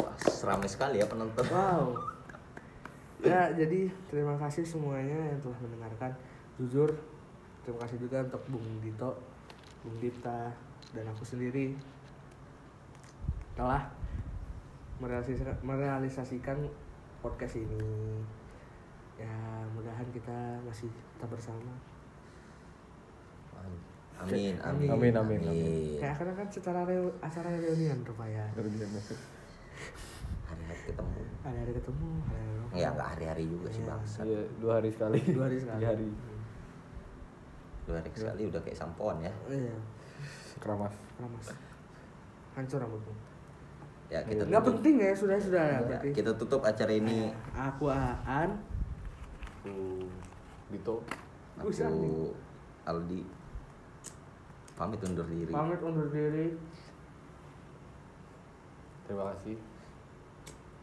Wah, 0.00 0.16
ramai 0.48 0.68
sekali 0.68 0.98
ya 1.00 1.06
penonton. 1.06 1.44
Wow. 1.52 1.86
Ya, 3.24 3.48
jadi 3.56 3.88
terima 4.12 4.36
kasih 4.36 4.68
semuanya 4.68 5.16
yang 5.16 5.40
telah 5.40 5.56
mendengarkan. 5.64 6.12
Jujur, 6.60 6.92
terima 7.64 7.80
kasih 7.80 7.96
juga 7.96 8.20
untuk 8.20 8.44
Bung 8.52 8.68
Dito, 8.84 9.16
Bung 9.80 9.96
Dita, 9.96 10.52
dan 10.92 11.08
aku 11.08 11.24
sendiri 11.24 11.72
telah 13.56 13.88
merealisasikan, 15.00 15.56
merealisasikan 15.64 16.68
podcast 17.24 17.64
ini. 17.64 18.20
Ya, 19.16 19.32
mudahan 19.72 20.04
kita 20.12 20.60
masih 20.60 20.92
tetap 21.16 21.32
bersama. 21.32 21.93
Amin, 24.14 24.54
amin, 24.62 24.88
Amin, 24.88 25.12
amin, 25.12 25.40
amin. 25.42 25.98
Kayak 25.98 26.14
karena 26.16 26.32
kan 26.38 26.46
secara 26.48 26.80
reu- 26.86 27.16
acara 27.18 27.50
reunian 27.50 27.98
rupanya. 28.06 28.46
Hari-hari 30.44 30.80
ketemu. 30.86 31.20
Hari-hari 31.42 31.72
ketemu, 31.74 32.08
hari-hari. 32.24 32.78
Ya 32.78 32.88
nggak 32.94 33.08
hari-hari 33.18 33.44
juga 33.50 33.68
sih 33.70 33.82
Iya. 33.82 33.90
bangsa. 33.90 34.18
Iya, 34.22 34.40
dua 34.58 34.72
hari 34.78 34.88
sekali 34.94 35.18
Dua 35.34 35.44
hari 35.50 35.58
sekali. 35.58 35.78
Tiga 35.82 35.88
hari 35.90 36.08
Dua 37.84 37.94
hari 38.00 38.10
sekali 38.14 38.42
udah 38.48 38.60
kayak 38.64 38.78
sampoan 38.78 39.16
ya. 39.20 39.32
Iya, 39.50 39.76
keramas 40.62 40.94
ramas. 41.18 41.46
Hancur 42.54 42.78
rambutmu. 42.80 43.12
Ya 44.08 44.20
kita 44.22 44.46
Nggak 44.46 44.64
penting 44.64 44.94
ya, 45.02 45.10
sudah 45.12 45.36
sudah 45.36 45.64
ya 45.64 45.78
berarti. 45.82 46.08
kita 46.14 46.30
tutup 46.38 46.62
acara 46.62 46.92
ini. 46.94 47.34
Aku 47.50 47.90
Aan. 47.90 48.50
aku 49.58 49.74
Dito. 50.70 51.02
Aku 51.58 51.68
Aldi 52.84 53.20
pamit 54.74 55.00
undur 55.02 55.26
diri. 55.26 55.52
Pamit 55.52 55.80
undur 55.82 56.08
diri. 56.10 56.46
terima 59.04 59.36
kasih 59.36 59.60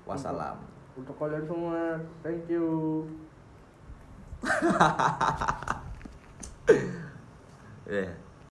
Wassalam. 0.05 0.61
Untuk 0.93 1.15
kalian 1.17 1.45
semua, 1.49 1.97
thank 2.21 2.45
you. 2.51 3.07
Yeah. 7.89 8.13